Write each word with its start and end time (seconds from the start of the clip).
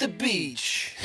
the 0.00 0.08
beach. 0.08 0.96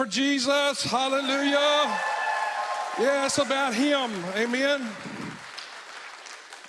For 0.00 0.06
Jesus. 0.06 0.82
Hallelujah. 0.82 1.98
Yeah, 2.98 3.26
it's 3.26 3.36
about 3.36 3.74
Him. 3.74 4.10
Amen. 4.34 4.88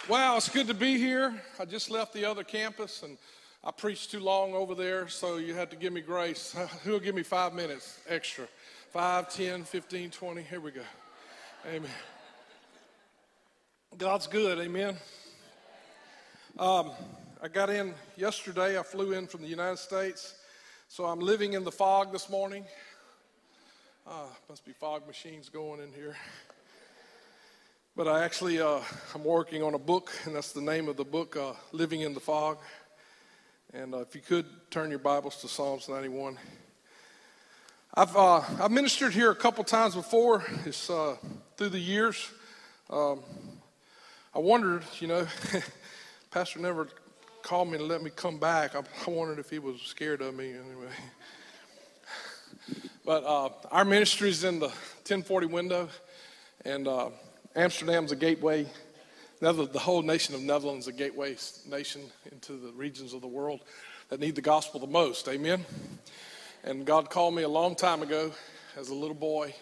Wow, 0.10 0.36
it's 0.36 0.50
good 0.50 0.68
to 0.68 0.74
be 0.74 0.98
here. 0.98 1.42
I 1.58 1.64
just 1.64 1.90
left 1.90 2.14
the 2.14 2.26
other 2.26 2.44
campus 2.44 3.04
and 3.04 3.18
I 3.64 3.72
preached 3.72 4.12
too 4.12 4.20
long 4.20 4.54
over 4.54 4.76
there, 4.76 5.08
so 5.08 5.38
you 5.38 5.54
had 5.54 5.72
to 5.72 5.78
give 5.78 5.94
me 5.94 6.02
grace. 6.02 6.54
Who'll 6.84 7.00
give 7.00 7.16
me 7.16 7.24
five 7.24 7.54
minutes 7.54 8.00
extra? 8.10 8.50
Five, 8.92 9.34
ten, 9.34 9.64
fifteen, 9.64 10.10
twenty. 10.10 10.42
Here 10.42 10.60
we 10.60 10.72
go. 10.72 10.82
Amen. 11.66 11.90
God's 13.98 14.28
good. 14.28 14.60
Amen. 14.60 14.98
Um, 16.60 16.92
I 17.42 17.48
got 17.48 17.70
in 17.70 17.94
yesterday. 18.18 18.78
I 18.78 18.84
flew 18.84 19.14
in 19.14 19.26
from 19.26 19.42
the 19.42 19.48
United 19.48 19.78
States. 19.78 20.36
So 20.90 21.06
I'm 21.06 21.22
living 21.22 21.54
in 21.54 21.64
the 21.64 21.72
fog 21.72 22.12
this 22.12 22.30
morning. 22.30 22.66
Uh, 24.08 24.26
must 24.50 24.66
be 24.66 24.72
fog 24.72 25.06
machines 25.06 25.48
going 25.48 25.80
in 25.80 25.94
here. 25.94 26.16
But 27.96 28.08
I 28.08 28.24
actually, 28.24 28.60
uh, 28.60 28.80
I'm 29.14 29.24
working 29.24 29.62
on 29.62 29.76
a 29.76 29.80
book, 29.80 30.12
and 30.26 30.36
that's 30.36 30.54
the 30.54 30.62
name 30.62 30.90
of 30.90 30.98
the 30.98 31.06
book, 31.06 31.38
uh, 31.38 31.54
Living 31.72 32.02
in 32.02 32.16
the 32.16 32.20
Fog. 32.20 32.58
And 33.74 33.94
uh, 33.94 34.00
if 34.00 34.16
you 34.16 34.22
could 34.22 34.48
turn 34.72 34.90
your 34.90 34.98
Bibles 34.98 35.40
to 35.42 35.48
Psalms 35.48 35.88
91. 35.88 36.40
I've, 37.94 38.16
uh, 38.18 38.42
I've 38.60 38.72
ministered 38.72 39.14
here 39.14 39.30
a 39.30 39.36
couple 39.36 39.64
times 39.64 39.94
before. 39.94 40.44
It's 40.66 40.90
uh, 40.90 41.18
through 41.58 41.70
the 41.70 41.80
years. 41.80 42.28
Um, 42.90 43.20
I 44.34 44.40
wondered, 44.40 44.84
you 45.00 45.08
know, 45.08 45.28
Pastor 46.32 46.60
never 46.60 46.88
called 47.44 47.70
me 47.70 47.78
to 47.78 47.84
let 47.84 48.02
me 48.02 48.10
come 48.10 48.40
back. 48.40 48.76
I, 48.76 48.80
I 48.80 49.10
wondered 49.12 49.38
if 49.38 49.52
he 49.52 49.60
was 49.60 49.80
scared 49.82 50.22
of 50.22 50.34
me 50.34 50.54
anyway. 50.54 50.92
But 53.04 53.24
uh, 53.24 53.50
our 53.72 53.84
ministry 53.84 54.30
is 54.30 54.44
in 54.44 54.60
the 54.60 54.68
1040 54.68 55.48
window, 55.48 55.90
and 56.64 56.88
uh, 56.88 57.10
Amsterdam's 57.56 58.12
a 58.12 58.16
gateway. 58.16 58.68
The 59.40 59.80
whole 59.80 60.04
nation 60.04 60.36
of 60.36 60.42
Netherlands 60.42 60.86
is 60.86 60.94
a 60.94 60.96
gateway 60.96 61.36
nation 61.68 62.02
into 62.32 62.54
the 62.54 62.72
regions 62.74 63.16
of 63.16 63.22
the 63.22 63.28
world 63.28 63.62
that 64.10 64.20
need 64.20 64.36
the 64.36 64.42
gospel 64.42 64.80
the 64.80 64.86
most. 64.86 65.28
Amen. 65.28 65.66
And 66.64 66.86
God 66.86 67.10
called 67.10 67.34
me 67.34 67.42
a 67.42 67.50
long 67.50 67.76
time 67.76 68.04
ago 68.04 68.32
as 68.78 68.90
a 68.90 68.94
little 68.94 69.16
boy 69.16 69.56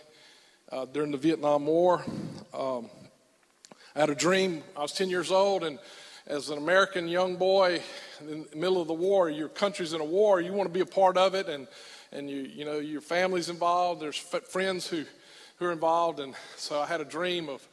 uh, 0.69 0.83
during 0.83 1.11
the 1.11 1.17
Vietnam 1.17 1.65
War. 1.65 2.03
Um, 2.53 2.89
I 3.95 4.01
had 4.01 4.09
a 4.09 4.15
dream. 4.15 4.63
I 4.75 4.81
was 4.81 4.91
10 4.91 5.09
years 5.09 5.31
old, 5.31 5.63
and 5.63 5.79
as 6.27 6.49
an 6.49 6.57
American 6.57 7.07
young 7.07 7.37
boy 7.37 7.81
in 8.19 8.45
the 8.51 8.57
middle 8.57 8.81
of 8.81 8.89
the 8.89 8.93
war, 8.93 9.29
your 9.29 9.47
country's 9.47 9.93
in 9.93 10.01
a 10.01 10.05
war, 10.05 10.41
you 10.41 10.51
want 10.51 10.67
to 10.67 10.73
be 10.73 10.81
a 10.81 10.85
part 10.85 11.15
of 11.15 11.35
it, 11.35 11.47
and, 11.47 11.69
and 12.11 12.29
you, 12.29 12.41
you 12.41 12.65
know, 12.65 12.79
your 12.79 13.01
family's 13.01 13.49
involved, 13.49 14.01
there's 14.01 14.23
f- 14.33 14.43
friends 14.43 14.87
who, 14.87 15.05
who 15.57 15.65
are 15.65 15.71
involved, 15.71 16.19
and 16.19 16.33
so 16.55 16.79
I 16.79 16.85
had 16.85 17.01
a 17.01 17.05
dream 17.05 17.49
of, 17.49 17.67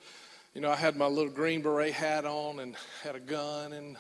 you 0.55 0.61
know, 0.61 0.71
I 0.71 0.77
had 0.77 0.97
my 0.97 1.07
little 1.07 1.33
green 1.33 1.63
beret 1.63 1.93
hat 1.93 2.25
on 2.25 2.61
and 2.61 2.77
had 3.03 3.17
a 3.17 3.21
gun, 3.21 3.73
and 3.73 3.97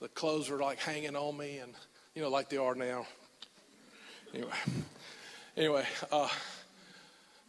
the 0.00 0.08
clothes 0.08 0.50
were 0.50 0.58
like 0.58 0.78
hanging 0.78 1.16
on 1.16 1.36
me, 1.36 1.58
and, 1.58 1.72
you 2.14 2.22
know, 2.22 2.28
like 2.28 2.48
they 2.48 2.56
are 2.56 2.74
now. 2.74 3.06
Anyway, 4.34 4.52
anyway, 5.56 5.86
uh, 6.10 6.28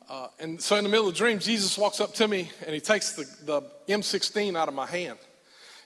uh, 0.09 0.27
and 0.39 0.61
so 0.61 0.77
in 0.77 0.83
the 0.83 0.89
middle 0.89 1.07
of 1.07 1.13
the 1.13 1.17
dream, 1.17 1.39
Jesus 1.39 1.77
walks 1.77 1.99
up 1.99 2.13
to 2.15 2.27
me 2.27 2.49
and 2.65 2.73
he 2.73 2.79
takes 2.79 3.13
the, 3.13 3.25
the 3.45 3.61
M16 3.89 4.55
out 4.55 4.69
of 4.69 4.73
my 4.73 4.85
hand 4.85 5.17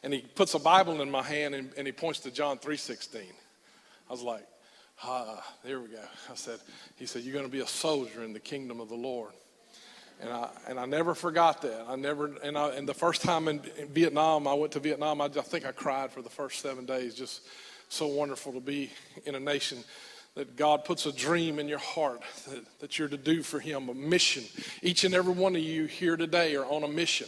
and 0.03 0.13
he 0.13 0.21
puts 0.21 0.53
a 0.53 0.59
Bible 0.59 1.01
in 1.01 1.09
my 1.09 1.23
hand 1.23 1.55
and, 1.55 1.71
and 1.75 1.87
he 1.87 1.91
points 1.91 2.19
to 2.19 2.31
John 2.31 2.59
3.16. 2.59 3.17
I 3.17 3.23
was 4.11 4.21
like, 4.21 4.45
ah, 5.03 5.43
there 5.63 5.79
we 5.79 5.87
go. 5.87 6.03
I 6.29 6.35
said, 6.35 6.59
he 6.97 7.05
said, 7.05 7.23
you're 7.23 7.33
going 7.33 7.45
to 7.45 7.51
be 7.51 7.61
a 7.61 7.67
soldier 7.67 8.23
in 8.23 8.33
the 8.33 8.39
kingdom 8.39 8.79
of 8.79 8.89
the 8.89 8.95
Lord. 8.95 9.31
And 10.21 10.29
I, 10.29 10.49
and 10.67 10.79
I 10.79 10.85
never 10.85 11.15
forgot 11.15 11.63
that. 11.63 11.85
I 11.87 11.95
never, 11.95 12.31
and, 12.43 12.57
I, 12.57 12.69
and 12.75 12.87
the 12.87 12.93
first 12.93 13.23
time 13.23 13.47
in, 13.47 13.61
in 13.77 13.87
Vietnam, 13.87 14.47
I 14.47 14.53
went 14.53 14.71
to 14.73 14.79
Vietnam, 14.79 15.19
I, 15.19 15.25
I 15.25 15.29
think 15.29 15.65
I 15.65 15.71
cried 15.71 16.11
for 16.11 16.21
the 16.21 16.29
first 16.29 16.61
seven 16.61 16.85
days. 16.85 17.15
Just 17.15 17.41
so 17.89 18.07
wonderful 18.07 18.53
to 18.53 18.59
be 18.59 18.91
in 19.25 19.35
a 19.35 19.39
nation 19.39 19.79
that 20.35 20.55
God 20.55 20.85
puts 20.85 21.05
a 21.07 21.11
dream 21.11 21.59
in 21.59 21.67
your 21.67 21.79
heart 21.79 22.21
that, 22.49 22.79
that 22.79 22.99
you're 22.99 23.09
to 23.09 23.17
do 23.17 23.43
for 23.43 23.59
Him, 23.59 23.89
a 23.89 23.93
mission. 23.93 24.43
Each 24.81 25.03
and 25.03 25.13
every 25.13 25.33
one 25.33 25.55
of 25.55 25.61
you 25.61 25.85
here 25.85 26.15
today 26.15 26.55
are 26.55 26.65
on 26.65 26.83
a 26.83 26.87
mission. 26.87 27.27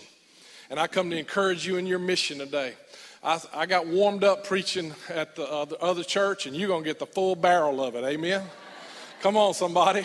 And 0.69 0.79
I 0.79 0.87
come 0.87 1.09
to 1.09 1.17
encourage 1.17 1.67
you 1.67 1.77
in 1.77 1.85
your 1.85 1.99
mission 1.99 2.37
today. 2.37 2.75
I, 3.23 3.39
I 3.53 3.65
got 3.65 3.87
warmed 3.87 4.23
up 4.23 4.45
preaching 4.45 4.93
at 5.09 5.35
the, 5.35 5.43
uh, 5.43 5.65
the 5.65 5.79
other 5.79 6.03
church, 6.03 6.45
and 6.45 6.55
you're 6.55 6.67
going 6.67 6.83
to 6.83 6.89
get 6.89 6.99
the 6.99 7.05
full 7.05 7.35
barrel 7.35 7.81
of 7.81 7.95
it. 7.95 8.03
Amen? 8.03 8.43
Come 9.21 9.37
on, 9.37 9.53
somebody. 9.53 10.03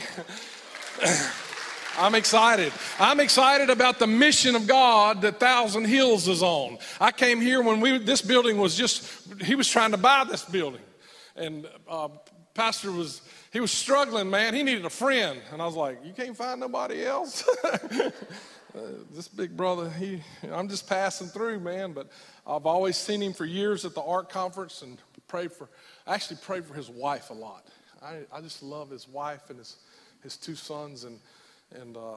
I'm 1.98 2.14
excited. 2.14 2.72
I'm 3.00 3.18
excited 3.18 3.70
about 3.70 3.98
the 3.98 4.06
mission 4.06 4.54
of 4.54 4.68
God 4.68 5.22
that 5.22 5.40
Thousand 5.40 5.86
Hills 5.86 6.28
is 6.28 6.44
on. 6.44 6.78
I 7.00 7.10
came 7.10 7.40
here 7.40 7.60
when 7.60 7.80
we 7.80 7.98
this 7.98 8.22
building 8.22 8.56
was 8.56 8.76
just 8.76 9.04
he 9.42 9.56
was 9.56 9.68
trying 9.68 9.90
to 9.90 9.96
buy 9.96 10.22
this 10.22 10.44
building, 10.44 10.80
and 11.34 11.66
uh, 11.88 12.08
Pastor 12.54 12.92
was 12.92 13.20
he 13.52 13.58
was 13.58 13.72
struggling, 13.72 14.30
man. 14.30 14.54
He 14.54 14.62
needed 14.62 14.84
a 14.84 14.90
friend, 14.90 15.40
and 15.52 15.60
I 15.60 15.66
was 15.66 15.74
like, 15.74 15.98
"You 16.04 16.12
can't 16.12 16.36
find 16.36 16.60
nobody 16.60 17.04
else." 17.04 17.42
Uh, 18.76 18.80
this 19.14 19.28
big 19.28 19.56
brother, 19.56 19.88
he, 19.90 20.22
I'm 20.52 20.68
just 20.68 20.88
passing 20.88 21.28
through, 21.28 21.60
man. 21.60 21.92
But 21.92 22.08
I've 22.46 22.66
always 22.66 22.96
seen 22.96 23.22
him 23.22 23.32
for 23.32 23.44
years 23.44 23.84
at 23.84 23.94
the 23.94 24.02
art 24.02 24.28
conference 24.28 24.82
and 24.82 24.98
prayed 25.26 25.52
for, 25.52 25.68
I 26.06 26.14
actually 26.14 26.36
prayed 26.36 26.64
for 26.64 26.74
his 26.74 26.90
wife 26.90 27.30
a 27.30 27.34
lot. 27.34 27.66
I, 28.02 28.20
I 28.32 28.40
just 28.40 28.62
love 28.62 28.90
his 28.90 29.08
wife 29.08 29.50
and 29.50 29.58
his, 29.58 29.76
his 30.22 30.36
two 30.36 30.54
sons 30.54 31.04
and, 31.04 31.18
and 31.74 31.96
uh, 31.96 32.16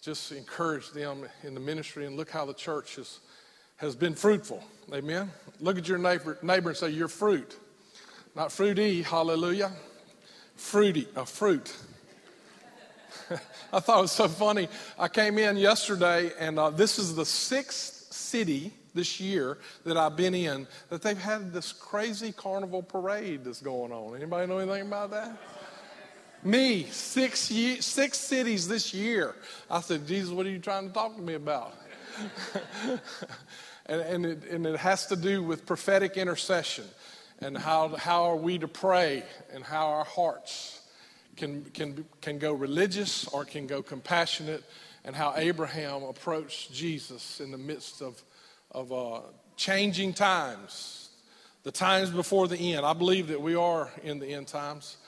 just 0.00 0.32
encourage 0.32 0.90
them 0.90 1.24
in 1.44 1.54
the 1.54 1.60
ministry. 1.60 2.06
And 2.06 2.16
look 2.16 2.30
how 2.30 2.44
the 2.44 2.54
church 2.54 2.96
has, 2.96 3.20
has 3.76 3.94
been 3.94 4.14
fruitful. 4.14 4.62
Amen. 4.92 5.30
Look 5.60 5.78
at 5.78 5.88
your 5.88 5.98
neighbor, 5.98 6.38
neighbor 6.42 6.70
and 6.70 6.78
say, 6.78 6.90
You're 6.90 7.08
fruit. 7.08 7.56
Not 8.34 8.50
fruity, 8.50 9.02
hallelujah. 9.02 9.72
Fruity, 10.56 11.06
a 11.16 11.26
fruit. 11.26 11.76
I 13.72 13.80
thought 13.80 13.98
it 13.98 14.02
was 14.02 14.12
so 14.12 14.28
funny. 14.28 14.68
I 14.98 15.08
came 15.08 15.38
in 15.38 15.56
yesterday, 15.56 16.32
and 16.38 16.58
uh, 16.58 16.70
this 16.70 16.98
is 16.98 17.14
the 17.14 17.26
sixth 17.26 18.12
city 18.12 18.72
this 18.94 19.20
year 19.20 19.58
that 19.84 19.96
I've 19.96 20.16
been 20.16 20.34
in 20.34 20.66
that 20.90 21.02
they've 21.02 21.18
had 21.18 21.52
this 21.52 21.72
crazy 21.72 22.32
carnival 22.32 22.82
parade 22.82 23.44
that's 23.44 23.60
going 23.60 23.92
on. 23.92 24.16
Anybody 24.16 24.46
know 24.46 24.58
anything 24.58 24.86
about 24.86 25.10
that? 25.10 25.36
Me, 26.44 26.84
six, 26.90 27.50
ye- 27.50 27.80
six 27.80 28.18
cities 28.18 28.66
this 28.66 28.92
year. 28.92 29.34
I 29.70 29.80
said, 29.80 30.06
Jesus, 30.06 30.30
what 30.30 30.44
are 30.44 30.50
you 30.50 30.58
trying 30.58 30.88
to 30.88 30.94
talk 30.94 31.14
to 31.16 31.22
me 31.22 31.34
about? 31.34 31.74
and, 33.86 34.00
and, 34.00 34.26
it, 34.26 34.44
and 34.50 34.66
it 34.66 34.76
has 34.76 35.06
to 35.06 35.16
do 35.16 35.42
with 35.42 35.64
prophetic 35.64 36.16
intercession 36.16 36.84
and 37.40 37.56
how, 37.56 37.88
how 37.88 38.24
are 38.24 38.36
we 38.36 38.58
to 38.58 38.68
pray 38.68 39.22
and 39.54 39.64
how 39.64 39.88
our 39.88 40.04
hearts 40.04 40.81
can, 41.42 41.64
can, 41.74 42.04
can 42.20 42.38
go 42.38 42.52
religious 42.52 43.26
or 43.26 43.44
can 43.44 43.66
go 43.66 43.82
compassionate, 43.82 44.62
and 45.04 45.16
how 45.16 45.34
Abraham 45.36 46.04
approached 46.04 46.72
Jesus 46.72 47.40
in 47.40 47.50
the 47.50 47.58
midst 47.58 48.00
of, 48.00 48.22
of 48.70 48.92
uh, 48.92 49.22
changing 49.56 50.14
times, 50.14 51.08
the 51.64 51.72
times 51.72 52.10
before 52.10 52.46
the 52.46 52.56
end. 52.56 52.86
I 52.86 52.92
believe 52.92 53.26
that 53.26 53.42
we 53.42 53.56
are 53.56 53.90
in 54.04 54.20
the 54.20 54.28
end 54.28 54.46
times, 54.46 54.98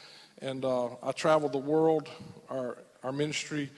and 0.43 0.65
uh, 0.65 0.89
I 1.05 1.13
traveled 1.13 1.53
the 1.53 1.59
world. 1.59 2.09
Our, 2.51 2.79
our 3.05 3.13
ministry 3.13 3.71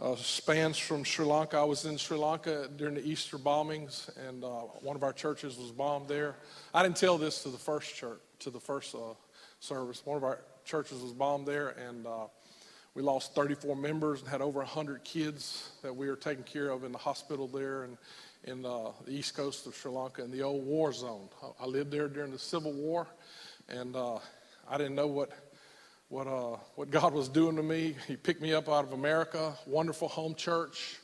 uh, 0.00 0.14
spans 0.14 0.78
from 0.78 1.02
Sri 1.02 1.24
Lanka. 1.24 1.56
I 1.56 1.64
was 1.64 1.86
in 1.86 1.98
Sri 1.98 2.16
Lanka 2.16 2.68
during 2.76 2.94
the 2.94 3.04
Easter 3.04 3.36
bombings, 3.36 4.16
and 4.28 4.44
uh, 4.44 4.48
one 4.80 4.94
of 4.94 5.02
our 5.02 5.12
churches 5.12 5.58
was 5.58 5.72
bombed 5.72 6.06
there. 6.06 6.36
I 6.72 6.84
didn't 6.84 6.98
tell 6.98 7.18
this 7.18 7.42
to 7.42 7.48
the 7.48 7.58
first 7.58 7.96
church, 7.96 8.20
to 8.38 8.50
the 8.50 8.60
first 8.60 8.94
uh, 8.94 9.14
service. 9.58 10.06
One 10.06 10.16
of 10.16 10.22
our 10.22 10.38
churches 10.66 11.00
was 11.00 11.12
bombed 11.12 11.46
there, 11.46 11.68
and 11.68 12.06
uh, 12.06 12.26
we 12.94 13.02
lost 13.02 13.34
34 13.34 13.76
members 13.76 14.20
and 14.20 14.28
had 14.28 14.42
over 14.42 14.58
100 14.58 15.04
kids 15.04 15.70
that 15.82 15.94
we 15.94 16.08
were 16.08 16.16
taking 16.16 16.44
care 16.44 16.70
of 16.70 16.82
in 16.82 16.92
the 16.92 16.98
hospital 16.98 17.46
there 17.46 17.84
and 17.84 17.96
in 18.44 18.64
uh, 18.64 18.90
the 19.04 19.12
east 19.12 19.36
coast 19.36 19.66
of 19.66 19.76
Sri 19.76 19.90
Lanka 19.90 20.24
in 20.24 20.30
the 20.30 20.42
old 20.42 20.64
war 20.64 20.92
zone. 20.92 21.28
I 21.60 21.66
lived 21.66 21.90
there 21.90 22.08
during 22.08 22.32
the 22.32 22.38
Civil 22.38 22.72
War, 22.72 23.06
and 23.68 23.94
uh, 23.94 24.18
I 24.68 24.76
didn't 24.76 24.94
know 24.94 25.06
what 25.06 25.30
what 26.08 26.26
uh, 26.26 26.56
what 26.74 26.90
God 26.90 27.12
was 27.12 27.28
doing 27.28 27.56
to 27.56 27.62
me. 27.62 27.96
He 28.06 28.16
picked 28.16 28.42
me 28.42 28.52
up 28.52 28.68
out 28.68 28.84
of 28.84 28.92
America, 28.92 29.54
wonderful 29.66 30.08
home 30.08 30.34
church, 30.34 30.96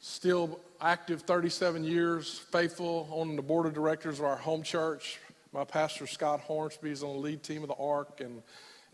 still 0.00 0.60
active 0.80 1.22
37 1.22 1.84
years, 1.84 2.38
faithful 2.50 3.08
on 3.10 3.36
the 3.36 3.42
board 3.42 3.66
of 3.66 3.74
directors 3.74 4.18
of 4.18 4.24
our 4.24 4.36
home 4.36 4.62
church. 4.62 5.18
My 5.52 5.64
pastor 5.64 6.06
Scott 6.06 6.40
Hornsby 6.40 6.90
is 6.90 7.02
on 7.02 7.12
the 7.12 7.20
lead 7.20 7.42
team 7.42 7.62
of 7.62 7.68
the 7.68 7.76
Ark, 7.76 8.20
and 8.20 8.42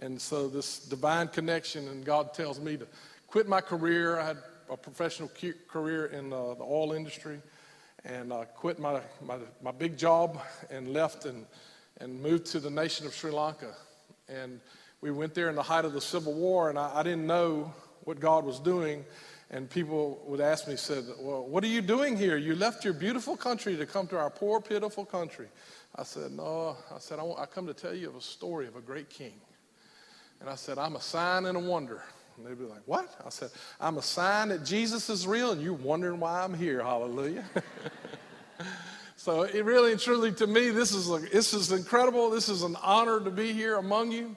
and 0.01 0.21
so 0.21 0.49
this 0.49 0.79
divine 0.79 1.29
connection, 1.29 1.87
and 1.89 2.05
God 2.05 2.33
tells 2.33 2.59
me 2.59 2.77
to 2.79 2.87
quit 3.27 3.47
my 3.47 3.61
career. 3.61 4.19
I 4.19 4.27
had 4.29 4.39
a 4.71 4.77
professional 4.77 5.31
career 5.69 6.07
in 6.07 6.33
uh, 6.33 6.55
the 6.55 6.65
oil 6.65 6.93
industry 6.93 7.41
and 8.05 8.33
uh, 8.33 8.45
quit 8.57 8.79
my, 8.79 9.01
my, 9.23 9.37
my 9.63 9.73
big 9.73 9.99
job 9.99 10.41
and 10.71 10.89
left 10.95 11.27
and, 11.27 11.45
and 12.01 12.21
moved 12.23 12.47
to 12.47 12.61
the 12.61 12.71
nation 12.71 13.07
of 13.07 13.15
Sri 13.15 13.31
Lanka. 13.31 13.75
And 14.27 14.61
we 15.03 15.11
went 15.11 15.35
there 15.35 15.51
in 15.51 15.55
the 15.55 15.63
height 15.63 15.85
of 15.85 15.93
the 15.93 16.01
Civil 16.01 16.33
War, 16.33 16.71
and 16.71 16.79
I, 16.79 16.93
I 16.95 17.03
didn't 17.03 17.27
know 17.27 17.73
what 18.05 18.21
God 18.21 18.45
was 18.45 18.59
doing. 18.59 19.05
And 19.51 19.69
people 19.69 20.23
would 20.27 20.41
ask 20.41 20.67
me, 20.69 20.77
said, 20.77 21.05
Well, 21.19 21.45
what 21.45 21.65
are 21.65 21.69
you 21.69 21.83
doing 21.83 22.17
here? 22.17 22.37
You 22.37 22.55
left 22.55 22.85
your 22.85 22.95
beautiful 22.95 23.37
country 23.37 23.77
to 23.77 23.85
come 23.85 24.07
to 24.09 24.17
our 24.17 24.31
poor, 24.31 24.61
pitiful 24.61 25.05
country. 25.05 25.49
I 25.97 26.05
said, 26.05 26.31
No. 26.31 26.77
I 26.95 27.01
said, 27.01 27.19
I, 27.19 27.23
want, 27.25 27.41
I 27.41 27.47
come 27.47 27.67
to 27.67 27.75
tell 27.75 27.93
you 27.93 28.09
of 28.09 28.15
a 28.15 28.21
story 28.21 28.69
of 28.69 28.77
a 28.77 28.81
great 28.81 29.11
king. 29.11 29.33
And 30.41 30.49
I 30.49 30.55
said, 30.55 30.79
I'm 30.79 30.97
a 30.97 31.01
sign 31.01 31.47
and 31.47 31.57
a 31.57 31.61
wonder. 31.61 32.03
And 32.37 32.47
they'd 32.47 32.59
be 32.59 32.65
like, 32.65 32.81
What? 32.87 33.15
I 33.25 33.29
said, 33.29 33.51
I'm 33.79 33.99
a 33.99 34.03
sign 34.03 34.49
that 34.49 34.65
Jesus 34.65 35.11
is 35.11 35.27
real, 35.27 35.53
and 35.53 35.61
you're 35.61 35.75
wondering 35.75 36.21
why 36.21 36.43
I'm 36.43 36.55
here. 36.55 36.83
Hallelujah. 36.83 37.45
so, 39.17 39.43
it 39.43 39.65
really 39.65 39.93
and 39.93 40.01
truly, 40.01 40.33
to 40.33 40.47
me, 40.47 40.71
this 40.71 40.93
is, 40.93 41.11
a, 41.11 41.19
this 41.19 41.53
is 41.53 41.71
incredible. 41.73 42.31
This 42.31 42.49
is 42.49 42.63
an 42.63 42.77
honor 42.83 43.21
to 43.21 43.31
be 43.31 43.53
here 43.53 43.77
among 43.77 44.13
you. 44.13 44.35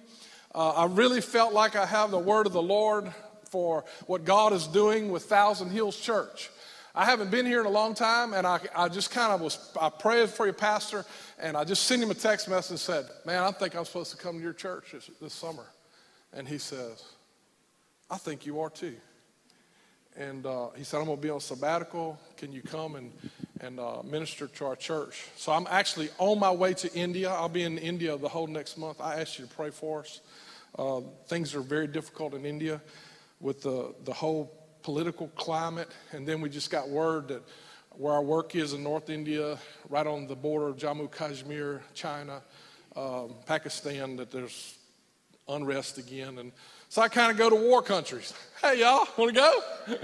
Uh, 0.54 0.70
I 0.72 0.86
really 0.86 1.22
felt 1.22 1.54
like 1.54 1.76
I 1.76 1.86
have 1.86 2.12
the 2.12 2.20
word 2.20 2.46
of 2.46 2.54
the 2.54 2.62
Lord 2.62 3.12
for 3.50 3.86
what 4.08 4.26
God 4.26 4.52
is 4.52 4.68
doing 4.68 5.10
with 5.10 5.24
Thousand 5.24 5.70
Hills 5.70 6.00
Church. 6.00 6.50
I 6.96 7.06
haven't 7.06 7.32
been 7.32 7.46
here 7.46 7.60
in 7.60 7.66
a 7.66 7.72
long 7.72 7.96
time, 7.96 8.34
and 8.34 8.46
I, 8.46 8.60
I 8.76 8.88
just 8.88 9.10
kind 9.10 9.32
of 9.32 9.42
was, 9.42 9.72
I 9.80 9.90
prayed 9.90 10.30
for 10.30 10.46
your 10.46 10.54
pastor, 10.54 11.06
and 11.40 11.58
I 11.58 11.64
just 11.64 11.84
sent 11.84 12.04
him 12.04 12.12
a 12.12 12.16
text 12.16 12.48
message 12.48 12.72
and 12.72 12.80
said, 12.80 13.06
Man, 13.26 13.42
I 13.42 13.52
think 13.52 13.76
I'm 13.76 13.86
supposed 13.86 14.12
to 14.12 14.18
come 14.18 14.36
to 14.38 14.44
your 14.44 14.54
church 14.54 14.92
this, 14.92 15.10
this 15.20 15.34
summer. 15.34 15.66
And 16.36 16.48
he 16.48 16.58
says, 16.58 17.04
I 18.10 18.18
think 18.18 18.46
you 18.46 18.60
are 18.62 18.70
too. 18.70 18.96
And 20.16 20.46
uh, 20.46 20.70
he 20.76 20.84
said, 20.84 21.00
I'm 21.00 21.06
going 21.06 21.18
to 21.18 21.22
be 21.22 21.30
on 21.30 21.40
sabbatical. 21.40 22.20
Can 22.38 22.52
you 22.52 22.62
come 22.62 22.96
and, 22.96 23.12
and 23.62 23.80
uh, 23.80 24.04
minister 24.04 24.48
to 24.48 24.66
our 24.66 24.76
church? 24.76 25.26
So 25.36 25.52
I'm 25.52 25.68
actually 25.70 26.10
on 26.20 26.40
my 26.40 26.52
way 26.52 26.74
to 26.76 26.94
India. 26.94 27.32
I'll 27.32 27.50
be 27.50 27.64
in 27.64 27.78
India 27.80 28.16
the 28.18 28.30
whole 28.30 28.48
next 28.48 28.78
month. 28.78 29.02
I 29.02 29.20
asked 29.20 29.40
you 29.40 29.46
to 29.46 29.52
pray 29.54 29.72
for 29.72 30.02
us. 30.02 30.22
Uh, 30.78 31.02
things 31.28 31.56
are 31.56 31.62
very 31.62 31.88
difficult 31.88 32.34
in 32.34 32.46
India 32.46 32.82
with 33.40 33.62
the, 33.62 33.94
the 34.06 34.14
whole 34.14 34.52
political 34.84 35.30
climate. 35.30 35.90
And 36.12 36.28
then 36.28 36.42
we 36.42 36.50
just 36.50 36.70
got 36.70 36.90
word 36.90 37.30
that 37.30 37.42
where 37.92 38.14
our 38.14 38.24
work 38.24 38.56
is 38.56 38.74
in 38.74 38.84
North 38.84 39.10
India, 39.10 39.58
right 39.90 40.06
on 40.06 40.28
the 40.28 40.36
border 40.36 40.68
of 40.68 40.78
Jammu 40.78 41.12
Kashmir, 41.12 41.82
China, 41.94 42.42
um, 42.96 43.36
Pakistan, 43.46 44.16
that 44.16 44.32
there's 44.32 44.76
unrest 45.48 45.98
again. 45.98 46.38
And 46.40 46.52
so 46.90 47.02
I 47.02 47.08
kind 47.08 47.32
of 47.32 47.38
go 47.38 47.50
to 47.50 47.56
war 47.56 47.82
countries. 47.82 48.34
Hey, 48.64 48.80
y'all, 48.80 49.06
want 49.18 49.36
to 49.36 49.36
go? 49.36 49.60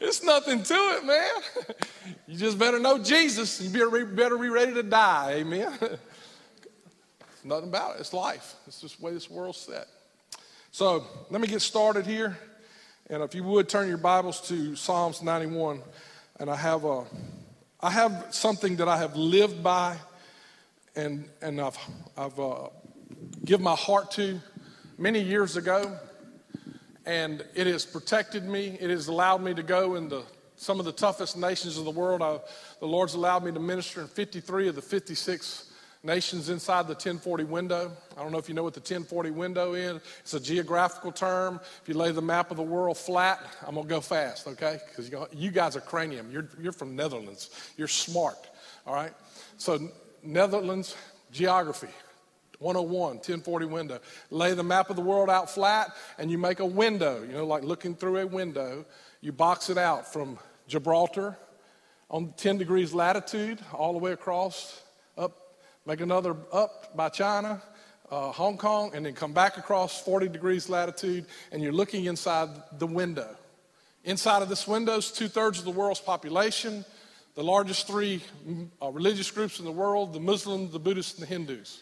it's 0.00 0.24
nothing 0.24 0.62
to 0.62 0.74
it, 0.74 1.04
man. 1.04 1.30
you 2.26 2.38
just 2.38 2.58
better 2.58 2.78
know 2.78 2.96
Jesus. 2.96 3.60
You 3.60 3.68
better, 4.06 4.38
be 4.38 4.48
ready 4.48 4.72
to 4.72 4.82
die. 4.82 5.32
Amen. 5.40 5.76
nothing 7.44 7.68
about 7.68 7.96
it. 7.96 8.00
It's 8.00 8.14
life. 8.14 8.54
It's 8.66 8.80
just 8.80 8.98
the 8.98 9.04
way 9.04 9.12
this 9.12 9.28
world's 9.28 9.58
set. 9.58 9.88
So 10.70 11.04
let 11.28 11.42
me 11.42 11.48
get 11.48 11.60
started 11.60 12.06
here. 12.06 12.38
And 13.10 13.22
if 13.22 13.34
you 13.34 13.44
would 13.44 13.68
turn 13.68 13.88
your 13.88 13.98
Bibles 13.98 14.40
to 14.48 14.74
Psalms 14.74 15.22
91. 15.22 15.82
And 16.40 16.48
I 16.48 16.56
have, 16.56 16.86
a, 16.86 17.04
I 17.82 17.90
have 17.90 18.28
something 18.30 18.76
that 18.76 18.88
I 18.88 18.96
have 18.96 19.16
lived 19.16 19.62
by 19.62 19.98
and, 20.96 21.28
and 21.42 21.60
I've, 21.60 21.78
I've 22.16 22.40
uh, 22.40 22.68
given 23.44 23.64
my 23.64 23.74
heart 23.74 24.10
to 24.12 24.40
many 24.98 25.20
years 25.20 25.56
ago, 25.56 25.98
and 27.04 27.44
it 27.54 27.66
has 27.66 27.84
protected 27.84 28.44
me. 28.44 28.76
It 28.80 28.90
has 28.90 29.08
allowed 29.08 29.42
me 29.42 29.54
to 29.54 29.62
go 29.62 29.94
into 29.94 30.22
some 30.56 30.78
of 30.78 30.86
the 30.86 30.92
toughest 30.92 31.36
nations 31.36 31.78
of 31.78 31.84
the 31.84 31.90
world. 31.90 32.22
I, 32.22 32.38
the 32.80 32.86
Lord's 32.86 33.14
allowed 33.14 33.44
me 33.44 33.52
to 33.52 33.60
minister 33.60 34.00
in 34.00 34.08
53 34.08 34.68
of 34.68 34.74
the 34.74 34.82
56 34.82 35.72
nations 36.02 36.48
inside 36.48 36.86
the 36.86 36.94
1040 36.94 37.44
window. 37.44 37.92
I 38.16 38.22
don't 38.22 38.32
know 38.32 38.38
if 38.38 38.48
you 38.48 38.54
know 38.54 38.62
what 38.62 38.74
the 38.74 38.80
1040 38.80 39.30
window 39.30 39.74
is. 39.74 40.00
It's 40.20 40.34
a 40.34 40.40
geographical 40.40 41.12
term. 41.12 41.60
If 41.82 41.88
you 41.88 41.94
lay 41.94 42.12
the 42.12 42.22
map 42.22 42.50
of 42.50 42.56
the 42.56 42.62
world 42.62 42.96
flat, 42.96 43.40
I'm 43.66 43.74
going 43.74 43.86
to 43.86 43.90
go 43.90 44.00
fast, 44.00 44.46
okay? 44.46 44.78
Because 44.88 45.10
you 45.32 45.50
guys 45.50 45.76
are 45.76 45.80
cranium. 45.80 46.30
You're, 46.30 46.48
you're 46.60 46.72
from 46.72 46.96
Netherlands. 46.96 47.50
You're 47.76 47.88
smart, 47.88 48.38
all 48.86 48.94
right? 48.94 49.12
So, 49.58 49.90
Netherlands 50.22 50.96
geography. 51.32 51.88
101, 52.58 53.16
1040 53.16 53.66
window. 53.66 54.00
Lay 54.30 54.54
the 54.54 54.62
map 54.62 54.90
of 54.90 54.96
the 54.96 55.02
world 55.02 55.28
out 55.28 55.50
flat 55.50 55.94
and 56.18 56.30
you 56.30 56.38
make 56.38 56.60
a 56.60 56.66
window, 56.66 57.22
you 57.22 57.32
know, 57.32 57.46
like 57.46 57.62
looking 57.62 57.94
through 57.94 58.18
a 58.18 58.26
window. 58.26 58.84
You 59.20 59.32
box 59.32 59.70
it 59.70 59.78
out 59.78 60.10
from 60.12 60.38
Gibraltar 60.68 61.36
on 62.10 62.32
10 62.36 62.58
degrees 62.58 62.94
latitude 62.94 63.58
all 63.72 63.92
the 63.92 63.98
way 63.98 64.12
across 64.12 64.82
up, 65.18 65.56
make 65.84 66.00
another 66.00 66.36
up 66.52 66.96
by 66.96 67.08
China, 67.08 67.60
uh, 68.10 68.32
Hong 68.32 68.56
Kong, 68.56 68.92
and 68.94 69.04
then 69.04 69.14
come 69.14 69.32
back 69.32 69.58
across 69.58 70.00
40 70.02 70.28
degrees 70.28 70.68
latitude 70.68 71.26
and 71.52 71.62
you're 71.62 71.72
looking 71.72 72.06
inside 72.06 72.48
the 72.78 72.86
window. 72.86 73.36
Inside 74.04 74.42
of 74.42 74.48
this 74.48 74.66
window 74.66 74.96
is 74.96 75.10
two 75.10 75.28
thirds 75.28 75.58
of 75.58 75.64
the 75.64 75.72
world's 75.72 76.00
population, 76.00 76.84
the 77.34 77.42
largest 77.44 77.86
three 77.86 78.22
uh, 78.80 78.88
religious 78.90 79.30
groups 79.30 79.58
in 79.58 79.64
the 79.66 79.72
world 79.72 80.14
the 80.14 80.20
Muslims, 80.20 80.72
the 80.72 80.78
Buddhists, 80.78 81.14
and 81.14 81.22
the 81.22 81.26
Hindus 81.26 81.80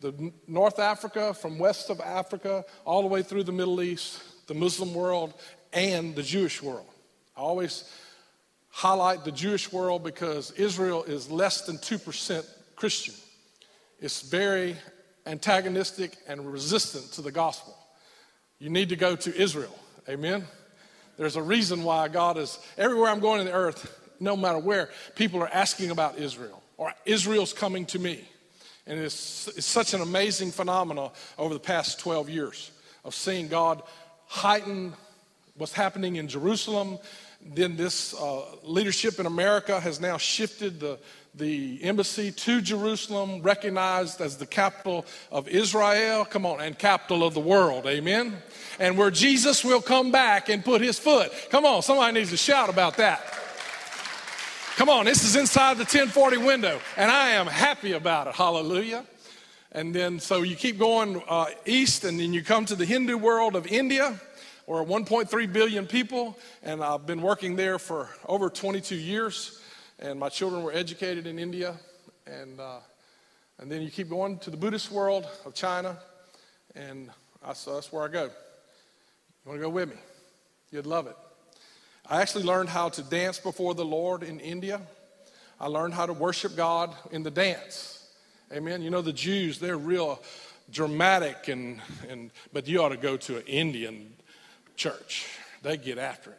the 0.00 0.32
North 0.46 0.78
Africa, 0.78 1.34
from 1.34 1.58
west 1.58 1.90
of 1.90 2.00
Africa, 2.00 2.64
all 2.84 3.02
the 3.02 3.08
way 3.08 3.22
through 3.22 3.44
the 3.44 3.52
Middle 3.52 3.82
East, 3.82 4.22
the 4.46 4.54
Muslim 4.54 4.94
world, 4.94 5.34
and 5.72 6.14
the 6.14 6.22
Jewish 6.22 6.62
world. 6.62 6.86
I 7.36 7.40
always 7.40 7.84
highlight 8.68 9.24
the 9.24 9.32
Jewish 9.32 9.72
world 9.72 10.04
because 10.04 10.50
Israel 10.52 11.04
is 11.04 11.30
less 11.30 11.62
than 11.62 11.78
2% 11.78 12.46
Christian. 12.76 13.14
It's 14.00 14.20
very 14.20 14.76
antagonistic 15.24 16.16
and 16.28 16.52
resistant 16.52 17.12
to 17.12 17.22
the 17.22 17.32
gospel. 17.32 17.76
You 18.58 18.70
need 18.70 18.90
to 18.90 18.96
go 18.96 19.16
to 19.16 19.34
Israel. 19.34 19.76
Amen. 20.08 20.44
There's 21.16 21.36
a 21.36 21.42
reason 21.42 21.82
why 21.82 22.08
God 22.08 22.36
is 22.36 22.58
everywhere 22.76 23.10
I'm 23.10 23.20
going 23.20 23.40
in 23.40 23.46
the 23.46 23.52
earth, 23.52 23.98
no 24.20 24.36
matter 24.36 24.58
where, 24.58 24.90
people 25.14 25.42
are 25.42 25.48
asking 25.48 25.90
about 25.90 26.18
Israel 26.18 26.62
or 26.76 26.92
Israel's 27.04 27.52
coming 27.52 27.86
to 27.86 27.98
me. 27.98 28.28
And 28.86 29.00
it's, 29.00 29.48
it's 29.48 29.66
such 29.66 29.94
an 29.94 30.00
amazing 30.00 30.52
phenomenon 30.52 31.10
over 31.38 31.52
the 31.52 31.60
past 31.60 31.98
12 32.00 32.30
years 32.30 32.70
of 33.04 33.14
seeing 33.14 33.48
God 33.48 33.82
heighten 34.26 34.92
what's 35.56 35.72
happening 35.72 36.16
in 36.16 36.28
Jerusalem. 36.28 36.98
Then 37.44 37.76
this 37.76 38.14
uh, 38.14 38.42
leadership 38.62 39.18
in 39.18 39.26
America 39.26 39.80
has 39.80 40.00
now 40.00 40.16
shifted 40.18 40.80
the, 40.80 40.98
the 41.34 41.82
embassy 41.82 42.32
to 42.32 42.60
Jerusalem, 42.60 43.42
recognized 43.42 44.20
as 44.20 44.36
the 44.36 44.46
capital 44.46 45.04
of 45.30 45.48
Israel, 45.48 46.24
come 46.24 46.46
on, 46.46 46.60
and 46.60 46.78
capital 46.78 47.24
of 47.24 47.34
the 47.34 47.40
world, 47.40 47.86
amen? 47.86 48.36
And 48.80 48.96
where 48.96 49.10
Jesus 49.10 49.64
will 49.64 49.82
come 49.82 50.10
back 50.10 50.48
and 50.48 50.64
put 50.64 50.80
his 50.80 50.98
foot. 50.98 51.32
Come 51.50 51.64
on, 51.64 51.82
somebody 51.82 52.14
needs 52.14 52.30
to 52.30 52.36
shout 52.36 52.68
about 52.68 52.96
that. 52.96 53.22
Come 54.76 54.90
on, 54.90 55.06
this 55.06 55.24
is 55.24 55.36
inside 55.36 55.78
the 55.78 55.84
1040 55.84 56.36
window, 56.36 56.78
and 56.98 57.10
I 57.10 57.30
am 57.30 57.46
happy 57.46 57.92
about 57.92 58.26
it. 58.26 58.34
Hallelujah. 58.34 59.06
And 59.72 59.94
then, 59.94 60.20
so 60.20 60.42
you 60.42 60.54
keep 60.54 60.78
going 60.78 61.22
uh, 61.30 61.46
east, 61.64 62.04
and 62.04 62.20
then 62.20 62.34
you 62.34 62.44
come 62.44 62.66
to 62.66 62.74
the 62.74 62.84
Hindu 62.84 63.16
world 63.16 63.56
of 63.56 63.66
India, 63.66 64.20
where 64.66 64.84
1.3 64.84 65.50
billion 65.50 65.86
people, 65.86 66.36
and 66.62 66.84
I've 66.84 67.06
been 67.06 67.22
working 67.22 67.56
there 67.56 67.78
for 67.78 68.10
over 68.26 68.50
22 68.50 68.96
years, 68.96 69.62
and 69.98 70.20
my 70.20 70.28
children 70.28 70.62
were 70.62 70.74
educated 70.74 71.26
in 71.26 71.38
India. 71.38 71.74
And, 72.26 72.60
uh, 72.60 72.80
and 73.58 73.72
then 73.72 73.80
you 73.80 73.90
keep 73.90 74.10
going 74.10 74.36
to 74.40 74.50
the 74.50 74.58
Buddhist 74.58 74.92
world 74.92 75.26
of 75.46 75.54
China, 75.54 75.96
and 76.74 77.08
I, 77.42 77.54
so 77.54 77.76
that's 77.76 77.90
where 77.90 78.04
I 78.04 78.08
go. 78.08 78.24
You 78.24 78.30
want 79.46 79.58
to 79.58 79.62
go 79.62 79.70
with 79.70 79.88
me? 79.88 79.96
You'd 80.70 80.84
love 80.84 81.06
it. 81.06 81.16
I 82.08 82.22
actually 82.22 82.44
learned 82.44 82.68
how 82.68 82.88
to 82.90 83.02
dance 83.02 83.40
before 83.40 83.74
the 83.74 83.84
Lord 83.84 84.22
in 84.22 84.38
India. 84.38 84.80
I 85.58 85.66
learned 85.66 85.94
how 85.94 86.06
to 86.06 86.12
worship 86.12 86.54
God 86.54 86.94
in 87.10 87.24
the 87.24 87.32
dance. 87.32 88.06
Amen. 88.52 88.80
You 88.80 88.90
know, 88.90 89.02
the 89.02 89.12
Jews, 89.12 89.58
they're 89.58 89.76
real 89.76 90.22
dramatic, 90.70 91.48
and, 91.48 91.80
and, 92.08 92.30
but 92.52 92.68
you 92.68 92.80
ought 92.80 92.90
to 92.90 92.96
go 92.96 93.16
to 93.16 93.38
an 93.38 93.42
Indian 93.46 94.12
church. 94.76 95.26
They 95.62 95.76
get 95.76 95.98
after 95.98 96.30
it. 96.30 96.38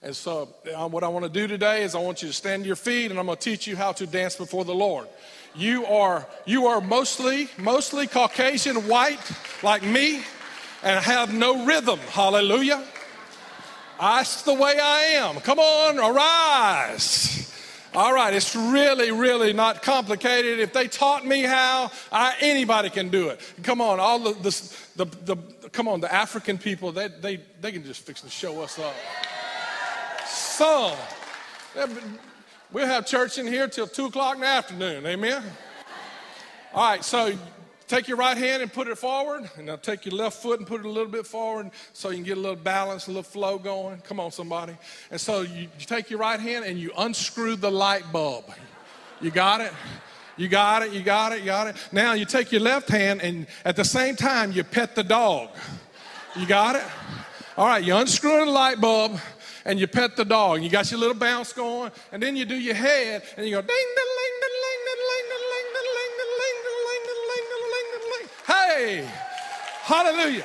And 0.00 0.16
so, 0.16 0.48
uh, 0.74 0.88
what 0.88 1.04
I 1.04 1.08
want 1.08 1.24
to 1.26 1.30
do 1.30 1.46
today 1.46 1.82
is 1.82 1.94
I 1.94 1.98
want 1.98 2.22
you 2.22 2.28
to 2.28 2.34
stand 2.34 2.62
to 2.62 2.66
your 2.66 2.76
feet 2.76 3.10
and 3.10 3.18
I'm 3.18 3.26
going 3.26 3.36
to 3.38 3.42
teach 3.42 3.66
you 3.66 3.76
how 3.76 3.92
to 3.92 4.06
dance 4.06 4.36
before 4.36 4.64
the 4.64 4.74
Lord. 4.74 5.06
You 5.54 5.84
are, 5.86 6.26
you 6.46 6.66
are 6.66 6.80
mostly, 6.80 7.48
mostly 7.58 8.06
Caucasian 8.06 8.88
white 8.88 9.30
like 9.62 9.82
me 9.82 10.22
and 10.82 11.02
have 11.04 11.32
no 11.32 11.64
rhythm. 11.64 11.98
Hallelujah. 12.10 12.84
That's 14.00 14.42
the 14.42 14.54
way 14.54 14.78
I 14.80 15.00
am. 15.16 15.36
Come 15.40 15.58
on, 15.58 15.98
arise. 15.98 17.52
All 17.94 18.12
right, 18.12 18.34
it's 18.34 18.56
really, 18.56 19.12
really 19.12 19.52
not 19.52 19.82
complicated. 19.82 20.58
If 20.58 20.72
they 20.72 20.88
taught 20.88 21.24
me 21.24 21.42
how, 21.42 21.92
I, 22.10 22.34
anybody 22.40 22.90
can 22.90 23.08
do 23.08 23.28
it. 23.28 23.40
Come 23.62 23.80
on, 23.80 24.00
all 24.00 24.18
the, 24.18 24.32
the, 24.96 25.04
the, 25.04 25.36
come 25.70 25.86
on, 25.86 26.00
the 26.00 26.12
African 26.12 26.58
people, 26.58 26.90
they, 26.90 27.06
they, 27.06 27.40
they 27.60 27.70
can 27.70 27.84
just 27.84 28.04
fix 28.04 28.22
and 28.24 28.32
show 28.32 28.62
us 28.62 28.80
up. 28.80 28.94
Some. 30.26 30.96
We'll 32.72 32.86
have 32.86 33.06
church 33.06 33.38
in 33.38 33.46
here 33.46 33.68
till 33.68 33.86
2 33.86 34.06
o'clock 34.06 34.34
in 34.34 34.40
the 34.40 34.48
afternoon. 34.48 35.06
Amen? 35.06 35.42
All 36.74 36.90
right, 36.90 37.04
so 37.04 37.32
take 37.86 38.08
your 38.08 38.16
right 38.16 38.36
hand 38.36 38.62
and 38.62 38.72
put 38.72 38.88
it 38.88 38.96
forward, 38.98 39.48
and 39.56 39.66
now 39.66 39.76
take 39.76 40.06
your 40.06 40.14
left 40.14 40.42
foot 40.42 40.58
and 40.58 40.66
put 40.66 40.80
it 40.80 40.86
a 40.86 40.90
little 40.90 41.10
bit 41.10 41.26
forward 41.26 41.70
so 41.92 42.10
you 42.10 42.16
can 42.16 42.24
get 42.24 42.38
a 42.38 42.40
little 42.40 42.56
balance, 42.56 43.06
a 43.06 43.10
little 43.10 43.22
flow 43.22 43.58
going. 43.58 43.98
Come 44.00 44.20
on, 44.20 44.30
somebody. 44.30 44.76
And 45.10 45.20
so 45.20 45.42
you, 45.42 45.68
you 45.78 45.86
take 45.86 46.10
your 46.10 46.18
right 46.18 46.40
hand 46.40 46.64
and 46.64 46.78
you 46.78 46.92
unscrew 46.96 47.56
the 47.56 47.70
light 47.70 48.04
bulb. 48.12 48.44
You 49.20 49.30
got 49.30 49.60
it? 49.60 49.72
You 50.36 50.48
got 50.48 50.82
it, 50.82 50.92
you 50.92 51.02
got 51.02 51.32
it, 51.32 51.40
you 51.40 51.46
got 51.46 51.68
it. 51.68 51.76
Now 51.92 52.14
you 52.14 52.24
take 52.24 52.50
your 52.50 52.60
left 52.60 52.88
hand 52.88 53.22
and 53.22 53.46
at 53.64 53.76
the 53.76 53.84
same 53.84 54.16
time 54.16 54.50
you 54.50 54.64
pet 54.64 54.96
the 54.96 55.04
dog. 55.04 55.50
You 56.36 56.46
got 56.46 56.74
it? 56.74 56.82
All 57.56 57.68
right, 57.68 57.84
you 57.84 57.94
unscrew 57.94 58.44
the 58.44 58.50
light 58.50 58.80
bulb 58.80 59.20
and 59.64 59.78
you 59.78 59.86
pet 59.86 60.16
the 60.16 60.24
dog. 60.24 60.62
You 60.62 60.68
got 60.68 60.90
your 60.90 60.98
little 60.98 61.14
bounce 61.14 61.52
going, 61.52 61.92
and 62.12 62.22
then 62.22 62.36
you 62.36 62.44
do 62.44 62.56
your 62.56 62.74
head 62.74 63.22
and 63.36 63.46
you 63.46 63.52
go 63.52 63.60
ding, 63.60 63.68
ding, 63.68 64.04
Hey, 68.84 69.08
hallelujah. 69.80 70.44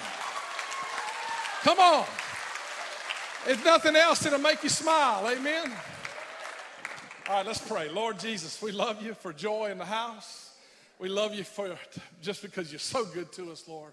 Come 1.62 1.77
on. 1.77 2.05
If 3.46 3.65
nothing 3.65 3.98
else, 3.98 4.25
it'll 4.25 4.39
make 4.39 4.63
you 4.63 4.69
smile. 4.69 5.27
Amen. 5.27 5.69
All 7.27 7.36
right, 7.36 7.46
let's 7.46 7.60
pray. 7.60 7.89
Lord 7.89 8.17
Jesus, 8.17 8.62
we 8.62 8.72
love 8.72 9.03
you 9.03 9.13
for 9.13 9.34
joy 9.34 9.72
in 9.72 9.77
the 9.77 9.84
house. 9.84 10.51
We 11.00 11.10
love 11.10 11.36
you 11.36 11.43
for 11.43 11.77
just 12.22 12.41
because 12.41 12.72
you're 12.72 12.79
so 12.79 13.03
good 13.03 13.29
to 13.34 13.51
us, 13.51 13.67
Lord. 13.67 13.91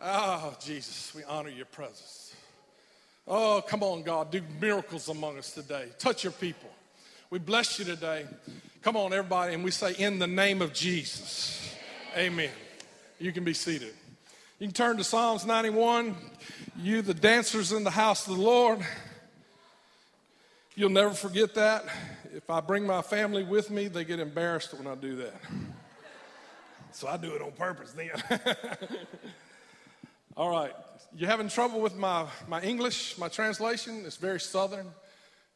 Oh, 0.00 0.56
Jesus, 0.64 1.12
we 1.12 1.24
honor 1.24 1.50
your 1.50 1.66
presence. 1.66 2.36
Oh, 3.26 3.64
come 3.66 3.82
on, 3.82 4.04
God, 4.04 4.30
do 4.30 4.42
miracles 4.60 5.08
among 5.08 5.38
us 5.38 5.50
today. 5.50 5.88
Touch 5.98 6.22
your 6.22 6.34
people. 6.34 6.70
We 7.30 7.40
bless 7.40 7.80
you 7.80 7.84
today. 7.84 8.26
Come 8.82 8.96
on, 8.96 9.12
everybody, 9.12 9.54
and 9.54 9.64
we 9.64 9.72
say, 9.72 9.94
in 9.94 10.20
the 10.20 10.28
name 10.28 10.62
of 10.62 10.72
Jesus. 10.72 11.74
Amen. 12.16 12.50
You 13.18 13.32
can 13.32 13.44
be 13.44 13.54
seated. 13.54 13.94
You 14.58 14.66
can 14.66 14.74
turn 14.74 14.98
to 14.98 15.04
Psalms 15.04 15.46
91. 15.46 16.14
You, 16.78 17.00
the 17.00 17.14
dancers 17.14 17.72
in 17.72 17.82
the 17.82 17.90
house 17.90 18.28
of 18.28 18.36
the 18.36 18.42
Lord, 18.42 18.80
you'll 20.74 20.90
never 20.90 21.14
forget 21.14 21.54
that. 21.54 21.86
If 22.34 22.50
I 22.50 22.60
bring 22.60 22.86
my 22.86 23.00
family 23.00 23.42
with 23.42 23.70
me, 23.70 23.88
they 23.88 24.04
get 24.04 24.20
embarrassed 24.20 24.74
when 24.74 24.86
I 24.86 24.94
do 24.96 25.16
that. 25.16 25.34
So 26.92 27.08
I 27.08 27.16
do 27.16 27.34
it 27.34 27.40
on 27.40 27.52
purpose 27.52 27.92
then. 27.92 28.10
All 30.36 30.50
right. 30.50 30.72
You 31.16 31.26
having 31.26 31.48
trouble 31.48 31.80
with 31.80 31.96
my, 31.96 32.26
my 32.48 32.60
English, 32.60 33.16
my 33.16 33.28
translation? 33.28 34.02
It's 34.04 34.16
very 34.16 34.40
southern. 34.40 34.88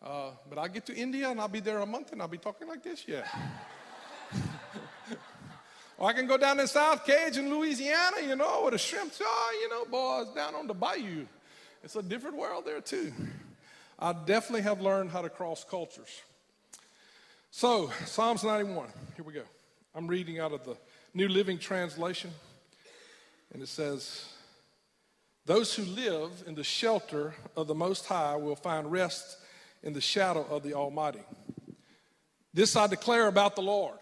Uh, 0.02 0.30
but 0.48 0.58
I 0.58 0.68
get 0.68 0.86
to 0.86 0.94
India 0.94 1.28
and 1.28 1.38
I'll 1.38 1.48
be 1.48 1.60
there 1.60 1.80
a 1.80 1.86
month 1.86 2.12
and 2.12 2.22
I'll 2.22 2.28
be 2.28 2.38
talking 2.38 2.68
like 2.68 2.82
this, 2.82 3.04
yeah. 3.06 3.26
or 6.00 6.08
I 6.08 6.14
can 6.14 6.26
go 6.26 6.38
down 6.38 6.56
to 6.56 6.66
South 6.66 7.04
Cajun, 7.04 7.50
Louisiana, 7.50 8.16
you 8.26 8.34
know, 8.34 8.62
where 8.62 8.70
the 8.70 8.78
shrimps 8.78 9.20
are, 9.20 9.52
you 9.52 9.68
know, 9.68 9.84
boys, 9.84 10.28
down 10.34 10.54
on 10.54 10.66
the 10.66 10.72
bayou. 10.72 11.26
It's 11.84 11.94
a 11.94 12.02
different 12.02 12.36
world 12.36 12.64
there 12.64 12.80
too. 12.80 13.12
I 13.98 14.14
definitely 14.14 14.62
have 14.62 14.80
learned 14.80 15.10
how 15.10 15.20
to 15.20 15.28
cross 15.28 15.62
cultures. 15.62 16.22
So, 17.50 17.92
Psalms 18.06 18.42
91, 18.42 18.88
here 19.14 19.24
we 19.26 19.34
go. 19.34 19.42
I'm 19.94 20.06
reading 20.06 20.40
out 20.40 20.52
of 20.52 20.64
the 20.64 20.76
New 21.12 21.28
Living 21.28 21.58
Translation, 21.58 22.30
and 23.52 23.62
it 23.62 23.68
says, 23.68 24.24
those 25.44 25.74
who 25.74 25.82
live 25.82 26.30
in 26.46 26.54
the 26.54 26.64
shelter 26.64 27.34
of 27.56 27.66
the 27.66 27.74
Most 27.74 28.06
High 28.06 28.36
will 28.36 28.56
find 28.56 28.90
rest 28.90 29.36
in 29.82 29.92
the 29.92 30.00
shadow 30.00 30.46
of 30.48 30.62
the 30.62 30.72
Almighty. 30.72 31.22
This 32.54 32.74
I 32.74 32.86
declare 32.86 33.26
about 33.26 33.54
the 33.54 33.62
Lord. 33.62 33.98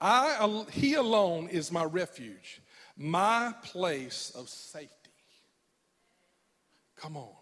I, 0.00 0.64
he 0.70 0.94
alone 0.94 1.48
is 1.48 1.72
my 1.72 1.84
refuge, 1.84 2.60
my 2.96 3.54
place 3.62 4.32
of 4.36 4.48
safety. 4.48 4.92
Come 6.96 7.16
on. 7.16 7.34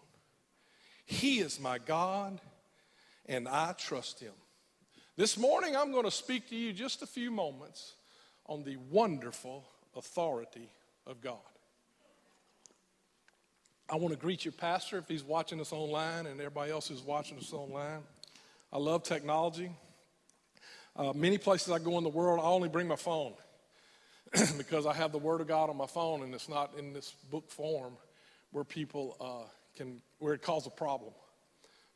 He 1.05 1.39
is 1.39 1.59
my 1.59 1.77
God, 1.77 2.39
and 3.25 3.47
I 3.47 3.73
trust 3.73 4.19
him. 4.19 4.33
This 5.15 5.37
morning, 5.37 5.75
I'm 5.75 5.91
going 5.91 6.03
to 6.03 6.11
speak 6.11 6.49
to 6.49 6.55
you 6.55 6.73
just 6.73 7.01
a 7.01 7.07
few 7.07 7.31
moments 7.31 7.93
on 8.45 8.63
the 8.63 8.77
wonderful 8.91 9.65
authority 9.95 10.69
of 11.05 11.21
God. 11.21 11.37
I 13.89 13.95
want 13.95 14.13
to 14.13 14.19
greet 14.19 14.43
your 14.43 14.51
pastor 14.51 14.97
if 14.97 15.07
he's 15.07 15.23
watching 15.23 15.61
us 15.61 15.71
online 15.71 16.25
and 16.25 16.39
everybody 16.39 16.71
else 16.71 16.89
who's 16.89 17.01
watching 17.01 17.37
us 17.37 17.53
online. 17.53 18.01
I 18.71 18.77
love 18.77 19.03
technology. 19.03 19.71
Uh, 20.97 21.13
many 21.13 21.37
places 21.37 21.71
I 21.71 21.77
go 21.77 21.99
in 21.99 22.03
the 22.03 22.09
world, 22.09 22.39
I 22.39 22.47
only 22.47 22.69
bring 22.69 22.87
my 22.87 22.95
phone 22.95 23.33
because 24.57 24.87
I 24.87 24.93
have 24.93 25.11
the 25.11 25.19
Word 25.19 25.41
of 25.41 25.47
God 25.47 25.69
on 25.69 25.77
my 25.77 25.85
phone 25.85 26.23
and 26.23 26.33
it's 26.33 26.49
not 26.49 26.71
in 26.75 26.91
this 26.91 27.11
book 27.29 27.51
form 27.51 27.93
where 28.51 28.63
people 28.63 29.15
uh, 29.21 29.47
can, 29.75 30.01
where 30.17 30.33
it 30.33 30.41
causes 30.41 30.67
a 30.67 30.71
problem. 30.71 31.13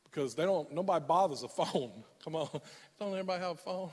Because 0.04 0.36
they 0.36 0.44
don't, 0.44 0.72
nobody 0.72 1.04
bothers 1.04 1.42
a 1.42 1.48
phone. 1.48 1.92
Come 2.24 2.36
on, 2.36 2.48
don't 3.00 3.12
everybody 3.14 3.42
have 3.42 3.54
a 3.54 3.56
phone? 3.56 3.90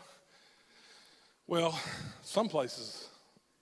Well, 1.47 1.81
some 2.21 2.51
places 2.51 3.09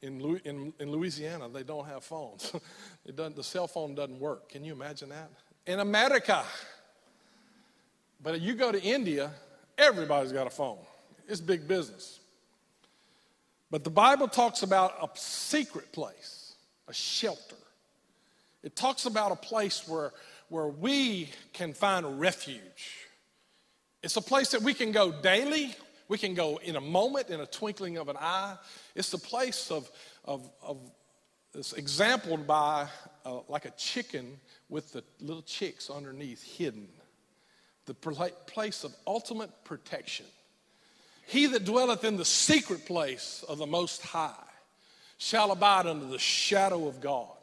in, 0.03 0.21
in, 0.45 0.73
in 0.81 0.91
Louisiana, 0.91 1.49
they 1.49 1.63
don't 1.63 1.87
have 1.87 2.03
phones. 2.03 2.53
it 3.05 3.15
doesn't, 3.15 3.37
the 3.37 3.45
cell 3.45 3.69
phone 3.69 3.95
doesn't 3.95 4.19
work. 4.19 4.49
Can 4.49 4.65
you 4.65 4.73
imagine 4.73 5.11
that? 5.11 5.31
In 5.65 5.79
America. 5.79 6.43
But 8.21 8.41
you 8.41 8.55
go 8.55 8.73
to 8.73 8.83
India, 8.83 9.31
everybody's 9.79 10.33
got 10.33 10.49
a 10.49 10.51
phone. 10.51 10.79
It's 11.29 11.41
big 11.41 11.67
business. 11.67 12.21
But 13.71 13.85
the 13.85 13.91
Bible 13.91 14.29
talks 14.29 14.63
about 14.63 14.95
a 15.03 15.09
secret 15.19 15.93
place, 15.93 16.55
a 16.89 16.95
shelter. 16.95 17.57
It 18.63 18.77
talks 18.77 19.07
about 19.07 19.33
a 19.33 19.37
place 19.37 19.89
where, 19.89 20.13
where 20.49 20.69
we 20.69 21.31
can 21.53 21.73
find 21.73 22.21
refuge. 22.21 23.07
It's 24.03 24.17
a 24.17 24.23
place 24.23 24.51
that 24.51 24.63
we 24.63 24.73
can 24.73 24.93
go 24.93 25.11
daily 25.11 25.75
we 26.09 26.19
can 26.19 26.35
go 26.35 26.59
in 26.59 26.77
a 26.77 26.81
moment, 26.81 27.31
in 27.31 27.41
a 27.41 27.47
twinkling 27.47 27.99
of 27.99 28.09
an 28.09 28.17
eye. 28.19 28.57
It's 28.95 29.11
the 29.11 29.19
place 29.19 29.71
of, 29.71 29.91
of, 30.25 30.49
of 30.63 30.79
it's 31.55 31.73
exampled 31.73 32.47
by 32.47 32.87
uh, 33.25 33.41
like 33.49 33.65
a 33.65 33.71
chicken 33.73 34.39
with 34.69 34.93
the 34.93 35.03
little 35.21 35.43
chicks 35.43 35.91
underneath 35.91 36.43
hidden. 36.43 36.89
The 37.87 37.95
place 37.95 38.85
of 38.85 38.95
ultimate 39.07 39.51
protection. 39.65 40.27
He 41.27 41.47
that 41.47 41.65
dwelleth 41.65 42.05
in 42.05 42.17
the 42.17 42.25
secret 42.25 42.87
place 42.87 43.45
of 43.49 43.59
the 43.59 43.67
Most 43.67 44.03
High 44.03 44.33
shall 45.19 45.51
abide 45.51 45.87
under 45.87 46.07
the 46.07 46.19
shadow 46.19 46.87
of 46.89 47.01
God 47.01 47.36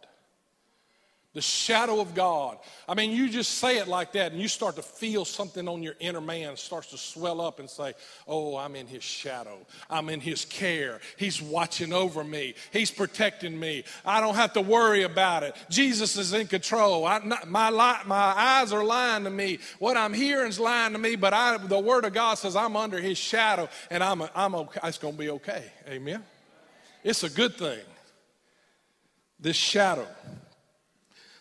the 1.34 1.42
shadow 1.42 2.00
of 2.00 2.14
God. 2.14 2.60
I 2.88 2.94
mean, 2.94 3.12
you 3.12 3.28
just 3.28 3.56
say 3.56 3.80
it 3.80 3.88
like 3.88 4.12
that, 4.14 4.32
and 4.32 4.42
you 4.42 4.48
start 4.48 4.76
to 4.76 4.84
feel 4.84 5.26
something 5.26 5.68
on 5.68 5.82
your 5.82 5.96
inner 6.00 6.22
man 6.22 6.56
starts 6.58 6.92
to 6.92 6.98
swell 6.98 7.42
up 7.42 7.60
and 7.60 7.68
say, 7.68 7.94
Oh, 8.28 8.56
I'm 8.56 8.76
in 8.76 8.86
his 8.86 9.04
shadow. 9.04 9.58
I'm 9.90 10.10
in 10.10 10.20
his 10.20 10.46
care. 10.46 11.00
He's 11.18 11.42
watching 11.42 11.92
over 11.92 12.24
me. 12.24 12.54
He's 12.72 12.92
protecting 12.92 13.60
me. 13.60 13.84
I 14.06 14.22
don't 14.22 14.36
have 14.36 14.54
to 14.54 14.62
worry 14.62 15.04
about 15.04 15.42
it. 15.42 15.56
Jesus 15.70 16.18
is 16.18 16.34
in 16.34 16.46
control. 16.46 17.06
I, 17.06 17.20
my, 17.48 17.72
my 17.72 18.16
eyes 18.16 18.72
are 18.72 18.84
lying 18.84 19.24
to 19.24 19.32
me. 19.32 19.58
What 19.80 19.98
I'm 19.98 20.14
hearing 20.14 20.50
is 20.50 20.60
lying 20.60 20.94
to 20.94 21.00
me, 21.00 21.16
but 21.16 21.34
I, 21.34 21.58
the 21.58 21.80
Word 21.80 22.06
of 22.06 22.14
God 22.14 22.36
says 22.36 22.56
I'm 22.56 22.76
under 22.76 23.00
his 23.00 23.18
shadow, 23.18 23.70
and 23.90 24.04
I'm, 24.04 24.22
I'm 24.36 24.54
okay. 24.54 24.80
It's 24.84 25.00
going 25.00 25.16
to 25.16 25.20
be 25.20 25.30
okay. 25.32 25.64
Amen. 25.88 26.24
It's 27.04 27.24
a 27.24 27.30
good 27.30 27.56
thing. 27.56 27.80
This 29.40 29.58
shadow. 29.58 30.08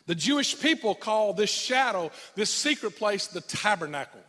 The 0.06 0.14
Jewish 0.14 0.60
people 0.60 0.94
call 0.94 1.32
this 1.32 1.50
shadow, 1.50 2.10
this 2.34 2.50
secret 2.50 2.96
place, 2.96 3.28
the 3.28 3.40
tabernacle. 3.40 4.20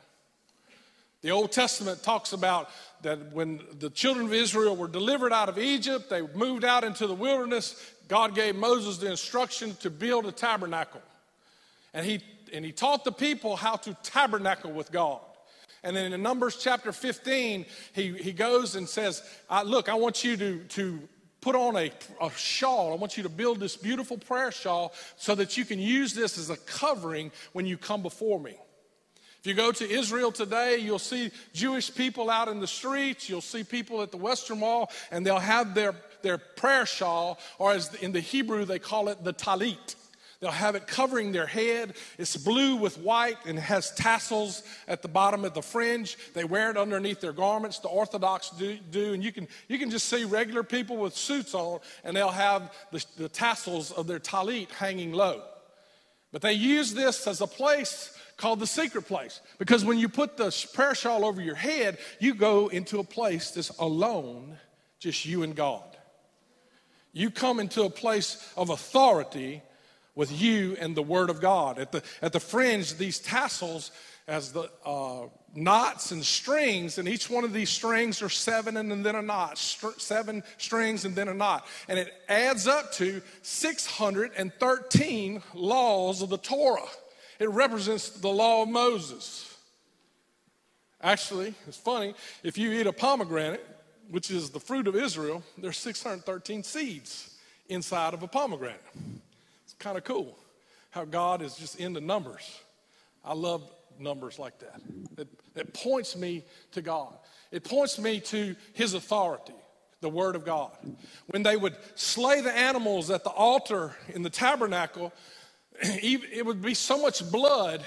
The 1.21 1.31
Old 1.31 1.51
Testament 1.51 2.03
talks 2.03 2.33
about 2.33 2.69
that 3.01 3.31
when 3.31 3.61
the 3.79 3.89
children 3.89 4.25
of 4.25 4.33
Israel 4.33 4.75
were 4.75 4.87
delivered 4.87 5.31
out 5.31 5.49
of 5.49 5.57
Egypt, 5.57 6.09
they 6.09 6.21
moved 6.21 6.65
out 6.65 6.83
into 6.83 7.07
the 7.07 7.13
wilderness. 7.13 7.91
God 8.07 8.35
gave 8.35 8.55
Moses 8.55 8.97
the 8.97 9.09
instruction 9.09 9.75
to 9.77 9.89
build 9.89 10.25
a 10.25 10.31
tabernacle. 10.31 11.01
And 11.93 12.05
he, 12.05 12.21
and 12.51 12.65
he 12.65 12.71
taught 12.71 13.03
the 13.05 13.11
people 13.11 13.55
how 13.55 13.77
to 13.77 13.95
tabernacle 14.03 14.71
with 14.71 14.91
God. 14.91 15.21
And 15.83 15.95
then 15.95 16.13
in 16.13 16.21
Numbers 16.21 16.57
chapter 16.57 16.91
15, 16.91 17.65
he, 17.93 18.13
he 18.13 18.31
goes 18.31 18.75
and 18.75 18.87
says, 18.87 19.21
Look, 19.65 19.89
I 19.89 19.95
want 19.95 20.23
you 20.23 20.37
to, 20.37 20.59
to 20.59 21.07
put 21.43 21.55
on 21.55 21.75
a, 21.75 21.91
a 22.21 22.31
shawl. 22.31 22.93
I 22.93 22.95
want 22.95 23.17
you 23.17 23.23
to 23.23 23.29
build 23.29 23.59
this 23.59 23.75
beautiful 23.75 24.17
prayer 24.17 24.51
shawl 24.51 24.93
so 25.17 25.35
that 25.35 25.57
you 25.57 25.65
can 25.65 25.77
use 25.77 26.13
this 26.13 26.37
as 26.37 26.49
a 26.49 26.55
covering 26.57 27.31
when 27.51 27.65
you 27.65 27.77
come 27.77 28.01
before 28.01 28.39
me. 28.39 28.55
If 29.39 29.47
you 29.47 29.53
go 29.53 29.73
to 29.73 29.89
Israel 29.89 30.31
today, 30.31 30.77
you'll 30.77 30.99
see 30.99 31.29
Jewish 31.53 31.93
people 31.93 32.29
out 32.29 32.47
in 32.47 32.61
the 32.61 32.67
streets. 32.67 33.27
You'll 33.27 33.41
see 33.41 33.65
people 33.65 34.01
at 34.01 34.09
the 34.09 34.17
Western 34.17 34.61
Wall, 34.61 34.89
and 35.11 35.25
they'll 35.25 35.37
have 35.37 35.75
their, 35.75 35.95
their 36.21 36.37
prayer 36.37 36.85
shawl, 36.85 37.37
or 37.59 37.73
as 37.73 37.93
in 37.95 38.13
the 38.13 38.21
Hebrew, 38.21 38.63
they 38.63 38.79
call 38.79 39.09
it 39.09 39.21
the 39.21 39.33
talit. 39.33 39.95
They'll 40.43 40.51
have 40.51 40.75
it 40.75 40.87
covering 40.87 41.31
their 41.31 41.45
head. 41.45 41.93
It's 42.17 42.35
blue 42.35 42.75
with 42.75 42.97
white 42.97 43.37
and 43.45 43.57
has 43.57 43.91
tassels 43.95 44.61
at 44.89 45.01
the 45.01 45.07
bottom 45.07 45.45
of 45.45 45.53
the 45.53 45.61
fringe. 45.61 46.17
They 46.33 46.43
wear 46.43 46.69
it 46.69 46.75
underneath 46.75 47.21
their 47.21 47.31
garments. 47.31 47.79
The 47.79 47.87
Orthodox 47.87 48.49
do, 48.49 48.77
do. 48.91 49.13
and 49.13 49.23
you 49.23 49.31
can, 49.31 49.47
you 49.69 49.79
can 49.79 49.89
just 49.89 50.09
see 50.09 50.25
regular 50.25 50.61
people 50.61 50.97
with 50.97 51.15
suits 51.15 51.53
on, 51.53 51.79
and 52.03 52.13
they'll 52.13 52.27
have 52.27 52.73
the, 52.91 53.05
the 53.15 53.29
tassels 53.29 53.93
of 53.93 54.05
their 54.05 54.19
talit 54.19 54.69
hanging 54.71 55.13
low. 55.13 55.43
But 56.33 56.41
they 56.41 56.51
use 56.51 56.93
this 56.93 57.25
as 57.25 57.39
a 57.39 57.47
place 57.47 58.13
called 58.35 58.59
the 58.59 58.67
secret 58.67 59.03
place 59.03 59.39
because 59.59 59.85
when 59.85 59.97
you 59.97 60.09
put 60.09 60.35
the 60.35 60.53
prayer 60.73 60.93
shawl 60.93 61.23
over 61.23 61.41
your 61.41 61.55
head, 61.55 61.99
you 62.19 62.33
go 62.33 62.67
into 62.67 62.99
a 62.99 63.03
place 63.05 63.51
that's 63.51 63.69
alone, 63.79 64.57
just 64.99 65.25
you 65.25 65.43
and 65.43 65.55
God. 65.55 65.85
You 67.13 67.31
come 67.31 67.61
into 67.61 67.83
a 67.83 67.89
place 67.89 68.51
of 68.57 68.71
authority 68.71 69.61
with 70.15 70.31
you 70.31 70.77
and 70.79 70.95
the 70.95 71.01
Word 71.01 71.29
of 71.29 71.41
God. 71.41 71.79
At 71.79 71.91
the, 71.91 72.03
at 72.21 72.33
the 72.33 72.39
fringe, 72.39 72.95
these 72.95 73.19
tassels 73.19 73.91
as 74.27 74.53
the 74.53 74.69
uh, 74.85 75.27
knots 75.53 76.11
and 76.11 76.23
strings, 76.23 76.97
and 76.97 77.07
each 77.07 77.29
one 77.29 77.43
of 77.43 77.51
these 77.51 77.69
strings 77.69 78.21
are 78.21 78.29
seven 78.29 78.77
and 78.77 79.05
then 79.05 79.15
a 79.15 79.21
knot, 79.21 79.57
St- 79.57 79.99
seven 79.99 80.43
strings 80.57 81.05
and 81.05 81.15
then 81.15 81.27
a 81.27 81.33
knot. 81.33 81.65
And 81.87 81.99
it 81.99 82.13
adds 82.29 82.67
up 82.67 82.93
to 82.93 83.21
613 83.41 85.43
laws 85.53 86.21
of 86.21 86.29
the 86.29 86.37
Torah. 86.37 86.87
It 87.39 87.49
represents 87.49 88.09
the 88.09 88.29
law 88.29 88.63
of 88.63 88.69
Moses. 88.69 89.49
Actually, 91.01 91.53
it's 91.67 91.75
funny, 91.75 92.13
if 92.43 92.57
you 92.57 92.71
eat 92.71 92.87
a 92.87 92.93
pomegranate, 92.93 93.65
which 94.09 94.31
is 94.31 94.51
the 94.51 94.59
fruit 94.59 94.87
of 94.87 94.95
Israel, 94.95 95.43
there's 95.57 95.77
613 95.77 96.63
seeds 96.63 97.37
inside 97.67 98.13
of 98.13 98.23
a 98.23 98.27
pomegranate 98.27 98.81
kind 99.83 99.97
of 99.97 100.05
cool 100.05 100.37
how 100.91 101.03
God 101.03 101.41
is 101.41 101.55
just 101.55 101.77
into 101.77 101.99
numbers. 101.99 102.59
I 103.25 103.33
love 103.33 103.69
numbers 103.99 104.39
like 104.39 104.59
that. 104.59 104.79
It, 105.17 105.27
it 105.55 105.73
points 105.73 106.15
me 106.15 106.45
to 106.71 106.81
God, 106.81 107.13
it 107.51 107.63
points 107.63 107.99
me 107.99 108.21
to 108.21 108.55
His 108.71 108.93
authority, 108.93 109.53
the 109.99 110.09
Word 110.09 110.35
of 110.35 110.45
God. 110.45 110.71
When 111.27 111.43
they 111.43 111.57
would 111.57 111.75
slay 111.95 112.39
the 112.39 112.55
animals 112.55 113.09
at 113.11 113.25
the 113.25 113.29
altar 113.29 113.93
in 114.07 114.23
the 114.23 114.29
tabernacle, 114.29 115.11
it 115.81 116.45
would 116.45 116.61
be 116.61 116.73
so 116.73 117.01
much 117.01 117.29
blood 117.29 117.83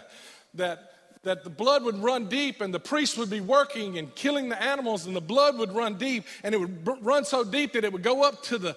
that 0.54 0.86
that 1.22 1.44
the 1.44 1.50
blood 1.50 1.84
would 1.84 1.98
run 1.98 2.30
deep 2.30 2.62
and 2.62 2.72
the 2.72 2.80
priests 2.80 3.18
would 3.18 3.28
be 3.28 3.42
working 3.42 3.98
and 3.98 4.14
killing 4.14 4.48
the 4.48 4.62
animals 4.62 5.04
and 5.04 5.14
the 5.14 5.20
blood 5.20 5.58
would 5.58 5.70
run 5.74 5.98
deep 5.98 6.24
and 6.42 6.54
it 6.54 6.58
would 6.58 7.04
run 7.04 7.26
so 7.26 7.44
deep 7.44 7.74
that 7.74 7.84
it 7.84 7.92
would 7.92 8.02
go 8.02 8.24
up 8.24 8.42
to 8.42 8.56
the 8.56 8.74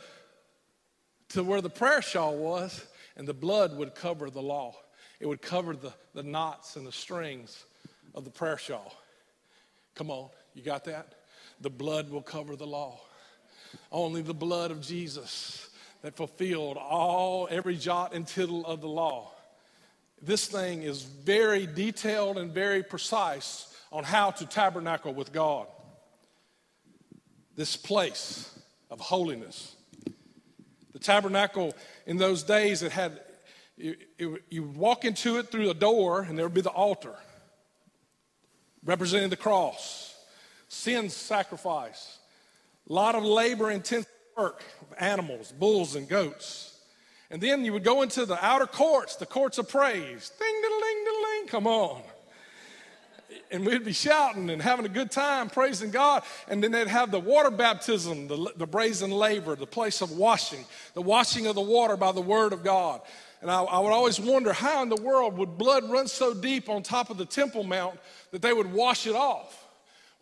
to 1.34 1.44
where 1.44 1.62
the 1.62 1.70
prayer 1.70 2.02
shawl 2.02 2.38
was, 2.38 2.86
and 3.18 3.28
the 3.28 3.34
blood 3.34 3.76
would 3.76 3.96
cover 3.96 4.30
the 4.30 4.42
law. 4.42 4.76
It 5.20 5.26
would 5.26 5.42
cover 5.42 5.76
the, 5.76 5.92
the 6.14 6.22
knots 6.22 6.76
and 6.76 6.86
the 6.86 6.92
strings 6.92 7.66
of 8.14 8.24
the 8.24 8.30
prayer 8.30 8.58
shawl. 8.58 8.96
Come 9.96 10.12
on, 10.12 10.30
you 10.54 10.62
got 10.62 10.84
that? 10.86 11.16
The 11.62 11.72
blood 11.72 12.12
will 12.12 12.22
cover 12.22 12.56
the 12.56 12.68
law. 12.68 13.00
Only 13.92 14.22
the 14.22 14.34
blood 14.34 14.70
of 14.70 14.82
Jesus 14.82 15.70
that 16.04 16.16
fulfilled 16.16 16.78
all, 16.78 17.48
every 17.50 17.78
jot 17.78 18.14
and 18.14 18.28
tittle 18.28 18.64
of 18.66 18.82
the 18.82 18.88
law. 18.88 19.32
This 20.22 20.46
thing 20.46 20.84
is 20.84 21.02
very 21.02 21.66
detailed 21.66 22.38
and 22.38 22.52
very 22.52 22.84
precise 22.84 23.76
on 23.92 24.04
how 24.04 24.32
to 24.32 24.46
tabernacle 24.46 25.14
with 25.14 25.34
God. 25.34 25.66
This 27.56 27.76
place 27.76 28.58
of 28.92 29.00
holiness 29.00 29.76
tabernacle 31.04 31.74
in 32.06 32.18
those 32.18 32.44
days, 32.44 32.82
it 32.82 32.92
had, 32.92 33.20
you, 33.78 33.96
you 34.50 34.64
walk 34.64 35.06
into 35.06 35.38
it 35.38 35.52
through 35.52 35.70
a 35.70 35.74
door, 35.74 36.22
and 36.22 36.38
there 36.38 36.46
would 36.46 36.54
be 36.54 36.62
the 36.62 36.70
altar 36.70 37.16
representing 38.86 39.30
the 39.30 39.38
cross, 39.38 40.16
sin's 40.68 41.14
sacrifice, 41.14 42.20
a 42.90 42.94
lot 42.94 43.16
of 43.16 43.24
labor 43.24 43.72
intensive 43.72 44.12
work 44.36 44.64
of 44.82 44.98
animals, 45.00 45.52
bulls, 45.52 45.96
and 45.96 46.10
goats. 46.10 46.78
And 47.30 47.42
then 47.42 47.64
you 47.66 47.74
would 47.74 47.84
go 47.84 48.02
into 48.02 48.26
the 48.26 48.44
outer 48.44 48.68
courts, 48.68 49.16
the 49.16 49.26
courts 49.26 49.58
of 49.58 49.70
praise. 49.70 50.32
Ding, 50.38 50.62
ding, 50.62 50.80
ding, 50.80 51.06
ding, 51.06 51.24
ding. 51.24 51.48
Come 51.48 51.68
on 51.68 52.02
and 53.54 53.66
we'd 53.66 53.86
be 53.86 53.94
shouting 53.94 54.50
and 54.50 54.62
having 54.62 54.86
a 54.86 54.90
good 54.90 55.12
time 55.12 55.50
praising 55.50 55.92
God. 55.92 56.24
And 56.48 56.62
then 56.64 56.72
they'd 56.72 56.88
have 56.88 57.12
the 57.12 57.20
water 57.20 57.52
baptism, 57.52 58.28
the, 58.28 58.52
the 58.58 58.66
brazen 58.66 59.12
laver, 59.12 59.56
the 59.56 59.68
place 59.68 60.02
of 60.02 60.12
washing, 60.12 60.66
the 60.96 61.02
washing 61.02 61.46
of 61.46 61.56
the 61.56 61.62
water 61.62 61.96
by 61.96 62.12
the 62.12 62.22
word 62.22 62.52
of 62.52 62.64
God. 62.64 63.02
And 63.42 63.52
I, 63.52 63.62
I 63.62 63.80
would 63.80 63.92
always 63.92 64.20
wonder 64.20 64.54
how 64.54 64.82
in 64.82 64.90
the 64.90 65.02
world 65.02 65.38
would 65.38 65.58
blood 65.58 65.90
run 65.90 66.08
so 66.08 66.34
deep 66.34 66.68
on 66.68 66.82
top 66.82 67.10
of 67.10 67.18
the 67.18 67.26
Temple 67.26 67.64
Mount 67.64 68.00
that 68.32 68.42
they 68.42 68.54
would 68.54 68.74
wash 68.74 69.06
it 69.06 69.16
off. 69.16 69.63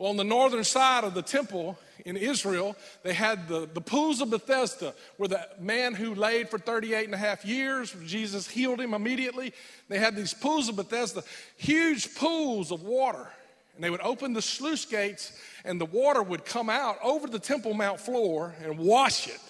Well, 0.02 0.10
on 0.10 0.18
the 0.18 0.24
northern 0.24 0.64
side 0.64 1.04
of 1.04 1.14
the 1.14 1.22
temple 1.22 1.78
in 2.06 2.18
Israel, 2.18 2.76
they 3.04 3.14
had 3.14 3.48
the, 3.48 3.70
the 3.72 3.82
pools 3.82 4.20
of 4.20 4.32
Bethesda, 4.32 4.96
where 5.18 5.30
the 5.30 5.48
man 5.60 5.94
who 5.94 6.16
laid 6.16 6.50
for 6.50 6.58
38 6.58 7.06
and 7.06 7.14
a 7.14 7.20
half 7.20 7.46
years, 7.46 7.96
Jesus 8.08 8.50
healed 8.50 8.82
him 8.82 8.96
immediately. 8.96 9.54
They 9.90 10.00
had 10.00 10.16
these 10.16 10.34
pools 10.34 10.70
of 10.70 10.76
Bethesda, 10.76 11.22
huge 11.56 12.16
pools 12.16 12.72
of 12.72 12.82
water. 12.82 13.30
And 13.76 13.84
they 13.84 13.92
would 13.92 14.02
open 14.02 14.34
the 14.34 14.42
sluice 14.42 14.86
gates, 14.86 15.34
and 15.66 15.80
the 15.80 15.86
water 15.86 16.24
would 16.24 16.46
come 16.46 16.68
out 16.68 16.98
over 17.04 17.28
the 17.28 17.38
Temple 17.38 17.76
Mount 17.76 18.00
floor 18.00 18.56
and 18.64 18.80
wash 18.80 19.28
it. 19.28 19.42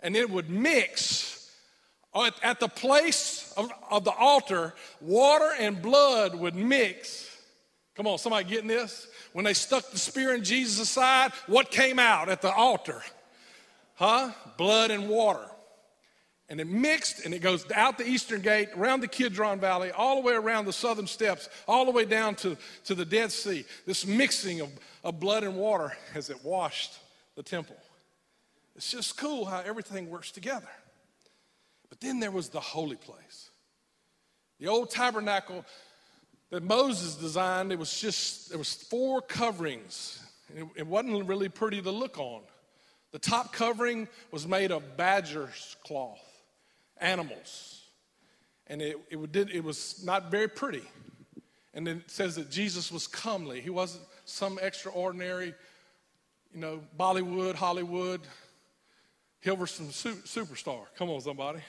And 0.00 0.14
it 0.14 0.30
would 0.30 0.48
mix 0.48 1.50
at, 2.14 2.34
at 2.44 2.60
the 2.60 2.68
place 2.68 3.52
of, 3.56 3.68
of 3.90 4.04
the 4.04 4.12
altar, 4.12 4.74
water 5.00 5.50
and 5.58 5.82
blood 5.82 6.36
would 6.36 6.54
mix. 6.54 7.26
Come 7.96 8.06
on, 8.06 8.16
somebody 8.16 8.48
getting 8.48 8.68
this? 8.68 9.08
When 9.32 9.44
they 9.44 9.54
stuck 9.54 9.90
the 9.90 9.98
spear 9.98 10.34
in 10.34 10.44
Jesus' 10.44 10.90
side, 10.90 11.32
what 11.46 11.70
came 11.70 11.98
out 11.98 12.28
at 12.28 12.42
the 12.42 12.52
altar? 12.52 13.02
Huh? 13.94 14.30
Blood 14.56 14.90
and 14.90 15.08
water. 15.08 15.46
And 16.48 16.60
it 16.60 16.66
mixed 16.66 17.24
and 17.24 17.32
it 17.32 17.38
goes 17.38 17.64
out 17.72 17.96
the 17.96 18.08
eastern 18.08 18.40
gate, 18.40 18.70
around 18.76 19.00
the 19.00 19.08
Kidron 19.08 19.60
Valley, 19.60 19.92
all 19.92 20.16
the 20.16 20.22
way 20.22 20.34
around 20.34 20.64
the 20.64 20.72
southern 20.72 21.06
steps, 21.06 21.48
all 21.68 21.84
the 21.84 21.92
way 21.92 22.04
down 22.04 22.34
to, 22.36 22.56
to 22.86 22.94
the 22.94 23.04
Dead 23.04 23.30
Sea. 23.30 23.64
This 23.86 24.04
mixing 24.04 24.60
of, 24.60 24.70
of 25.04 25.20
blood 25.20 25.44
and 25.44 25.54
water 25.54 25.92
as 26.14 26.28
it 26.28 26.44
washed 26.44 26.98
the 27.36 27.42
temple. 27.44 27.76
It's 28.74 28.90
just 28.90 29.16
cool 29.16 29.44
how 29.44 29.60
everything 29.60 30.10
works 30.10 30.32
together. 30.32 30.68
But 31.88 32.00
then 32.00 32.18
there 32.18 32.30
was 32.30 32.48
the 32.48 32.60
holy 32.60 32.96
place. 32.96 33.50
The 34.58 34.68
old 34.68 34.90
tabernacle 34.90 35.64
that 36.50 36.62
Moses 36.62 37.14
designed, 37.14 37.72
it 37.72 37.78
was 37.78 37.98
just, 37.98 38.50
there 38.50 38.58
was 38.58 38.74
four 38.74 39.22
coverings. 39.22 40.20
It, 40.54 40.66
it 40.76 40.86
wasn't 40.86 41.26
really 41.26 41.48
pretty 41.48 41.80
to 41.80 41.90
look 41.90 42.18
on. 42.18 42.42
The 43.12 43.18
top 43.18 43.52
covering 43.52 44.08
was 44.30 44.46
made 44.46 44.70
of 44.70 44.96
badger's 44.96 45.76
cloth, 45.84 46.20
animals. 46.98 47.82
And 48.66 48.82
it, 48.82 48.96
it, 49.10 49.32
did, 49.32 49.50
it 49.50 49.64
was 49.64 50.02
not 50.04 50.30
very 50.30 50.48
pretty. 50.48 50.82
And 51.74 51.86
then 51.86 51.98
it 51.98 52.10
says 52.10 52.36
that 52.36 52.50
Jesus 52.50 52.90
was 52.90 53.06
comely. 53.06 53.60
He 53.60 53.70
wasn't 53.70 54.04
some 54.24 54.58
extraordinary, 54.60 55.54
you 56.52 56.60
know, 56.60 56.80
Bollywood, 56.98 57.54
Hollywood, 57.54 58.20
Hilversum 59.44 59.88
superstar. 60.24 60.82
Come 60.96 61.10
on, 61.10 61.20
somebody. 61.20 61.60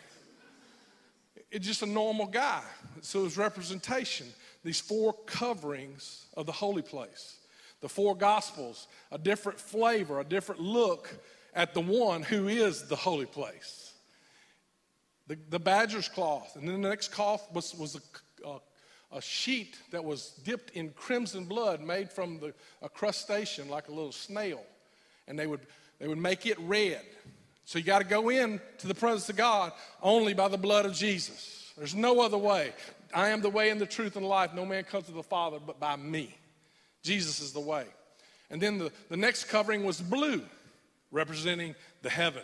It's 1.50 1.66
just 1.66 1.82
a 1.82 1.88
normal 1.88 2.28
guy. 2.28 2.62
So 3.02 3.22
was 3.22 3.38
representation 3.38 4.28
these 4.64 4.80
four 4.80 5.14
coverings 5.26 6.26
of 6.36 6.46
the 6.46 6.52
holy 6.52 6.82
place. 6.82 7.38
The 7.82 7.90
four 7.90 8.16
gospels, 8.16 8.88
a 9.12 9.18
different 9.18 9.60
flavor, 9.60 10.20
a 10.20 10.24
different 10.24 10.62
look 10.62 11.10
at 11.54 11.74
the 11.74 11.82
one 11.82 12.22
who 12.22 12.48
is 12.48 12.88
the 12.88 12.96
holy 12.96 13.26
place. 13.26 13.94
The, 15.28 15.38
the 15.50 15.60
badger's 15.60 16.08
cloth, 16.08 16.56
and 16.56 16.68
then 16.68 16.82
the 16.82 16.90
next 16.90 17.10
cloth 17.10 17.48
was, 17.54 17.76
was 17.76 17.96
a, 17.96 18.48
a, 18.48 18.60
a 19.18 19.22
sheet 19.22 19.78
that 19.92 20.04
was 20.04 20.32
dipped 20.44 20.72
in 20.72 20.92
crimson 20.92 21.46
blood 21.46 21.82
made 21.82 22.12
from 22.12 22.40
the, 22.40 22.54
a 22.82 22.90
crustacean 22.90 23.70
like 23.70 23.88
a 23.88 23.92
little 23.92 24.12
snail. 24.12 24.62
And 25.28 25.40
they 25.40 25.48
would, 25.48 25.62
they 26.00 26.08
would 26.08 26.18
make 26.18 26.46
it 26.46 26.60
red. 26.60 27.02
So 27.66 27.80
you 27.80 27.86
got 27.86 28.00
to 28.00 28.06
go 28.08 28.30
in 28.30 28.60
to 28.80 28.88
the 28.88 28.96
presence 28.96 29.30
of 29.30 29.38
God 29.38 29.72
only 30.02 30.34
by 30.34 30.50
the 30.50 30.58
blood 30.58 30.86
of 30.86 30.94
Jesus. 30.94 31.72
There's 31.78 31.96
no 31.96 32.20
other 32.20 32.38
way. 32.38 32.74
I 33.14 33.30
am 33.30 33.42
the 33.42 33.50
way 33.50 33.70
and 33.70 33.80
the 33.80 33.86
truth 33.86 34.16
and 34.16 34.26
the 34.26 34.30
life. 34.30 34.54
No 34.54 34.66
man 34.66 34.84
comes 34.84 35.06
to 35.06 35.12
the 35.12 35.24
Father 35.24 35.58
but 35.66 35.80
by 35.80 35.96
me. 35.96 36.36
Jesus 37.04 37.42
is 37.42 37.52
the 37.54 37.60
way. 37.60 37.86
And 38.50 38.62
then 38.62 38.78
the, 38.78 38.92
the 39.10 39.18
next 39.18 39.46
covering 39.46 39.84
was 39.84 40.02
blue, 40.02 40.44
representing 41.12 41.76
the 42.02 42.10
heaven, 42.10 42.44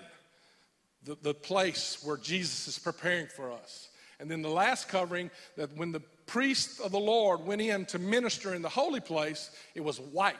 the, 1.04 1.18
the 1.22 1.34
place 1.34 2.02
where 2.04 2.18
Jesus 2.18 2.68
is 2.68 2.80
preparing 2.80 3.28
for 3.28 3.52
us. 3.52 3.90
And 4.20 4.32
then 4.32 4.42
the 4.42 4.50
last 4.50 4.90
covering, 4.90 5.30
that 5.58 5.76
when 5.78 5.92
the 5.92 6.02
priest 6.26 6.80
of 6.82 6.92
the 6.92 7.00
Lord 7.00 7.46
went 7.46 7.62
in 7.62 7.86
to 7.88 8.00
minister 8.00 8.56
in 8.56 8.62
the 8.62 8.70
holy 8.70 9.00
place, 9.00 9.52
it 9.76 9.84
was 9.84 10.00
white, 10.00 10.36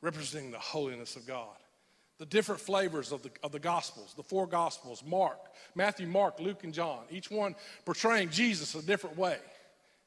representing 0.00 0.50
the 0.50 0.58
holiness 0.58 1.16
of 1.16 1.26
God. 1.26 1.56
The 2.18 2.26
different 2.26 2.60
flavors 2.60 3.12
of 3.12 3.22
the, 3.22 3.30
of 3.42 3.52
the 3.52 3.58
Gospels, 3.58 4.14
the 4.16 4.22
four 4.22 4.46
Gospels 4.46 5.02
Mark, 5.06 5.38
Matthew, 5.74 6.06
Mark, 6.06 6.40
Luke, 6.40 6.64
and 6.64 6.72
John, 6.72 7.00
each 7.10 7.30
one 7.30 7.54
portraying 7.84 8.30
Jesus 8.30 8.74
a 8.74 8.82
different 8.82 9.16
way. 9.16 9.38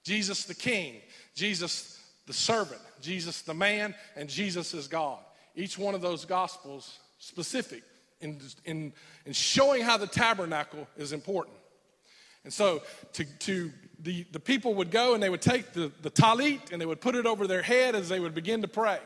Jesus 0.08 0.46
the 0.46 0.56
King, 0.56 1.02
Jesus 1.36 2.02
the 2.28 2.34
servant, 2.34 2.80
Jesus 3.02 3.41
the 3.41 3.54
man, 3.54 3.93
and 4.15 4.30
Jesus 4.30 4.74
is 4.74 4.88
God. 4.88 5.20
Each 5.54 5.78
one 5.78 5.96
of 5.96 6.02
those 6.02 6.24
Gospels 6.24 7.00
specific 7.20 7.84
in, 8.22 8.39
in, 8.63 8.93
in 9.26 9.34
showing 9.34 9.82
how 9.82 9.98
the 9.98 10.08
tabernacle 10.08 10.88
is 10.96 11.12
important. 11.12 11.58
And 12.46 12.54
so 12.54 12.84
to, 13.13 13.26
to 13.39 13.70
the, 14.00 14.26
the 14.32 14.39
people 14.39 14.76
would 14.76 14.91
go 14.91 15.13
and 15.13 15.22
they 15.22 15.30
would 15.30 15.41
take 15.41 15.74
the, 15.74 15.91
the 16.02 16.10
talit 16.10 16.72
and 16.72 16.80
they 16.80 16.86
would 16.86 17.02
put 17.02 17.15
it 17.15 17.26
over 17.26 17.46
their 17.46 17.62
head 17.62 17.93
as 17.93 18.08
they 18.08 18.22
would 18.22 18.34
begin 18.34 18.62
to 18.62 18.70
pray. 18.70 19.00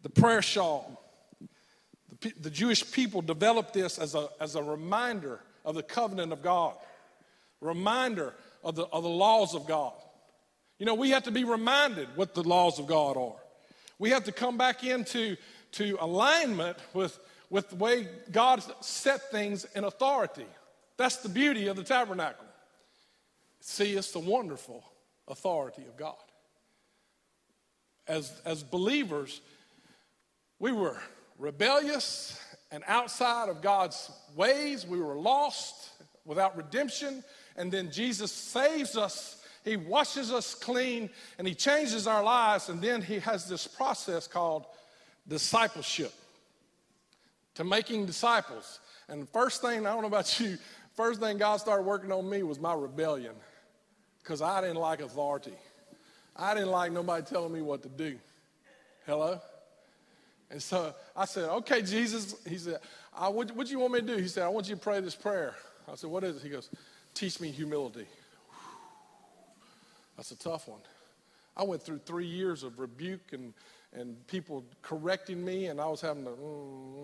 The 0.00 0.08
prayer 0.08 0.40
shawl. 0.40 1.04
The, 2.22 2.32
the 2.40 2.50
Jewish 2.50 2.90
people 2.90 3.20
developed 3.20 3.74
this 3.74 3.98
as 3.98 4.14
a, 4.14 4.28
as 4.40 4.54
a 4.54 4.62
reminder 4.62 5.40
of 5.66 5.74
the 5.74 5.82
covenant 5.82 6.32
of 6.32 6.42
God, 6.42 6.76
reminder 7.60 8.32
of 8.62 8.74
the, 8.76 8.84
of 8.86 9.02
the 9.02 9.08
laws 9.08 9.54
of 9.54 9.66
God. 9.66 9.92
You 10.78 10.86
know, 10.86 10.94
we 10.94 11.10
have 11.10 11.24
to 11.24 11.30
be 11.30 11.44
reminded 11.44 12.08
what 12.16 12.34
the 12.34 12.42
laws 12.42 12.78
of 12.78 12.86
God 12.86 13.16
are. 13.16 13.36
We 13.98 14.10
have 14.10 14.24
to 14.24 14.32
come 14.32 14.56
back 14.56 14.82
into 14.82 15.36
to 15.72 15.98
alignment 16.00 16.78
with, 16.94 17.18
with 17.50 17.68
the 17.70 17.76
way 17.76 18.08
God 18.32 18.62
set 18.82 19.30
things 19.30 19.66
in 19.74 19.84
authority. 19.84 20.46
That's 20.96 21.16
the 21.16 21.28
beauty 21.28 21.66
of 21.66 21.76
the 21.76 21.82
tabernacle. 21.82 22.46
See, 23.60 23.92
it's 23.92 24.12
the 24.12 24.20
wonderful 24.20 24.82
authority 25.28 25.82
of 25.82 25.96
God. 25.96 26.14
As, 28.08 28.40
as 28.44 28.62
believers, 28.62 29.40
we 30.58 30.72
were 30.72 30.98
rebellious 31.38 32.40
and 32.72 32.82
outside 32.86 33.48
of 33.48 33.62
God's 33.62 34.10
ways. 34.34 34.86
We 34.86 35.00
were 35.00 35.16
lost 35.16 35.90
without 36.24 36.56
redemption. 36.56 37.22
And 37.56 37.70
then 37.70 37.90
Jesus 37.90 38.32
saves 38.32 38.96
us. 38.96 39.42
He 39.64 39.76
washes 39.76 40.32
us 40.32 40.54
clean 40.54 41.10
and 41.38 41.46
He 41.46 41.54
changes 41.54 42.06
our 42.06 42.22
lives. 42.22 42.68
And 42.68 42.80
then 42.80 43.02
He 43.02 43.18
has 43.20 43.48
this 43.48 43.66
process 43.66 44.26
called 44.26 44.66
discipleship 45.28 46.12
to 47.54 47.64
making 47.64 48.06
disciples. 48.06 48.80
And 49.08 49.22
the 49.22 49.26
first 49.26 49.60
thing, 49.60 49.86
I 49.86 49.92
don't 49.92 50.02
know 50.02 50.08
about 50.08 50.38
you, 50.40 50.56
First 51.00 51.20
thing 51.20 51.38
God 51.38 51.56
started 51.58 51.84
working 51.84 52.12
on 52.12 52.28
me 52.28 52.42
was 52.42 52.60
my 52.60 52.74
rebellion 52.74 53.34
because 54.22 54.42
I 54.42 54.60
didn't 54.60 54.76
like 54.76 55.00
authority. 55.00 55.54
I 56.36 56.52
didn't 56.52 56.70
like 56.70 56.92
nobody 56.92 57.24
telling 57.24 57.52
me 57.52 57.62
what 57.62 57.82
to 57.84 57.88
do. 57.88 58.18
Hello? 59.06 59.40
And 60.50 60.62
so 60.62 60.94
I 61.16 61.24
said, 61.24 61.48
okay, 61.48 61.80
Jesus. 61.80 62.34
He 62.46 62.58
said, 62.58 62.80
what, 63.16 63.50
what 63.52 63.66
do 63.66 63.72
you 63.72 63.78
want 63.78 63.94
me 63.94 64.00
to 64.00 64.06
do? 64.06 64.16
He 64.16 64.28
said, 64.28 64.42
I 64.42 64.48
want 64.48 64.68
you 64.68 64.74
to 64.74 64.80
pray 64.80 65.00
this 65.00 65.14
prayer. 65.14 65.54
I 65.90 65.94
said, 65.94 66.10
what 66.10 66.22
is 66.22 66.36
it? 66.36 66.42
He 66.42 66.48
goes, 66.48 66.68
teach 67.14 67.40
me 67.40 67.50
humility. 67.50 68.06
That's 70.16 70.30
a 70.32 70.38
tough 70.38 70.68
one. 70.68 70.80
I 71.56 71.64
went 71.64 71.82
through 71.82 71.98
three 71.98 72.26
years 72.26 72.62
of 72.62 72.78
rebuke 72.78 73.32
and, 73.32 73.54
and 73.92 74.26
people 74.26 74.64
correcting 74.82 75.44
me, 75.44 75.66
and 75.66 75.80
I 75.80 75.86
was 75.86 76.00
having 76.00 76.24
to. 76.24 76.30
Mm, 76.30 77.00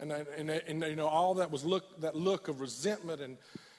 and, 0.00 0.12
and, 0.12 0.50
and, 0.50 0.82
you 0.82 0.96
know, 0.96 1.06
all 1.06 1.34
that 1.34 1.50
was 1.50 1.64
look, 1.64 2.00
that 2.00 2.16
look 2.16 2.48
of 2.48 2.60
resentment 2.60 3.20
and, 3.20 3.36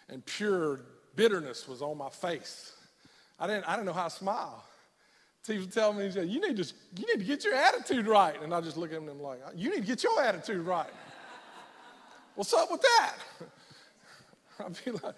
and 0.09 0.25
pure 0.25 0.81
bitterness 1.15 1.67
was 1.67 1.81
on 1.81 1.97
my 1.97 2.09
face. 2.09 2.73
I 3.39 3.47
didn't, 3.47 3.65
I 3.67 3.75
didn't 3.75 3.87
know 3.87 3.93
how 3.93 4.05
to 4.05 4.09
smile. 4.09 4.63
He 5.45 5.57
was 5.57 5.67
telling 5.67 5.97
me, 5.97 6.07
you 6.07 6.41
need, 6.41 6.57
to, 6.57 6.73
you 6.97 7.05
need 7.05 7.19
to 7.19 7.25
get 7.25 7.43
your 7.43 7.53
attitude 7.53 8.07
right. 8.07 8.41
And 8.41 8.53
I 8.53 8.61
just 8.61 8.77
look 8.77 8.91
at 8.91 8.97
him 8.97 9.09
and 9.09 9.19
I'm 9.19 9.21
like, 9.21 9.39
you 9.55 9.69
need 9.69 9.81
to 9.81 9.85
get 9.85 10.03
your 10.03 10.19
attitude 10.21 10.65
right. 10.65 10.89
What's 12.35 12.53
up 12.53 12.69
with 12.69 12.81
that? 12.81 13.13
I'd 14.65 14.85
be 14.85 14.91
like, 14.91 15.15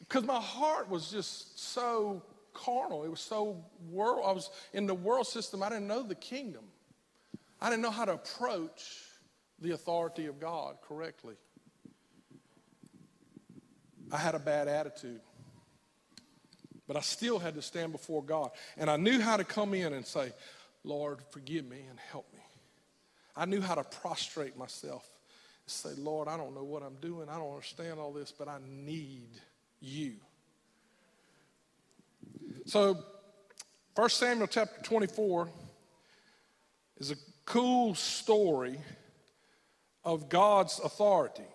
because 0.00 0.24
my 0.24 0.40
heart 0.40 0.88
was 0.88 1.10
just 1.10 1.58
so 1.58 2.22
carnal. 2.54 3.04
It 3.04 3.10
was 3.10 3.20
so 3.20 3.62
world. 3.90 4.24
I 4.26 4.32
was 4.32 4.50
in 4.72 4.86
the 4.86 4.94
world 4.94 5.26
system. 5.26 5.62
I 5.62 5.68
didn't 5.68 5.86
know 5.86 6.02
the 6.02 6.14
kingdom. 6.14 6.64
I 7.60 7.68
didn't 7.68 7.82
know 7.82 7.90
how 7.90 8.06
to 8.06 8.14
approach 8.14 9.02
the 9.60 9.72
authority 9.72 10.26
of 10.26 10.40
God 10.40 10.76
correctly. 10.86 11.34
I 14.10 14.16
had 14.16 14.34
a 14.34 14.38
bad 14.38 14.68
attitude. 14.68 15.20
But 16.86 16.96
I 16.96 17.00
still 17.00 17.38
had 17.38 17.54
to 17.56 17.62
stand 17.62 17.92
before 17.92 18.22
God. 18.22 18.50
And 18.76 18.88
I 18.88 18.96
knew 18.96 19.20
how 19.20 19.36
to 19.36 19.44
come 19.44 19.74
in 19.74 19.92
and 19.92 20.06
say, 20.06 20.32
Lord, 20.84 21.18
forgive 21.30 21.66
me 21.66 21.80
and 21.90 21.98
help 21.98 22.32
me. 22.32 22.40
I 23.34 23.44
knew 23.44 23.60
how 23.60 23.74
to 23.74 23.82
prostrate 23.82 24.56
myself 24.56 25.10
say, 25.66 25.90
Lord, 25.98 26.28
I 26.28 26.36
don't 26.36 26.54
know 26.54 26.64
what 26.64 26.82
I'm 26.82 26.96
doing. 27.00 27.28
I 27.28 27.36
don't 27.36 27.50
understand 27.50 27.98
all 27.98 28.12
this, 28.12 28.32
but 28.32 28.48
I 28.48 28.58
need 28.66 29.28
you. 29.80 30.14
So, 32.66 32.98
1 33.94 34.08
Samuel 34.10 34.46
chapter 34.46 34.80
24 34.82 35.48
is 36.98 37.10
a 37.10 37.16
cool 37.44 37.94
story 37.94 38.78
of 40.04 40.28
God's 40.28 40.80
authority, 40.80 41.46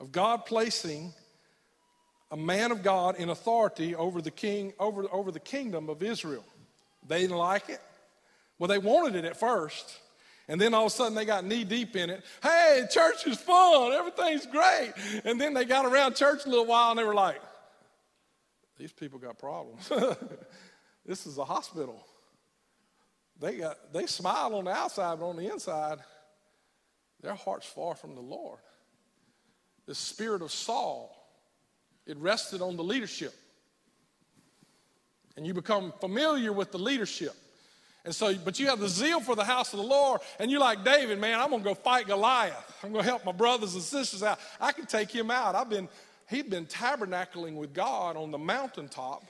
of 0.00 0.12
God 0.12 0.46
placing 0.46 1.12
a 2.30 2.36
man 2.36 2.72
of 2.72 2.82
God 2.82 3.16
in 3.16 3.28
authority 3.28 3.94
over 3.94 4.20
the 4.20 4.30
king, 4.30 4.72
over, 4.78 5.04
over 5.12 5.30
the 5.30 5.40
kingdom 5.40 5.88
of 5.88 6.02
Israel. 6.02 6.44
They 7.06 7.20
didn't 7.20 7.36
like 7.36 7.68
it. 7.68 7.80
Well, 8.58 8.68
they 8.68 8.78
wanted 8.78 9.16
it 9.16 9.24
at 9.24 9.36
first. 9.36 10.00
And 10.48 10.60
then 10.60 10.74
all 10.74 10.86
of 10.86 10.92
a 10.92 10.94
sudden 10.94 11.14
they 11.14 11.24
got 11.24 11.44
knee 11.44 11.64
deep 11.64 11.96
in 11.96 12.08
it. 12.10 12.24
Hey, 12.42 12.84
church 12.90 13.26
is 13.26 13.38
fun. 13.38 13.92
Everything's 13.92 14.46
great. 14.46 14.92
And 15.24 15.40
then 15.40 15.54
they 15.54 15.64
got 15.64 15.86
around 15.86 16.14
church 16.14 16.46
a 16.46 16.48
little 16.48 16.66
while 16.66 16.90
and 16.90 16.98
they 16.98 17.04
were 17.04 17.14
like, 17.14 17.40
these 18.78 18.92
people 18.92 19.18
got 19.18 19.38
problems. 19.38 19.90
this 21.06 21.26
is 21.26 21.38
a 21.38 21.44
hospital. 21.44 22.06
They 23.40 23.58
got 23.58 23.92
they 23.92 24.06
smile 24.06 24.54
on 24.54 24.64
the 24.64 24.70
outside, 24.70 25.18
but 25.18 25.28
on 25.28 25.36
the 25.36 25.50
inside, 25.50 25.98
their 27.20 27.34
heart's 27.34 27.66
far 27.66 27.94
from 27.94 28.14
the 28.14 28.20
Lord. 28.20 28.58
The 29.86 29.94
spirit 29.94 30.42
of 30.42 30.50
Saul, 30.50 31.14
it 32.06 32.16
rested 32.18 32.62
on 32.62 32.76
the 32.76 32.84
leadership. 32.84 33.34
And 35.36 35.46
you 35.46 35.52
become 35.52 35.92
familiar 36.00 36.52
with 36.52 36.72
the 36.72 36.78
leadership. 36.78 37.34
And 38.06 38.14
so, 38.14 38.32
but 38.36 38.60
you 38.60 38.68
have 38.68 38.78
the 38.78 38.88
zeal 38.88 39.20
for 39.20 39.34
the 39.34 39.44
house 39.44 39.72
of 39.74 39.80
the 39.80 39.84
Lord, 39.84 40.20
and 40.38 40.48
you're 40.48 40.60
like, 40.60 40.84
David, 40.84 41.18
man, 41.18 41.40
I'm 41.40 41.50
gonna 41.50 41.64
go 41.64 41.74
fight 41.74 42.06
Goliath. 42.06 42.78
I'm 42.84 42.92
gonna 42.92 43.02
help 43.02 43.24
my 43.24 43.32
brothers 43.32 43.74
and 43.74 43.82
sisters 43.82 44.22
out. 44.22 44.38
I 44.60 44.70
can 44.70 44.86
take 44.86 45.10
him 45.10 45.28
out. 45.28 45.56
I've 45.56 45.68
been, 45.68 45.88
he'd 46.30 46.48
been 46.48 46.66
tabernacling 46.66 47.56
with 47.56 47.74
God 47.74 48.16
on 48.16 48.30
the 48.30 48.38
mountaintop. 48.38 49.24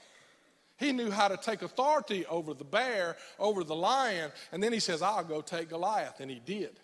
He 0.77 0.91
knew 0.91 1.09
how 1.09 1.27
to 1.27 1.37
take 1.37 1.63
authority 1.63 2.27
over 2.27 2.53
the 2.53 2.63
bear, 2.63 3.17
over 3.39 3.63
the 3.63 3.75
lion, 3.75 4.31
and 4.51 4.61
then 4.61 4.71
he 4.71 4.79
says, 4.79 5.01
I'll 5.01 5.23
go 5.23 5.41
take 5.41 5.69
Goliath. 5.69 6.19
And 6.19 6.29
he 6.29 6.39
did. 6.45 6.79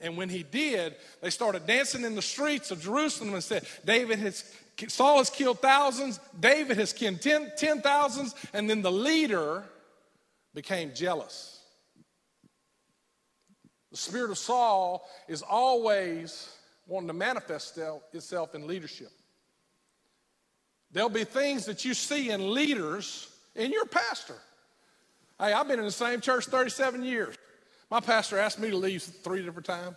And 0.00 0.16
when 0.16 0.28
he 0.28 0.42
did, 0.42 0.96
they 1.22 1.30
started 1.30 1.64
dancing 1.64 2.02
in 2.02 2.16
the 2.16 2.22
streets 2.22 2.72
of 2.72 2.82
Jerusalem 2.82 3.34
and 3.34 3.44
said, 3.44 3.64
David 3.84 4.18
has, 4.18 4.52
Saul 4.88 5.18
has 5.18 5.30
killed 5.30 5.60
thousands, 5.60 6.18
David 6.40 6.76
has 6.76 6.92
killed 6.92 7.22
ten, 7.22 7.52
ten 7.56 7.80
thousands, 7.82 8.34
and 8.52 8.68
then 8.68 8.82
the 8.82 8.90
leader 8.90 9.62
became 10.54 10.92
jealous. 10.94 11.60
The 13.90 13.96
spirit 13.96 14.30
of 14.30 14.38
Saul 14.38 15.08
is 15.28 15.42
always 15.42 16.50
wanting 16.86 17.08
to 17.08 17.14
manifest 17.14 17.78
itself 18.12 18.54
in 18.54 18.66
leadership. 18.66 19.10
There'll 20.92 21.08
be 21.08 21.24
things 21.24 21.66
that 21.66 21.84
you 21.84 21.94
see 21.94 22.30
in 22.30 22.52
leaders 22.52 23.28
in 23.54 23.72
your 23.72 23.84
pastor. 23.84 24.36
Hey, 25.38 25.52
I've 25.52 25.66
been 25.66 25.78
in 25.78 25.84
the 25.84 25.90
same 25.90 26.20
church 26.20 26.46
37 26.46 27.02
years. 27.04 27.36
My 27.90 28.00
pastor 28.00 28.38
asked 28.38 28.58
me 28.58 28.70
to 28.70 28.76
leave 28.76 29.02
three 29.02 29.42
different 29.42 29.66
times. 29.66 29.96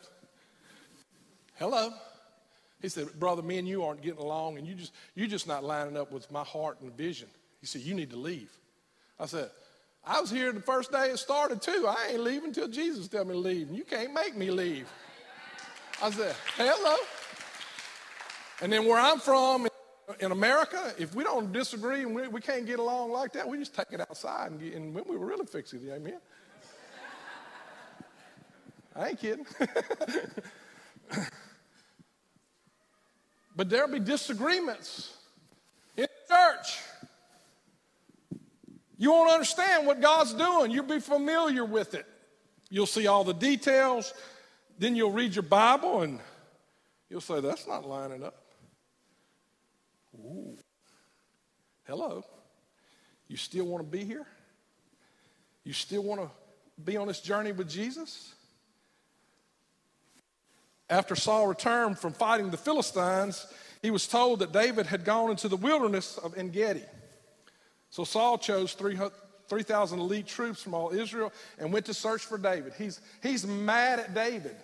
Hello. 1.55 1.91
He 2.81 2.89
said, 2.89 3.07
Brother, 3.19 3.41
me 3.41 3.57
and 3.57 3.67
you 3.67 3.83
aren't 3.83 4.01
getting 4.01 4.19
along, 4.21 4.57
and 4.57 4.67
you 4.67 4.75
just, 4.75 4.93
you're 5.15 5.27
just 5.27 5.47
not 5.47 5.63
lining 5.63 5.97
up 5.97 6.11
with 6.11 6.31
my 6.31 6.43
heart 6.43 6.79
and 6.81 6.95
vision. 6.95 7.27
He 7.59 7.65
said, 7.65 7.81
You 7.81 7.95
need 7.95 8.11
to 8.11 8.17
leave. 8.17 8.51
I 9.19 9.25
said, 9.25 9.49
I 10.07 10.21
was 10.21 10.29
here 10.29 10.53
the 10.53 10.61
first 10.61 10.91
day 10.91 11.09
it 11.09 11.17
started 11.17 11.61
too. 11.61 11.85
I 11.87 12.11
ain't 12.11 12.21
leaving 12.21 12.49
until 12.49 12.69
Jesus 12.69 13.09
tell 13.09 13.25
me 13.25 13.33
to 13.33 13.39
leave. 13.39 13.67
And 13.67 13.75
you 13.75 13.83
can't 13.83 14.13
make 14.13 14.37
me 14.37 14.49
leave. 14.51 14.87
I 16.01 16.09
said, 16.11 16.33
hello. 16.55 16.95
And 18.61 18.71
then 18.71 18.85
where 18.85 18.99
I'm 18.99 19.19
from 19.19 19.67
in 20.21 20.31
America, 20.31 20.93
if 20.97 21.13
we 21.13 21.25
don't 21.25 21.51
disagree 21.51 22.03
and 22.03 22.15
we, 22.15 22.27
we 22.29 22.39
can't 22.39 22.65
get 22.65 22.79
along 22.79 23.11
like 23.11 23.33
that, 23.33 23.47
we 23.47 23.57
just 23.57 23.75
take 23.75 23.87
it 23.91 23.99
outside 23.99 24.51
and, 24.51 24.59
get, 24.59 24.75
and 24.75 24.95
we 24.95 25.17
were 25.17 25.25
really 25.25 25.45
fix 25.45 25.73
it. 25.73 25.81
Amen. 25.91 26.19
I 28.95 29.09
ain't 29.09 29.19
kidding. 29.19 29.45
but 33.55 33.69
there'll 33.69 33.91
be 33.91 33.99
disagreements 33.99 35.17
in 35.97 36.07
church. 36.29 36.79
You 38.97 39.11
won't 39.11 39.31
understand 39.31 39.85
what 39.85 40.01
God's 40.01 40.33
doing. 40.33 40.71
You'll 40.71 40.85
be 40.85 40.99
familiar 40.99 41.63
with 41.63 41.93
it. 41.93 42.05
You'll 42.69 42.87
see 42.87 43.07
all 43.07 43.23
the 43.23 43.33
details. 43.33 44.13
Then 44.79 44.95
you'll 44.95 45.11
read 45.11 45.35
your 45.35 45.43
Bible 45.43 46.01
and 46.01 46.19
you'll 47.09 47.21
say, 47.21 47.39
That's 47.39 47.67
not 47.67 47.87
lining 47.87 48.23
up. 48.23 48.35
Ooh. 50.15 50.57
Hello. 51.85 52.23
You 53.27 53.37
still 53.37 53.65
want 53.65 53.83
to 53.83 53.89
be 53.89 54.03
here? 54.03 54.25
You 55.63 55.73
still 55.73 56.03
want 56.03 56.21
to 56.21 56.29
be 56.83 56.97
on 56.97 57.07
this 57.07 57.19
journey 57.19 57.51
with 57.51 57.69
Jesus? 57.69 58.33
After 60.89 61.15
Saul 61.15 61.47
returned 61.47 61.99
from 61.99 62.13
fighting 62.13 62.49
the 62.49 62.57
Philistines, 62.57 63.45
he 63.81 63.91
was 63.91 64.07
told 64.07 64.39
that 64.39 64.53
David 64.53 64.85
had 64.85 65.03
gone 65.03 65.29
into 65.29 65.49
the 65.49 65.57
wilderness 65.57 66.17
of 66.17 66.37
En 66.37 66.49
Gedi. 66.49 66.83
So 67.97 68.03
Saul 68.03 68.37
chose 68.37 68.73
3,000 68.73 69.99
elite 69.99 70.27
troops 70.27 70.61
from 70.61 70.75
all 70.75 70.91
Israel 70.91 71.33
and 71.57 71.73
went 71.73 71.87
to 71.87 71.95
search 71.95 72.21
for 72.21 72.37
David. 72.37 72.73
He's, 72.77 73.01
he's 73.23 73.43
mad 73.43 73.97
at 73.97 74.13
David. 74.13 74.55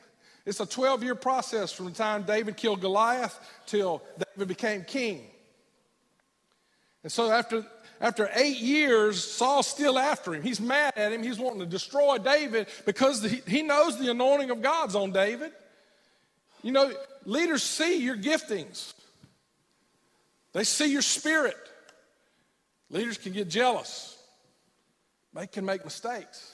It's 0.46 0.60
a 0.60 0.68
12 0.68 1.02
year 1.02 1.16
process 1.16 1.72
from 1.72 1.88
the 1.88 1.94
time 1.94 2.26
David 2.28 2.58
killed 2.58 2.82
Goliath 2.82 3.40
till 3.66 4.04
David 4.36 4.50
became 4.50 4.84
king. 4.84 5.26
And 7.02 7.12
so 7.12 7.32
after, 7.32 7.66
after 8.00 8.30
eight 8.36 8.60
years, 8.60 9.24
Saul's 9.24 9.66
still 9.66 9.98
after 9.98 10.36
him. 10.36 10.44
He's 10.44 10.62
mad 10.62 10.94
at 10.96 11.12
him. 11.12 11.24
He's 11.24 11.40
wanting 11.40 11.62
to 11.62 11.66
destroy 11.66 12.20
David 12.20 12.68
because 12.86 13.24
he, 13.24 13.42
he 13.48 13.64
knows 13.64 13.98
the 13.98 14.12
anointing 14.12 14.52
of 14.52 14.62
God's 14.62 14.94
on 14.94 15.12
David. 15.12 15.54
You 16.62 16.72
know, 16.72 16.94
leaders 17.26 17.64
see 17.64 17.98
your 18.04 18.16
giftings, 18.16 18.94
they 20.52 20.66
see 20.66 20.92
your 20.92 21.02
spirit. 21.02 21.58
Leaders 22.94 23.18
can 23.18 23.34
get 23.34 23.50
jealous, 23.50 24.16
they 25.34 25.48
can 25.48 25.66
make 25.66 25.84
mistakes. 25.84 26.54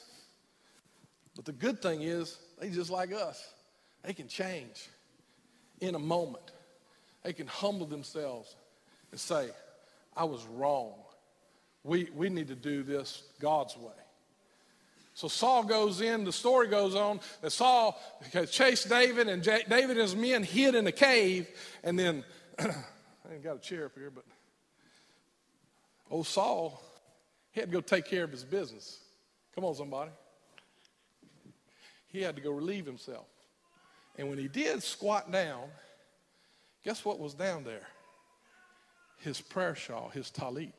But 1.35 1.43
the 1.43 1.51
good 1.51 1.81
thing 1.81 2.01
is, 2.01 2.37
they 2.59 2.69
just 2.69 2.89
like 2.89 3.11
us. 3.13 3.53
They 4.03 4.13
can 4.13 4.29
change 4.29 4.89
in 5.81 5.95
a 5.95 5.99
moment. 5.99 6.51
They 7.23 7.33
can 7.33 7.47
humble 7.47 7.85
themselves 7.85 8.55
and 9.11 9.19
say, 9.19 9.49
I 10.15 10.23
was 10.23 10.45
wrong. 10.45 10.93
We, 11.83 12.09
we 12.15 12.29
need 12.29 12.47
to 12.47 12.55
do 12.55 12.83
this 12.83 13.23
God's 13.41 13.75
way. 13.75 13.91
So 15.15 15.27
Saul 15.27 15.63
goes 15.63 15.99
in, 15.99 16.23
the 16.23 16.31
story 16.31 16.67
goes 16.69 16.95
on 16.95 17.19
that 17.41 17.51
Saul 17.51 17.99
chased 18.49 18.87
David, 18.87 19.27
and 19.27 19.43
David 19.43 19.91
and 19.91 19.99
his 19.99 20.15
men 20.15 20.43
hid 20.43 20.75
in 20.75 20.87
a 20.87 20.93
cave. 20.93 21.49
And 21.83 21.99
then, 21.99 22.23
I 22.59 22.63
ain't 23.33 23.43
got 23.43 23.57
a 23.57 23.59
chair 23.59 23.87
up 23.87 23.95
here, 23.95 24.09
but 24.09 24.23
old 26.09 26.27
Saul, 26.27 26.81
he 27.51 27.59
had 27.59 27.69
to 27.69 27.73
go 27.73 27.81
take 27.81 28.05
care 28.05 28.23
of 28.23 28.31
his 28.31 28.43
business. 28.43 28.99
Come 29.55 29.65
on, 29.65 29.75
somebody. 29.75 30.11
He 32.07 32.21
had 32.21 32.35
to 32.35 32.41
go 32.41 32.51
relieve 32.51 32.85
himself. 32.85 33.27
And 34.17 34.29
when 34.29 34.37
he 34.37 34.47
did 34.47 34.83
squat 34.83 35.31
down, 35.31 35.63
guess 36.83 37.05
what 37.05 37.19
was 37.19 37.33
down 37.33 37.63
there? 37.63 37.87
His 39.17 39.39
prayer 39.39 39.75
shawl, 39.75 40.09
his 40.09 40.29
talit. 40.31 40.73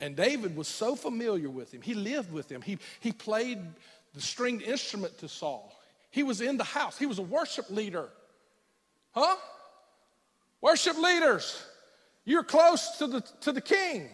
And 0.00 0.16
David 0.16 0.56
was 0.56 0.66
so 0.66 0.96
familiar 0.96 1.48
with 1.48 1.72
him. 1.72 1.80
He 1.80 1.94
lived 1.94 2.32
with 2.32 2.50
him. 2.50 2.62
He, 2.62 2.78
he 3.00 3.12
played 3.12 3.60
the 4.14 4.20
stringed 4.20 4.62
instrument 4.62 5.18
to 5.18 5.28
Saul. 5.28 5.72
He 6.10 6.22
was 6.22 6.40
in 6.40 6.56
the 6.56 6.64
house. 6.64 6.98
He 6.98 7.06
was 7.06 7.18
a 7.18 7.22
worship 7.22 7.70
leader. 7.70 8.08
Huh? 9.12 9.36
Worship 10.60 10.98
leaders. 10.98 11.64
You're 12.24 12.44
close 12.44 12.98
to 12.98 13.06
the, 13.06 13.20
to 13.40 13.52
the 13.52 13.60
king. 13.60 14.08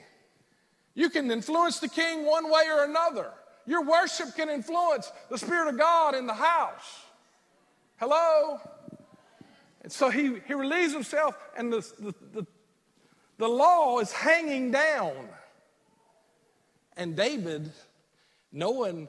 You 0.95 1.11
can 1.11 1.31
influence 1.31 1.79
the 1.79 1.89
king 1.89 2.25
one 2.27 2.51
way 2.51 2.65
or 2.71 2.85
another. 2.85 3.31
Your 3.67 3.85
worship 3.85 4.35
can 4.35 4.49
influence 4.49 5.13
the 5.31 5.39
Spirit 5.39 5.69
of 5.69 5.79
God 5.79 6.15
in 6.15 6.27
the 6.27 6.35
house. 6.35 7.03
Hello? 7.97 8.59
And 9.83 9.93
so 9.93 10.11
he, 10.11 10.39
he 10.47 10.55
relieves 10.55 10.93
himself, 10.93 11.37
and 11.57 11.73
the, 11.73 11.81
the, 11.99 12.15
the, 12.33 12.47
the 13.37 13.49
law 13.49 13.99
is 13.99 14.11
hanging 14.11 14.71
down. 14.71 15.29
And 16.97 17.15
David, 17.15 17.71
knowing 18.51 19.09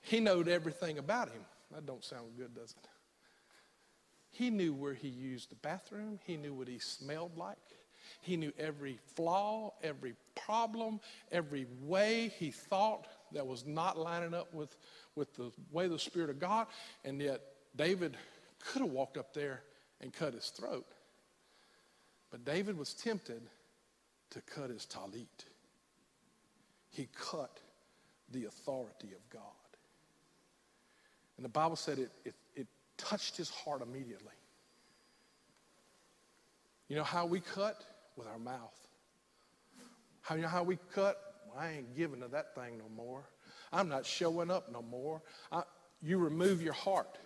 he 0.00 0.20
knowed 0.20 0.48
everything 0.48 0.98
about 0.98 1.28
him. 1.28 1.42
That 1.72 1.86
don't 1.86 2.04
sound 2.04 2.36
good, 2.36 2.54
does 2.54 2.74
it? 2.76 2.88
He 4.42 4.50
knew 4.50 4.74
where 4.74 4.94
he 4.94 5.06
used 5.06 5.52
the 5.52 5.54
bathroom. 5.54 6.18
He 6.24 6.36
knew 6.36 6.52
what 6.52 6.66
he 6.66 6.80
smelled 6.80 7.38
like. 7.38 7.56
He 8.22 8.36
knew 8.36 8.52
every 8.58 8.98
flaw, 9.14 9.72
every 9.84 10.14
problem, 10.34 10.98
every 11.30 11.68
way 11.82 12.32
he 12.40 12.50
thought 12.50 13.06
that 13.30 13.46
was 13.46 13.64
not 13.64 13.96
lining 13.96 14.34
up 14.34 14.52
with 14.52 14.76
with 15.14 15.32
the 15.36 15.52
way 15.70 15.86
the 15.86 15.96
Spirit 15.96 16.28
of 16.28 16.40
God, 16.40 16.66
and 17.04 17.22
yet 17.22 17.40
David 17.76 18.16
could 18.58 18.82
have 18.82 18.90
walked 18.90 19.16
up 19.16 19.32
there 19.32 19.62
and 20.00 20.12
cut 20.12 20.34
his 20.34 20.48
throat. 20.48 20.86
But 22.32 22.44
David 22.44 22.76
was 22.76 22.94
tempted 22.94 23.42
to 24.30 24.40
cut 24.40 24.70
his 24.70 24.86
talit. 24.86 25.46
He 26.90 27.08
cut 27.16 27.60
the 28.32 28.46
authority 28.46 29.12
of 29.12 29.30
God. 29.30 29.42
And 31.36 31.44
the 31.44 31.50
Bible 31.50 31.76
said 31.76 32.00
it, 32.00 32.10
it 32.24 32.34
touched 33.08 33.36
his 33.36 33.50
heart 33.50 33.82
immediately. 33.82 34.32
You 36.88 36.96
know 36.96 37.04
how 37.04 37.26
we 37.26 37.40
cut? 37.40 37.84
With 38.16 38.26
our 38.28 38.38
mouth. 38.38 38.76
How 40.20 40.34
you 40.34 40.42
know 40.42 40.48
how 40.48 40.62
we 40.62 40.78
cut? 40.94 41.18
Well, 41.46 41.62
I 41.62 41.70
ain't 41.70 41.96
giving 41.96 42.20
to 42.20 42.28
that 42.28 42.54
thing 42.54 42.78
no 42.78 42.84
more. 42.94 43.24
I'm 43.72 43.88
not 43.88 44.04
showing 44.04 44.50
up 44.50 44.70
no 44.70 44.82
more. 44.82 45.22
I, 45.50 45.62
you 46.02 46.18
remove 46.18 46.60
your 46.60 46.74
heart. 46.74 47.16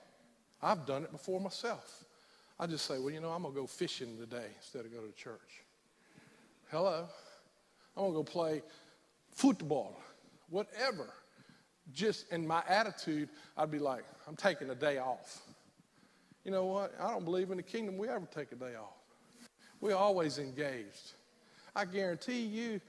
I've 0.63 0.87
done 0.87 1.03
it 1.03 1.11
before 1.11 1.41
myself. 1.41 2.05
I 2.59 2.67
just 2.67 2.87
say, 2.87 2.99
well, 2.99 3.11
you 3.11 3.21
know, 3.21 3.31
I'm 3.31 3.43
going 3.43 3.55
to 3.55 3.61
go 3.61 3.67
fishing 3.67 4.17
today 4.17 4.47
instead 4.57 4.85
of 4.85 4.93
go 4.93 5.01
to 5.01 5.13
church. 5.13 5.65
Hello. 6.71 7.07
I'm 7.97 8.03
going 8.03 8.13
to 8.13 8.19
go 8.19 8.23
play 8.23 8.63
football, 9.31 9.99
whatever. 10.49 11.09
Just 11.93 12.31
in 12.33 12.47
my 12.47 12.63
attitude, 12.69 13.29
I'd 13.57 13.71
be 13.71 13.79
like, 13.79 14.05
I'm 14.27 14.37
taking 14.37 14.71
a 14.71 14.75
day 14.75 14.99
off. 14.99 15.43
You 16.47 16.53
know 16.53 16.67
what? 16.67 16.95
I 17.01 17.11
don't 17.11 17.25
believe 17.25 17.51
in 17.51 17.57
the 17.57 17.63
kingdom 17.65 17.99
we 17.99 18.09
ever 18.09 18.25
take 18.33 18.53
a 18.53 18.55
day 18.55 18.77
off. 18.77 18.95
We're 19.81 19.97
always 19.97 20.39
engaged. 20.39 21.15
I 21.75 21.85
guarantee 21.85 22.43
you, 22.43 22.81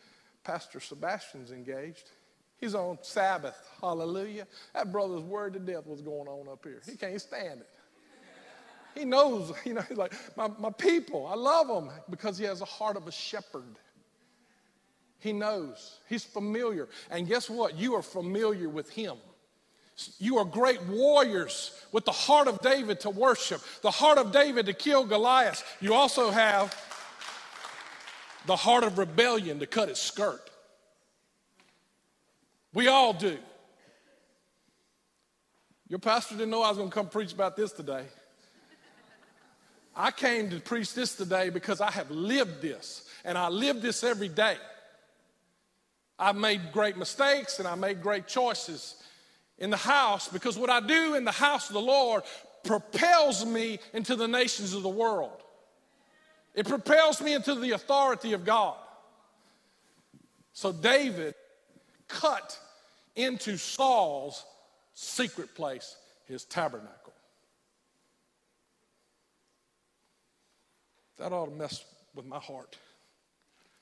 Pastor 0.43 0.79
Sebastian's 0.79 1.51
engaged. 1.51 2.11
He's 2.59 2.75
on 2.75 2.99
Sabbath. 3.01 3.57
Hallelujah. 3.81 4.45
That 4.75 4.91
brother's 4.91 5.23
word 5.23 5.53
to 5.53 5.59
death 5.59 5.87
was 5.87 6.03
going 6.03 6.27
on 6.27 6.47
up 6.47 6.63
here. 6.63 6.83
He 6.85 6.95
can't 6.95 7.19
stand 7.19 7.61
it. 7.61 7.69
He 8.93 9.05
knows, 9.05 9.51
you 9.65 9.73
know, 9.73 9.81
he's 9.81 9.97
like, 9.97 10.13
my, 10.37 10.49
my 10.59 10.69
people, 10.69 11.25
I 11.25 11.33
love 11.33 11.67
them 11.67 11.89
because 12.11 12.37
he 12.37 12.45
has 12.45 12.61
a 12.61 12.65
heart 12.65 12.95
of 12.95 13.07
a 13.07 13.11
shepherd. 13.11 13.79
He 15.17 15.33
knows. 15.33 15.99
He's 16.07 16.23
familiar. 16.23 16.89
And 17.09 17.27
guess 17.27 17.49
what? 17.49 17.75
You 17.75 17.95
are 17.95 18.03
familiar 18.03 18.69
with 18.69 18.91
him. 18.91 19.17
You 20.19 20.37
are 20.37 20.45
great 20.45 20.81
warriors 20.83 21.71
with 21.91 22.05
the 22.05 22.11
heart 22.11 22.47
of 22.47 22.61
David 22.61 22.99
to 23.01 23.09
worship, 23.09 23.61
the 23.81 23.91
heart 23.91 24.17
of 24.17 24.31
David 24.31 24.67
to 24.67 24.73
kill 24.73 25.05
Goliath. 25.05 25.63
You 25.81 25.93
also 25.93 26.29
have 26.29 26.75
the 28.45 28.55
heart 28.55 28.83
of 28.83 28.97
rebellion 28.97 29.59
to 29.59 29.65
cut 29.65 29.89
his 29.89 29.99
skirt. 29.99 30.49
We 32.73 32.87
all 32.87 33.13
do. 33.13 33.37
Your 35.87 35.99
pastor 35.99 36.35
didn't 36.35 36.51
know 36.51 36.61
I 36.61 36.69
was 36.69 36.77
going 36.77 36.89
to 36.89 36.95
come 36.95 37.07
preach 37.07 37.33
about 37.33 37.55
this 37.55 37.71
today. 37.71 38.03
I 39.95 40.11
came 40.11 40.51
to 40.51 40.59
preach 40.59 40.93
this 40.93 41.15
today 41.15 41.49
because 41.49 41.81
I 41.81 41.89
have 41.89 42.11
lived 42.11 42.61
this, 42.61 43.09
and 43.25 43.35
I 43.35 43.49
live 43.49 43.81
this 43.81 44.03
every 44.03 44.29
day. 44.29 44.57
I've 46.19 46.35
made 46.35 46.71
great 46.71 46.97
mistakes 46.97 47.59
and 47.59 47.67
I 47.67 47.75
made 47.75 48.01
great 48.01 48.27
choices 48.27 48.95
in 49.57 49.69
the 49.69 49.77
house 49.77 50.27
because 50.27 50.57
what 50.57 50.69
I 50.69 50.79
do 50.79 51.15
in 51.15 51.23
the 51.23 51.31
house 51.31 51.69
of 51.69 51.73
the 51.73 51.81
Lord 51.81 52.23
propels 52.63 53.45
me 53.45 53.79
into 53.93 54.15
the 54.15 54.27
nations 54.27 54.73
of 54.73 54.83
the 54.83 54.89
world. 54.89 55.41
It 56.53 56.67
propels 56.67 57.21
me 57.21 57.33
into 57.33 57.55
the 57.55 57.71
authority 57.71 58.33
of 58.33 58.43
God. 58.45 58.75
So 60.53 60.71
David 60.71 61.35
cut 62.07 62.59
into 63.15 63.57
Saul's 63.57 64.43
secret 64.93 65.53
place, 65.55 65.95
his 66.25 66.45
tabernacle. 66.45 67.13
That 71.17 71.31
ought 71.31 71.45
to 71.45 71.51
mess 71.51 71.83
with 72.15 72.25
my 72.25 72.39
heart. 72.39 72.77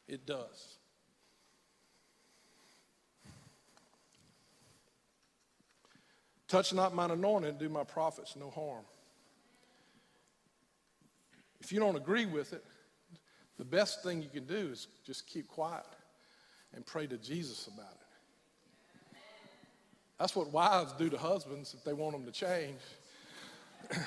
It 0.08 0.26
does. 0.26 0.78
Touch 6.48 6.74
not 6.74 6.94
mine 6.94 7.12
anointing, 7.12 7.58
do 7.58 7.70
my 7.70 7.84
prophets 7.84 8.36
no 8.36 8.50
harm. 8.50 8.84
If 11.60 11.72
you 11.72 11.80
don't 11.80 11.96
agree 11.96 12.26
with 12.26 12.54
it, 12.54 12.64
the 13.58 13.66
best 13.66 14.04
thing 14.04 14.22
you 14.22 14.30
can 14.30 14.46
do 14.46 14.70
is 14.72 14.88
just 15.06 15.26
keep 15.26 15.48
quiet 15.48 15.86
and 16.74 16.86
pray 16.86 17.08
to 17.08 17.18
Jesus 17.18 17.68
about 17.68 17.92
it. 17.92 19.18
That's 20.20 20.36
what 20.36 20.52
wives 20.52 20.94
do 20.94 21.10
to 21.10 21.18
husbands 21.18 21.74
if 21.74 21.84
they 21.84 21.94
want 21.94 22.14
them 22.14 22.26
to 22.26 22.32
change. 22.32 22.80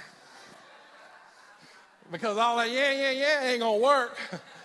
because 2.13 2.39
all 2.39 2.57
that, 2.59 2.71
yeah, 2.71 2.93
yeah, 2.93 3.11
yeah, 3.11 3.45
ain't 3.49 3.61
gonna 3.61 3.79
work. 3.79 4.17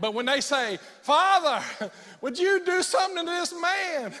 but 0.00 0.14
when 0.14 0.26
they 0.26 0.40
say, 0.40 0.78
Father, 1.02 1.64
would 2.20 2.38
you 2.38 2.64
do 2.64 2.82
something 2.82 3.24
to 3.24 3.30
this 3.30 3.54
man? 3.60 4.14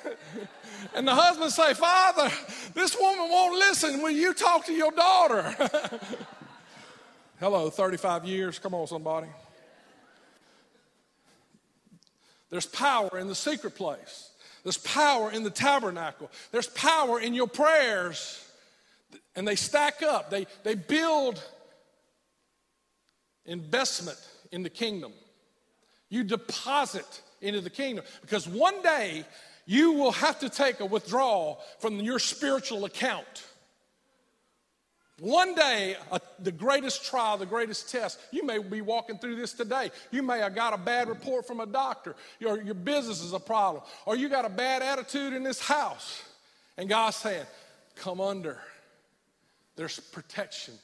and 0.94 1.06
the 1.06 1.14
husband 1.14 1.50
say, 1.52 1.74
Father, 1.74 2.30
this 2.74 2.96
woman 2.98 3.28
won't 3.28 3.58
listen. 3.58 4.02
Will 4.02 4.10
you 4.10 4.34
talk 4.34 4.66
to 4.66 4.72
your 4.72 4.92
daughter? 4.92 5.54
Hello, 7.40 7.70
35 7.70 8.24
years. 8.24 8.58
Come 8.58 8.74
on, 8.74 8.86
somebody. 8.86 9.26
There's 12.50 12.66
power 12.66 13.18
in 13.18 13.26
the 13.26 13.34
secret 13.34 13.74
place. 13.74 14.30
There's 14.62 14.78
power 14.78 15.30
in 15.32 15.42
the 15.42 15.50
tabernacle. 15.50 16.30
There's 16.52 16.68
power 16.68 17.20
in 17.20 17.34
your 17.34 17.48
prayers. 17.48 18.40
And 19.36 19.46
they 19.46 19.56
stack 19.56 20.02
up, 20.02 20.30
they, 20.30 20.46
they 20.62 20.74
build 20.74 21.42
investment 23.44 24.18
in 24.52 24.62
the 24.62 24.70
kingdom. 24.70 25.12
You 26.14 26.22
deposit 26.22 27.22
into 27.40 27.60
the 27.60 27.70
kingdom 27.70 28.04
because 28.20 28.46
one 28.46 28.80
day 28.82 29.24
you 29.66 29.94
will 29.94 30.12
have 30.12 30.38
to 30.38 30.48
take 30.48 30.78
a 30.78 30.86
withdrawal 30.86 31.60
from 31.80 31.98
your 31.98 32.20
spiritual 32.20 32.84
account. 32.84 33.44
One 35.18 35.56
day, 35.56 35.96
uh, 36.12 36.20
the 36.38 36.52
greatest 36.52 37.04
trial, 37.04 37.36
the 37.36 37.46
greatest 37.46 37.90
test, 37.90 38.20
you 38.30 38.46
may 38.46 38.58
be 38.58 38.80
walking 38.80 39.18
through 39.18 39.34
this 39.34 39.54
today. 39.54 39.90
You 40.12 40.22
may 40.22 40.38
have 40.38 40.54
got 40.54 40.72
a 40.72 40.78
bad 40.78 41.08
report 41.08 41.48
from 41.48 41.58
a 41.58 41.66
doctor. 41.66 42.14
Your, 42.38 42.62
your 42.62 42.74
business 42.74 43.20
is 43.20 43.32
a 43.32 43.40
problem. 43.40 43.82
Or 44.06 44.14
you 44.14 44.28
got 44.28 44.44
a 44.44 44.48
bad 44.48 44.82
attitude 44.82 45.32
in 45.32 45.42
this 45.42 45.58
house. 45.58 46.22
And 46.76 46.88
God's 46.88 47.16
saying, 47.16 47.46
Come 47.96 48.20
under. 48.20 48.58
There's 49.74 49.98
protection, 49.98 50.74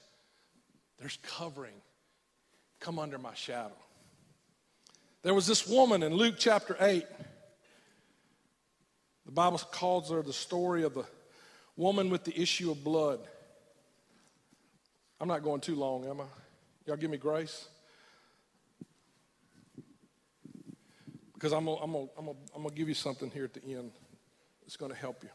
there's 0.98 1.18
covering. 1.22 1.74
Come 2.80 2.98
under 2.98 3.18
my 3.18 3.34
shadow. 3.34 3.76
There 5.22 5.34
was 5.34 5.46
this 5.46 5.66
woman 5.66 6.02
in 6.02 6.14
Luke 6.14 6.36
chapter 6.38 6.76
8. 6.80 7.04
The 9.26 9.32
Bible 9.32 9.58
calls 9.58 10.10
her 10.10 10.22
the 10.22 10.32
story 10.32 10.82
of 10.82 10.94
the 10.94 11.04
woman 11.76 12.08
with 12.08 12.24
the 12.24 12.40
issue 12.40 12.70
of 12.70 12.82
blood. 12.82 13.20
I'm 15.20 15.28
not 15.28 15.42
going 15.42 15.60
too 15.60 15.74
long, 15.74 16.06
am 16.06 16.22
I? 16.22 16.24
Y'all 16.86 16.96
give 16.96 17.10
me 17.10 17.18
grace? 17.18 17.68
Because 21.34 21.52
I'm 21.52 21.66
going 21.66 21.76
to 21.76 21.84
I'm 21.84 21.92
gonna, 21.92 22.06
I'm 22.18 22.28
I'm 22.56 22.62
gonna 22.62 22.74
give 22.74 22.88
you 22.88 22.94
something 22.94 23.30
here 23.30 23.44
at 23.44 23.52
the 23.52 23.62
end 23.64 23.92
that's 24.62 24.76
going 24.76 24.90
to 24.90 24.96
help 24.96 25.22
you. 25.22 25.28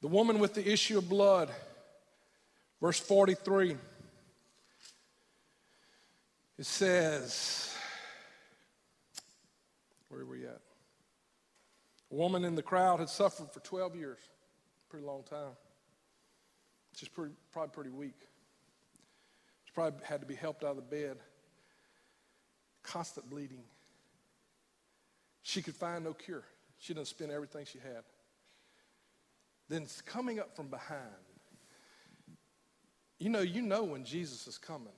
The 0.00 0.08
woman 0.08 0.40
with 0.40 0.54
the 0.54 0.68
issue 0.68 0.98
of 0.98 1.08
blood, 1.08 1.50
verse 2.80 2.98
43, 2.98 3.76
it 6.60 6.66
says, 6.66 7.74
where 10.10 10.20
are 10.20 10.26
we 10.26 10.44
at? 10.44 10.60
A 12.12 12.14
woman 12.14 12.44
in 12.44 12.54
the 12.54 12.62
crowd 12.62 13.00
had 13.00 13.08
suffered 13.08 13.50
for 13.50 13.60
12 13.60 13.96
years, 13.96 14.18
pretty 14.90 15.06
long 15.06 15.22
time. 15.22 15.56
She's 16.94 17.08
pretty, 17.08 17.32
probably 17.50 17.70
pretty 17.72 17.90
weak. 17.90 18.28
She 19.64 19.72
probably 19.72 20.04
had 20.04 20.20
to 20.20 20.26
be 20.26 20.34
helped 20.34 20.62
out 20.62 20.72
of 20.72 20.76
the 20.76 20.82
bed. 20.82 21.16
Constant 22.82 23.30
bleeding. 23.30 23.64
She 25.40 25.62
could 25.62 25.74
find 25.74 26.04
no 26.04 26.12
cure. 26.12 26.44
She 26.78 26.92
didn't 26.92 27.08
spend 27.08 27.30
everything 27.30 27.64
she 27.64 27.78
had. 27.78 28.02
Then 29.70 29.86
coming 30.04 30.38
up 30.38 30.54
from 30.54 30.68
behind. 30.68 31.00
You 33.18 33.30
know, 33.30 33.40
you 33.40 33.62
know 33.62 33.84
when 33.84 34.04
Jesus 34.04 34.46
is 34.46 34.58
coming. 34.58 34.92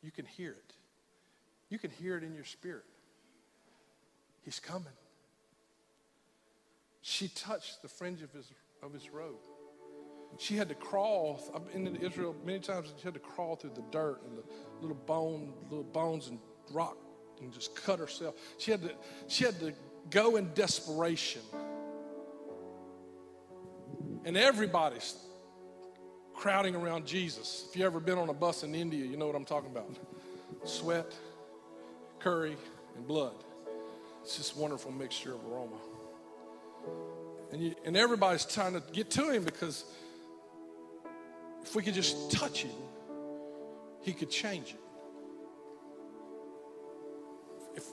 You 0.00 0.12
can 0.12 0.24
hear 0.24 0.52
it. 0.52 0.77
You 1.70 1.78
can 1.78 1.90
hear 1.90 2.16
it 2.16 2.24
in 2.24 2.34
your 2.34 2.44
spirit. 2.44 2.84
He's 4.42 4.60
coming. 4.60 4.86
She 7.02 7.28
touched 7.28 7.82
the 7.82 7.88
fringe 7.88 8.22
of 8.22 8.32
his, 8.32 8.50
of 8.82 8.92
his 8.92 9.10
robe. 9.10 9.36
She 10.36 10.56
had 10.56 10.68
to 10.68 10.74
crawl. 10.74 11.40
I've 11.54 11.72
been 11.72 11.86
in 11.86 11.96
Israel 11.96 12.34
many 12.44 12.60
times. 12.60 12.92
She 12.98 13.04
had 13.04 13.14
to 13.14 13.20
crawl 13.20 13.56
through 13.56 13.72
the 13.74 13.84
dirt 13.90 14.22
and 14.26 14.36
the 14.36 14.42
little 14.80 14.96
bone, 14.96 15.54
little 15.70 15.84
bones 15.84 16.28
and 16.28 16.38
rock, 16.70 16.98
and 17.40 17.52
just 17.52 17.74
cut 17.74 17.98
herself. 17.98 18.34
She 18.58 18.70
had 18.70 18.82
to. 18.82 18.94
She 19.26 19.44
had 19.44 19.58
to 19.60 19.72
go 20.10 20.36
in 20.36 20.52
desperation. 20.54 21.42
And 24.24 24.36
everybody's 24.36 25.16
crowding 26.34 26.74
around 26.76 27.06
Jesus. 27.06 27.66
If 27.70 27.76
you 27.76 27.84
ever 27.84 28.00
been 28.00 28.18
on 28.18 28.28
a 28.28 28.34
bus 28.34 28.62
in 28.62 28.74
India, 28.74 29.04
you 29.04 29.16
know 29.16 29.26
what 29.26 29.34
I'm 29.34 29.44
talking 29.44 29.70
about. 29.70 29.96
Sweat, 30.64 31.14
curry, 32.20 32.56
and 32.96 33.06
blood. 33.06 33.34
It's 34.22 34.36
just 34.36 34.56
wonderful 34.56 34.92
mixture 34.92 35.34
of 35.34 35.40
aroma. 35.46 35.76
And, 37.52 37.62
you, 37.62 37.74
and 37.84 37.96
everybody's 37.96 38.44
trying 38.44 38.74
to 38.74 38.82
get 38.92 39.10
to 39.12 39.30
him 39.30 39.42
because 39.42 39.84
if 41.62 41.74
we 41.74 41.82
could 41.82 41.94
just 41.94 42.30
touch 42.30 42.62
him, 42.62 42.72
he 44.02 44.12
could 44.12 44.30
change 44.30 44.70
it. 44.70 44.80
If, 47.76 47.84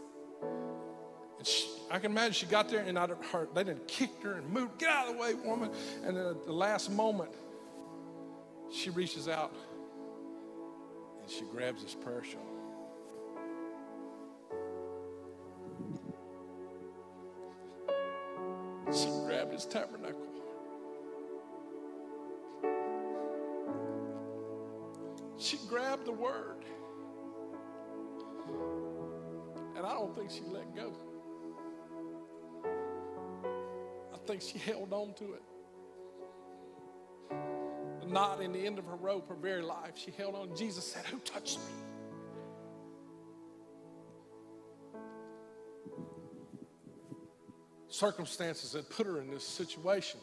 she, 1.48 1.68
I 1.92 2.00
can 2.00 2.12
imagine 2.12 2.34
she 2.34 2.46
got 2.48 2.70
there 2.70 2.82
and 2.82 2.98
I 2.98 3.08
heard, 3.32 3.54
they 3.54 3.64
didn't 3.64 3.88
kick 3.88 4.10
her 4.24 4.34
and 4.34 4.50
moved, 4.50 4.80
get 4.80 4.90
out 4.90 5.08
of 5.08 5.16
the 5.16 5.22
way, 5.22 5.34
woman. 5.34 5.72
And 6.04 6.18
then 6.18 6.26
at 6.26 6.46
the 6.46 6.54
last 6.54 6.92
moment, 6.92 7.32
she 8.72 8.90
reaches 8.90 9.28
out 9.28 9.54
and 11.22 11.30
she 11.30 11.44
grabs 11.52 11.82
his 11.82 11.96
prayer 11.96 12.24
shawl. 12.24 12.55
His 19.56 19.66
tabernacle. 19.66 20.20
She 25.38 25.58
grabbed 25.70 26.06
the 26.06 26.12
word. 26.12 26.66
And 29.78 29.86
I 29.86 29.94
don't 29.94 30.16
think 30.16 30.30
she 30.30 30.42
let 30.52 30.76
go. 30.76 30.94
I 34.14 34.18
think 34.28 34.42
she 34.42 34.58
held 34.58 34.92
on 34.92 35.14
to 35.16 35.34
it. 35.34 35.44
Not 38.08 38.42
in 38.42 38.52
the 38.52 38.66
end 38.66 38.78
of 38.78 38.86
her 38.86 38.96
rope, 38.96 39.30
her 39.30 39.36
very 39.36 39.62
life, 39.62 39.94
she 39.96 40.12
held 40.12 40.36
on. 40.36 40.56
Jesus 40.56 40.86
said, 40.86 41.06
Who 41.06 41.18
touched 41.20 41.60
me? 41.60 41.95
Circumstances 47.96 48.72
that 48.74 48.90
put 48.90 49.08
her 49.08 49.22
in 49.22 49.30
this 49.30 49.44
situation. 49.44 50.20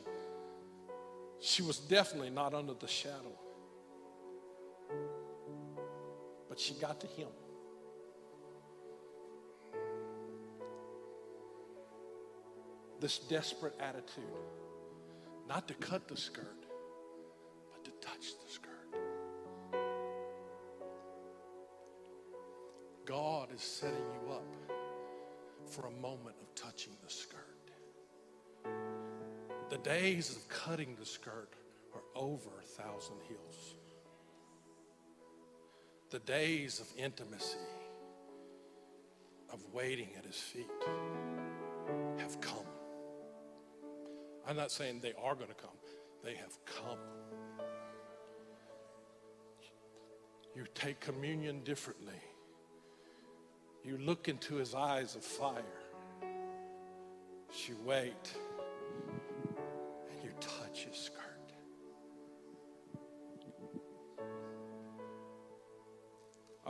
She 1.41 1.63
was 1.63 1.79
definitely 1.79 2.31
not 2.31 2.55
under 2.55 2.75
the 2.75 2.87
shadow 2.87 3.39
but 6.53 6.61
she 6.61 6.75
got 6.75 7.01
to 7.01 7.07
him. 7.07 7.29
This 13.01 13.21
desperate 13.21 13.73
attitude, 13.81 14.23
not 15.49 15.67
to 15.69 15.73
cut 15.73 16.09
the 16.09 16.17
skirt, 16.19 16.67
but 17.73 17.83
to 17.87 17.91
touch 18.07 18.35
the 18.45 18.53
skirt. 18.53 18.71
God 23.07 23.49
is 23.55 23.63
setting 23.63 23.97
you 23.97 24.33
up 24.35 24.45
for 25.65 25.87
a 25.87 25.91
moment 26.03 26.37
of 26.43 26.55
touching 26.55 26.93
the 27.03 27.11
skirt. 27.11 27.62
The 29.73 29.79
days 29.79 30.37
of 30.37 30.47
cutting 30.51 30.97
the 31.01 31.07
skirt 31.07 31.49
are 31.95 32.03
over 32.15 32.51
a 32.59 32.83
thousand 32.83 33.17
hills. 33.27 33.75
The 36.11 36.19
days 36.19 36.79
of 36.79 36.87
intimacy, 37.03 37.57
of 39.51 39.65
waiting 39.73 40.11
at 40.19 40.27
his 40.27 40.37
feet, 40.37 40.67
have 42.19 42.39
come. 42.43 42.67
I'm 44.47 44.57
not 44.57 44.71
saying 44.71 45.01
they 45.01 45.15
are 45.15 45.35
going 45.35 45.49
to 45.49 45.55
come, 45.55 45.71
they 46.23 46.35
have 46.35 46.59
come. 46.67 46.99
You 50.55 50.67
take 50.75 51.01
communion 51.01 51.65
differently. 51.65 52.21
You 53.83 53.97
look 53.97 54.29
into 54.29 54.57
his 54.57 54.75
eyes 54.75 55.17
of 55.17 55.25
fire. 55.25 55.65
You 57.67 57.77
wait 57.87 58.35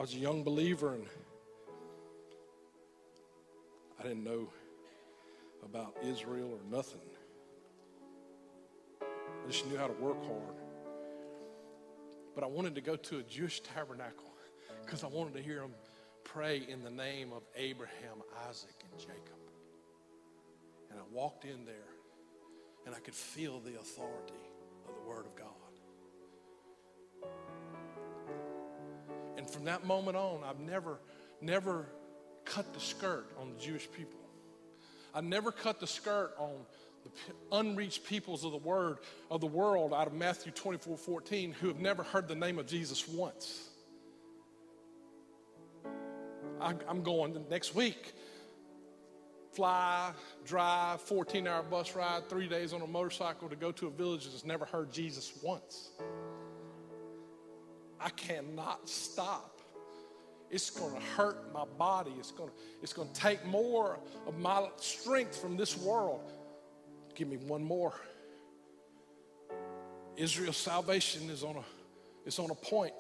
was 0.03 0.15
a 0.15 0.19
young 0.19 0.43
believer 0.43 0.95
and 0.95 1.05
I 4.01 4.03
didn't 4.03 4.25
know 4.25 4.49
about 5.65 5.95
Israel 6.03 6.51
or 6.51 6.77
nothing. 6.77 7.09
I 9.01 9.47
just 9.49 9.65
knew 9.69 9.79
how 9.79 9.87
to 9.87 9.93
work 9.93 10.21
hard. 10.25 10.57
But 12.35 12.43
I 12.43 12.49
wanted 12.49 12.75
to 12.75 12.81
go 12.81 12.97
to 12.97 13.19
a 13.19 13.23
Jewish 13.23 13.61
tabernacle 13.61 14.33
because 14.85 15.05
I 15.05 15.07
wanted 15.07 15.35
to 15.35 15.41
hear 15.41 15.61
them 15.61 15.71
pray 16.25 16.65
in 16.69 16.83
the 16.83 16.91
name 16.91 17.33
of 17.33 17.43
Abraham, 17.55 18.25
Isaac, 18.49 18.75
and 18.91 18.99
Jacob. 18.99 19.39
And 20.91 20.99
I 20.99 21.05
walked 21.15 21.45
in 21.45 21.65
there 21.65 21.95
and 22.87 22.93
I 22.97 22.99
could 22.99 23.15
feel 23.15 23.61
the 23.61 23.79
authority 23.79 24.43
of 24.89 24.97
the 24.97 25.09
Word 25.09 25.27
of 25.27 25.37
God. 25.37 25.62
From 29.53 29.65
that 29.65 29.87
moment 29.87 30.17
on, 30.17 30.41
I've 30.45 30.61
never, 30.61 30.99
never 31.41 31.87
cut 32.45 32.73
the 32.75 32.81
skirt 32.81 33.27
on 33.41 33.51
the 33.51 33.61
Jewish 33.61 33.91
people. 33.91 34.21
I 35.15 35.21
never 35.21 35.53
cut 35.53 35.79
the 35.81 35.87
skirt 35.87 36.35
on 36.39 36.53
the 37.05 37.57
unreached 37.57 38.05
peoples 38.05 38.45
of 38.45 38.53
the 38.53 38.59
word 38.59 38.99
of 39.31 39.41
the 39.41 39.47
world 39.47 39.93
out 39.93 40.07
of 40.07 40.15
Matthew 40.15 40.53
24, 40.53 40.97
14 40.97 41.53
who 41.53 41.69
have 41.69 41.81
never 41.81 42.03
heard 42.03 42.29
the 42.29 42.35
name 42.35 42.59
of 42.59 42.67
Jesus 42.67 43.07
once. 43.09 43.69
I'm 46.61 47.03
going 47.03 47.45
next 47.51 47.75
week. 47.75 48.15
Fly, 49.53 50.13
drive, 50.47 51.01
14 51.03 51.47
hour 51.47 51.63
bus 51.63 51.95
ride, 51.95 52.29
three 52.29 52.49
days 52.49 52.73
on 52.73 52.81
a 52.81 52.87
motorcycle 52.87 53.49
to 53.49 53.57
go 53.57 53.71
to 53.73 53.89
a 53.89 53.91
village 53.91 54.25
that's 54.25 54.47
never 54.47 54.65
heard 54.65 54.91
Jesus 54.91 55.33
once. 55.43 55.91
I 58.03 58.11
cannot 58.11 58.89
stop. 58.89 59.61
It's 60.51 60.71
going 60.71 60.93
to 60.95 61.01
hurt 61.01 61.53
my 61.55 61.65
body. 61.79 62.13
It's 62.19 62.33
going 62.33 62.51
to, 62.51 62.55
it's 62.83 62.93
to 62.93 63.07
take 63.15 63.45
more 63.47 63.99
of 64.27 64.39
my 64.39 64.69
strength 64.77 65.37
from 65.41 65.57
this 65.57 65.79
world. 65.79 66.31
Give 67.15 67.29
me 67.29 67.37
one 67.37 67.63
more. 67.63 67.95
Israel's 70.17 70.57
salvation 70.57 71.31
is 71.31 71.43
on 71.43 71.57
a, 71.57 71.65
it's 72.27 72.39
on 72.39 72.51
a 72.51 72.55
point. 72.55 72.93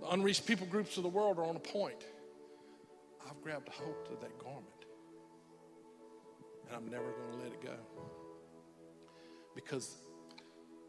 The 0.00 0.08
unreached 0.08 0.46
people 0.46 0.66
groups 0.66 0.96
of 0.96 1.02
the 1.02 1.08
world 1.08 1.38
are 1.38 1.44
on 1.44 1.54
a 1.54 1.60
point. 1.60 2.04
I've 3.28 3.40
grabbed 3.42 3.68
hold 3.68 3.94
of 4.10 4.20
that 4.20 4.36
garment, 4.38 4.66
and 6.66 6.76
I'm 6.76 6.90
never 6.90 7.04
going 7.04 7.32
to 7.32 7.44
let 7.44 7.52
it 7.52 7.62
go. 7.62 7.76
Because 9.54 9.96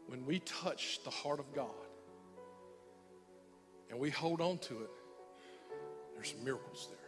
when 0.06 0.26
we 0.26 0.40
touch 0.40 1.04
the 1.04 1.10
heart 1.10 1.38
of 1.38 1.54
God 1.54 1.83
and 3.90 3.98
we 3.98 4.10
hold 4.10 4.40
on 4.40 4.58
to 4.58 4.74
it, 4.82 4.90
there's 6.14 6.34
miracles 6.42 6.88
there. 6.90 6.98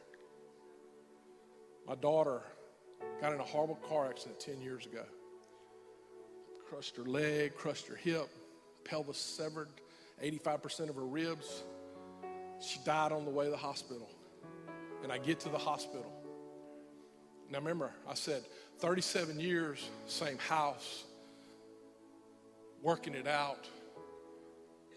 My 1.86 1.94
daughter 1.94 2.42
got 3.20 3.32
in 3.32 3.40
a 3.40 3.44
horrible 3.44 3.78
car 3.88 4.08
accident 4.08 4.40
10 4.40 4.60
years 4.60 4.86
ago. 4.86 5.04
Crushed 6.68 6.96
her 6.96 7.04
leg, 7.04 7.54
crushed 7.54 7.86
her 7.86 7.94
hip, 7.94 8.28
pelvis 8.84 9.18
severed, 9.18 9.68
85% 10.22 10.88
of 10.88 10.96
her 10.96 11.06
ribs. 11.06 11.62
She 12.60 12.78
died 12.84 13.12
on 13.12 13.24
the 13.24 13.30
way 13.30 13.44
to 13.44 13.50
the 13.50 13.56
hospital. 13.56 14.08
And 15.02 15.12
I 15.12 15.18
get 15.18 15.40
to 15.40 15.48
the 15.48 15.58
hospital. 15.58 16.10
Now 17.50 17.58
remember, 17.58 17.92
I 18.08 18.14
said 18.14 18.42
37 18.80 19.38
years, 19.38 19.88
same 20.06 20.38
house, 20.38 21.04
working 22.82 23.14
it 23.14 23.28
out. 23.28 23.68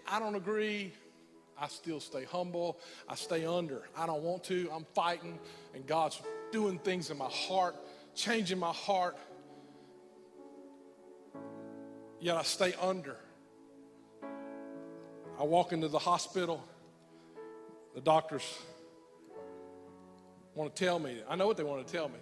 I 0.07 0.19
don't 0.19 0.35
agree. 0.35 0.93
I 1.59 1.67
still 1.67 1.99
stay 1.99 2.23
humble. 2.23 2.79
I 3.07 3.15
stay 3.15 3.45
under. 3.45 3.83
I 3.97 4.05
don't 4.05 4.23
want 4.23 4.43
to. 4.45 4.69
I'm 4.73 4.85
fighting, 4.93 5.39
and 5.73 5.85
God's 5.85 6.21
doing 6.51 6.79
things 6.79 7.09
in 7.09 7.17
my 7.17 7.29
heart, 7.29 7.75
changing 8.15 8.59
my 8.59 8.71
heart. 8.71 9.17
Yet 12.19 12.37
I 12.37 12.43
stay 12.43 12.73
under. 12.81 13.17
I 15.39 15.43
walk 15.43 15.71
into 15.71 15.87
the 15.87 15.99
hospital. 15.99 16.63
The 17.95 18.01
doctors 18.01 18.43
want 20.53 20.75
to 20.75 20.85
tell 20.85 20.99
me. 20.99 21.21
I 21.29 21.35
know 21.35 21.47
what 21.47 21.57
they 21.57 21.63
want 21.63 21.85
to 21.85 21.91
tell 21.91 22.09
me. 22.09 22.19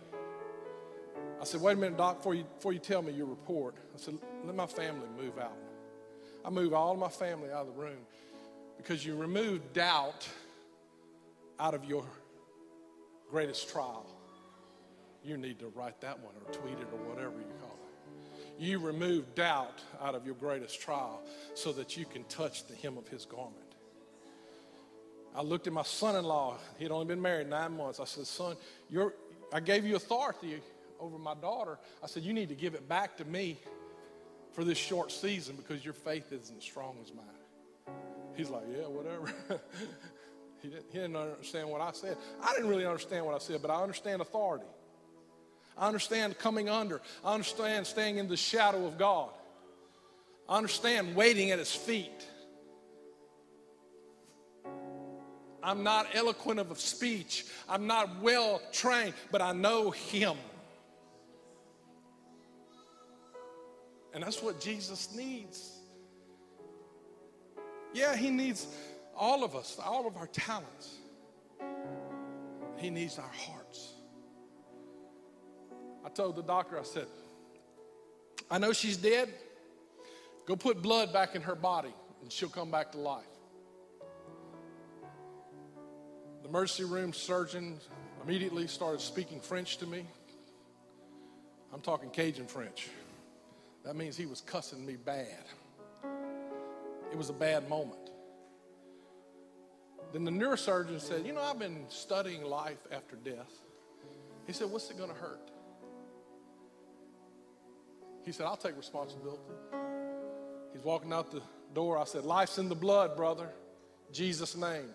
I 1.42 1.44
said, 1.44 1.62
wait 1.62 1.74
a 1.74 1.76
minute, 1.76 1.98
doc, 1.98 2.18
before 2.18 2.36
you, 2.36 2.44
before 2.44 2.74
you 2.74 2.80
tell 2.80 3.02
me 3.02 3.12
your 3.12 3.28
report, 3.28 3.76
I 3.94 4.00
said, 4.00 4.18
let 4.46 4.56
my 4.56 4.66
family 4.66 5.08
move 5.20 5.38
out. 5.38 5.58
I 6.44 6.50
move 6.50 6.74
all 6.74 6.94
of 6.94 7.00
my 7.00 7.10
family 7.10 7.52
out 7.52 7.68
of 7.68 7.76
the 7.76 7.82
room 7.82 8.00
because 8.78 9.06
you 9.06 9.16
remove 9.16 9.74
doubt 9.74 10.28
out 11.60 11.74
of 11.74 11.86
your 11.86 12.06
greatest 13.30 13.70
trial. 13.70 14.06
You 15.24 15.38
need 15.38 15.60
to 15.60 15.68
write 15.76 16.00
that 16.02 16.20
one 16.20 16.34
or 16.36 16.54
tweet 16.54 16.80
it 16.80 16.88
or 16.92 17.00
whatever 17.10 17.38
you 17.38 17.54
call 17.60 17.78
it. 17.78 18.64
You 18.64 18.80
remove 18.80 19.36
doubt 19.36 19.82
out 20.02 20.16
of 20.16 20.26
your 20.26 20.36
greatest 20.36 20.80
trial 20.80 21.22
so 21.54 21.72
that 21.74 21.98
you 21.98 22.06
can 22.06 22.24
touch 22.26 22.66
the 22.68 22.76
hem 22.76 22.98
of 22.98 23.08
his 23.08 23.26
garment. 23.26 23.56
I 25.36 25.42
looked 25.42 25.68
at 25.68 25.74
my 25.74 25.84
son-in-law. 25.84 26.58
He'd 26.80 26.90
only 26.90 27.06
been 27.06 27.22
married 27.22 27.50
nine 27.50 27.76
months. 27.78 28.00
I 28.00 28.06
said, 28.06 28.26
"Son, 28.26 28.56
you're, 28.90 29.14
I 29.54 29.60
gave 29.60 29.86
you 29.86 29.96
authority 29.96 30.60
over 31.00 31.20
my 31.20 31.36
daughter." 31.36 31.78
I 32.04 32.08
said, 32.08 32.24
"You 32.24 32.34
need 32.34 32.50
to 32.50 32.56
give 32.56 32.74
it 32.74 32.90
back 32.90 33.18
to 33.18 33.26
me 33.26 33.60
for 34.54 34.64
this 34.64 34.80
short 34.80 35.12
season 35.12 35.56
because 35.56 35.86
your 35.86 35.94
faith 35.94 36.32
isn't 36.32 36.58
as 36.58 36.64
strong 36.64 36.98
as 37.04 37.14
mine." 37.14 37.37
He's 38.38 38.50
like, 38.50 38.64
"Yeah, 38.72 38.88
whatever." 38.88 39.34
he, 40.62 40.70
didn't, 40.70 40.86
he 40.92 41.00
didn't 41.00 41.16
understand 41.16 41.70
what 41.70 41.82
I 41.82 41.92
said. 41.92 42.16
I 42.42 42.54
didn't 42.54 42.70
really 42.70 42.86
understand 42.86 43.26
what 43.26 43.34
I 43.34 43.40
said, 43.40 43.62
but 43.62 43.72
I 43.72 43.82
understand 43.82 44.22
authority. 44.22 44.68
I 45.76 45.88
understand 45.88 46.38
coming 46.38 46.70
under. 46.70 47.02
I 47.26 47.34
understand 47.34 47.88
staying 47.88 48.18
in 48.18 48.28
the 48.28 48.38
shadow 48.38 48.86
of 48.86 48.98
God. 48.98 49.32
I 50.48 50.58
understand 50.58 51.16
waiting 51.16 51.50
at 51.52 51.58
His 51.58 51.74
feet. 51.74 52.28
I'm 55.64 55.84
not 55.84 56.08
eloquent 56.14 56.60
of 56.60 56.80
speech. 56.80 57.46
I'm 57.68 57.88
not 57.88 58.22
well 58.22 58.62
trained, 58.72 59.16
but 59.32 59.42
I 59.42 59.52
know 59.52 59.90
Him. 59.90 60.38
And 64.14 64.24
that's 64.24 64.42
what 64.42 64.62
Jesus 64.62 65.14
needs. 65.16 65.77
Yeah, 67.94 68.16
He 68.16 68.30
needs 68.30 68.68
all 69.16 69.44
of 69.44 69.56
us, 69.56 69.80
all 69.84 70.08
of 70.08 70.18
our 70.18 70.28
talents. 70.28 70.96
He 72.78 72.90
needs 72.90 73.18
our 73.18 73.30
hearts. 73.30 73.94
I 76.06 76.10
told 76.10 76.36
the 76.36 76.44
doctor, 76.44 76.80
I 76.80 76.84
said, 76.84 77.08
I 78.50 78.60
know 78.60 78.72
she's 78.72 78.98
dead. 78.98 79.34
Go 80.46 80.56
put 80.56 80.82
blood 80.82 81.12
back 81.12 81.36
in 81.36 81.42
her 81.42 81.56
body 81.56 81.94
and 82.22 82.32
she'll 82.32 82.50
come 82.50 82.72
back 82.72 82.92
to 82.94 82.98
life. 82.98 83.26
The 86.44 86.50
emergency 86.50 86.86
room 86.86 87.12
surgeon 87.12 87.80
immediately 88.24 88.68
started 88.68 89.02
speaking 89.02 89.42
French 89.42 89.78
to 89.78 89.86
me. 89.86 90.06
I'm 91.74 91.82
talking 91.82 92.10
Cajun 92.10 92.48
French. 92.48 92.88
That 93.84 93.96
means 93.96 94.16
he 94.16 94.26
was 94.26 94.42
cussing 94.42 94.86
me 94.86 94.96
bad. 94.96 95.44
It 97.12 97.18
was 97.18 97.30
a 97.30 97.34
bad 97.34 97.70
moment. 97.70 98.12
Then 100.14 100.24
the 100.24 100.32
neurosurgeon 100.32 101.02
said, 101.02 101.26
You 101.26 101.34
know, 101.34 101.42
I've 101.42 101.60
been 101.60 101.86
studying 101.90 102.44
life 102.44 102.80
after 102.92 103.16
death. 103.16 103.52
He 104.46 104.54
said, 104.54 104.70
What's 104.70 104.90
it 104.90 104.98
going 104.98 105.10
to 105.10 105.16
hurt? 105.16 105.52
He 108.24 108.32
said, 108.32 108.46
I'll 108.46 108.58
take 108.58 108.78
responsibility. 108.78 109.42
He's 110.74 110.84
walking 110.84 111.14
out 111.14 111.32
the 111.32 111.42
door. 111.74 111.98
I 111.98 112.04
said, 112.04 112.24
Life's 112.24 112.58
in 112.58 112.70
the 112.70 112.76
blood, 112.76 113.16
brother. 113.16 113.50
Jesus' 114.12 114.56
name. 114.56 114.90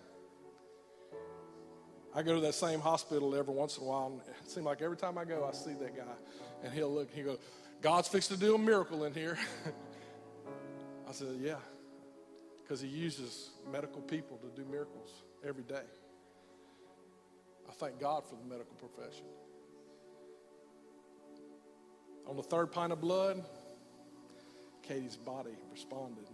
I 2.15 2.21
go 2.21 2.35
to 2.35 2.41
that 2.41 2.53
same 2.53 2.79
hospital 2.79 3.35
every 3.35 3.53
once 3.53 3.77
in 3.77 3.83
a 3.83 3.87
while, 3.87 4.07
and 4.07 4.21
it 4.21 4.49
seems 4.49 4.65
like 4.65 4.81
every 4.81 4.97
time 4.97 5.17
I 5.17 5.25
go, 5.25 5.49
I 5.49 5.55
see 5.55 5.73
that 5.73 5.95
guy, 5.95 6.03
and 6.63 6.71
he'll 6.71 6.93
look, 6.93 7.09
he 7.11 7.23
go, 7.23 7.39
God's 7.81 8.07
fixed 8.07 8.29
to 8.29 8.37
do 8.37 8.53
a 8.53 8.57
miracle 8.57 9.03
in 9.05 9.13
here. 9.13 9.37
I 11.09 11.11
said, 11.11 11.27
Yeah, 11.39 11.55
because 12.63 12.81
he 12.81 12.87
uses 12.87 13.51
medical 13.71 14.01
people 14.01 14.37
to 14.37 14.61
do 14.61 14.67
miracles 14.69 15.09
every 15.47 15.63
day. 15.63 15.83
I 17.67 17.71
thank 17.73 17.99
God 17.99 18.23
for 18.27 18.35
the 18.35 18.45
medical 18.45 18.75
profession. 18.75 19.25
On 22.27 22.37
the 22.37 22.43
third 22.43 22.71
pint 22.71 22.93
of 22.93 23.01
blood, 23.01 23.43
Katie's 24.81 25.17
body 25.17 25.51
responded. 25.71 26.25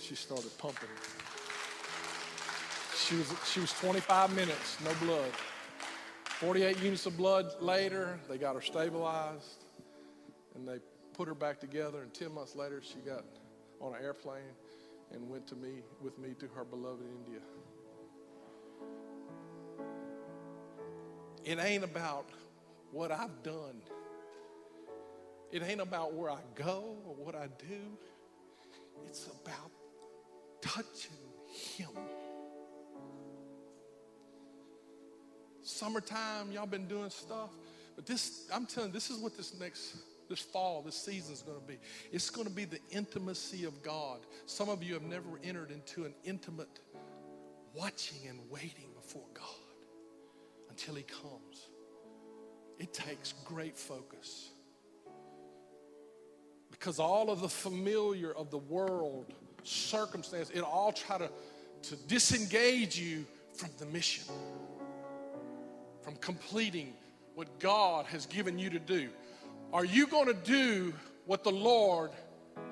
She 0.00 0.14
started 0.14 0.56
pumping. 0.58 0.88
She 2.96 3.16
was, 3.16 3.32
she 3.52 3.60
was 3.60 3.72
25 3.74 4.34
minutes, 4.34 4.78
no 4.84 4.90
blood. 5.06 5.30
48 6.24 6.82
units 6.82 7.06
of 7.06 7.16
blood 7.16 7.46
later, 7.60 8.18
they 8.28 8.38
got 8.38 8.54
her 8.54 8.60
stabilized 8.60 9.64
and 10.54 10.66
they 10.66 10.78
put 11.14 11.28
her 11.28 11.34
back 11.34 11.60
together. 11.60 12.02
And 12.02 12.12
10 12.12 12.32
months 12.32 12.56
later, 12.56 12.82
she 12.82 12.98
got 12.98 13.24
on 13.80 13.94
an 13.94 14.02
airplane 14.02 14.42
and 15.12 15.28
went 15.28 15.46
to 15.48 15.56
me 15.56 15.82
with 16.00 16.18
me 16.18 16.34
to 16.38 16.46
her 16.48 16.64
beloved 16.64 17.04
India. 17.24 17.40
It 21.44 21.58
ain't 21.58 21.84
about 21.84 22.28
what 22.90 23.12
I've 23.12 23.42
done. 23.42 23.80
It 25.52 25.62
ain't 25.62 25.80
about 25.80 26.12
where 26.12 26.30
I 26.30 26.40
go 26.54 26.96
or 27.06 27.14
what 27.14 27.34
I 27.36 27.46
do. 27.58 27.80
It's 29.06 29.26
about 29.26 29.70
touching 30.60 31.12
Him. 31.46 31.90
Summertime, 35.62 36.52
y'all 36.52 36.66
been 36.66 36.86
doing 36.88 37.10
stuff, 37.10 37.50
but 37.94 38.06
this, 38.06 38.48
I'm 38.52 38.66
telling 38.66 38.90
you, 38.90 38.94
this 38.94 39.10
is 39.10 39.18
what 39.18 39.36
this 39.36 39.58
next, 39.58 39.96
this 40.28 40.40
fall, 40.40 40.82
this 40.82 40.96
season 40.96 41.32
is 41.32 41.42
going 41.42 41.60
to 41.60 41.66
be. 41.66 41.78
It's 42.12 42.30
going 42.30 42.46
to 42.46 42.52
be 42.52 42.64
the 42.64 42.80
intimacy 42.90 43.64
of 43.64 43.82
God. 43.82 44.20
Some 44.46 44.68
of 44.68 44.82
you 44.82 44.94
have 44.94 45.02
never 45.02 45.28
entered 45.44 45.70
into 45.70 46.04
an 46.04 46.14
intimate 46.24 46.80
watching 47.74 48.28
and 48.28 48.38
waiting 48.50 48.90
before 48.94 49.26
God 49.34 49.44
until 50.70 50.94
He 50.94 51.02
comes. 51.02 51.68
It 52.78 52.92
takes 52.92 53.32
great 53.44 53.76
focus 53.76 54.50
because 56.70 56.98
all 56.98 57.30
of 57.30 57.40
the 57.40 57.48
familiar 57.48 58.32
of 58.34 58.50
the 58.50 58.58
world, 58.58 59.26
circumstance, 59.62 60.50
it 60.50 60.60
all 60.60 60.92
try 60.92 61.18
to, 61.18 61.30
to 61.82 61.96
disengage 62.06 62.98
you 62.98 63.24
from 63.54 63.70
the 63.78 63.86
mission, 63.86 64.24
from 66.02 66.16
completing 66.16 66.92
what 67.34 67.58
God 67.58 68.06
has 68.06 68.26
given 68.26 68.58
you 68.58 68.70
to 68.70 68.78
do. 68.78 69.08
Are 69.72 69.84
you 69.84 70.06
going 70.06 70.26
to 70.26 70.34
do 70.34 70.94
what 71.26 71.44
the 71.44 71.50
Lord 71.50 72.10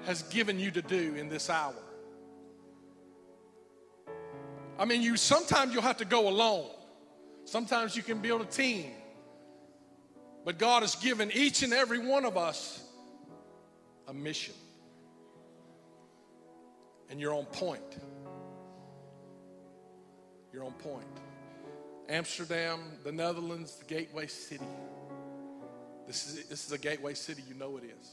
has 0.07 0.23
given 0.23 0.59
you 0.59 0.71
to 0.71 0.83
do 0.83 1.15
in 1.15 1.29
this 1.29 1.51
hour? 1.51 1.75
I 4.79 4.85
mean, 4.85 5.03
you 5.03 5.17
sometimes 5.17 5.73
you'll 5.73 5.83
have 5.83 5.99
to 5.99 6.05
go 6.05 6.29
alone. 6.29 6.69
Sometimes 7.45 7.97
you 7.97 8.03
can 8.03 8.21
build 8.21 8.41
a 8.41 8.47
team. 8.47 8.91
But 10.45 10.59
God 10.59 10.83
has 10.83 10.95
given 10.97 11.31
each 11.33 11.63
and 11.63 11.73
every 11.73 11.99
one 11.99 12.25
of 12.25 12.37
us 12.37 12.83
a 14.09 14.13
mission. 14.13 14.55
And 17.11 17.21
you're 17.21 17.35
on 17.35 17.45
point. 17.47 17.83
You're 20.53 20.65
on 20.65 20.73
point. 20.73 21.07
Amsterdam, 22.09 22.81
the 23.03 23.13
Netherlands, 23.13 23.77
the 23.77 23.85
gateway 23.85 24.27
city. 24.27 24.65
This 26.07 26.27
is, 26.27 26.45
this 26.47 26.67
is 26.67 26.73
a 26.73 26.79
gateway 26.79 27.15
city, 27.15 27.43
you 27.49 27.55
know 27.55 27.77
it 27.77 27.85
is. 27.85 28.11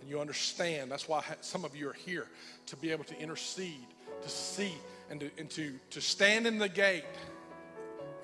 And 0.00 0.08
you 0.08 0.20
understand, 0.20 0.90
that's 0.90 1.08
why 1.08 1.22
some 1.40 1.64
of 1.64 1.76
you 1.76 1.88
are 1.88 1.94
here 1.94 2.26
to 2.66 2.76
be 2.76 2.90
able 2.90 3.04
to 3.04 3.18
intercede, 3.20 3.86
to 4.22 4.28
see, 4.28 4.74
and 5.10 5.20
to, 5.20 5.30
and 5.38 5.50
to, 5.50 5.78
to 5.90 6.00
stand 6.00 6.46
in 6.46 6.58
the 6.58 6.68
gate 6.68 7.04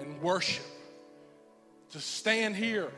and 0.01 0.21
worship. 0.21 0.65
To 1.93 2.01
stand 2.01 2.57
here 2.57 2.91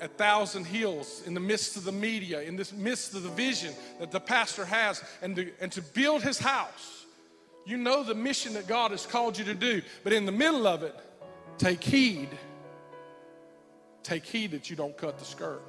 at 0.00 0.16
Thousand 0.16 0.64
Hills 0.64 1.22
in 1.26 1.34
the 1.34 1.40
midst 1.40 1.76
of 1.76 1.84
the 1.84 1.92
media, 1.92 2.42
in 2.42 2.56
the 2.56 2.70
midst 2.76 3.14
of 3.14 3.22
the 3.22 3.28
vision 3.28 3.74
that 4.00 4.10
the 4.10 4.20
pastor 4.20 4.64
has, 4.64 5.02
and 5.20 5.36
to, 5.36 5.52
and 5.60 5.72
to 5.72 5.82
build 5.82 6.22
his 6.22 6.38
house. 6.38 7.06
You 7.66 7.76
know 7.76 8.02
the 8.02 8.14
mission 8.14 8.54
that 8.54 8.66
God 8.66 8.92
has 8.92 9.04
called 9.04 9.36
you 9.36 9.44
to 9.46 9.54
do, 9.54 9.82
but 10.04 10.12
in 10.12 10.24
the 10.24 10.32
middle 10.32 10.66
of 10.66 10.82
it, 10.82 10.94
take 11.58 11.82
heed. 11.82 12.28
Take 14.08 14.24
heed 14.24 14.52
that 14.52 14.70
you 14.70 14.74
don't 14.74 14.96
cut 14.96 15.18
the 15.18 15.24
skirt. 15.26 15.60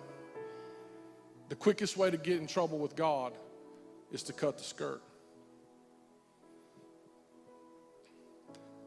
The 1.49 1.55
quickest 1.55 1.97
way 1.97 2.09
to 2.09 2.15
get 2.15 2.37
in 2.37 2.47
trouble 2.47 2.77
with 2.77 2.95
God 2.95 3.33
is 4.13 4.23
to 4.23 4.31
cut 4.31 4.57
the 4.57 4.63
skirt. 4.63 5.01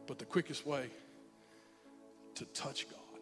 But 0.07 0.17
the 0.17 0.25
quickest 0.25 0.65
way 0.65 0.87
to 2.33 2.45
touch 2.45 2.89
God 2.89 3.19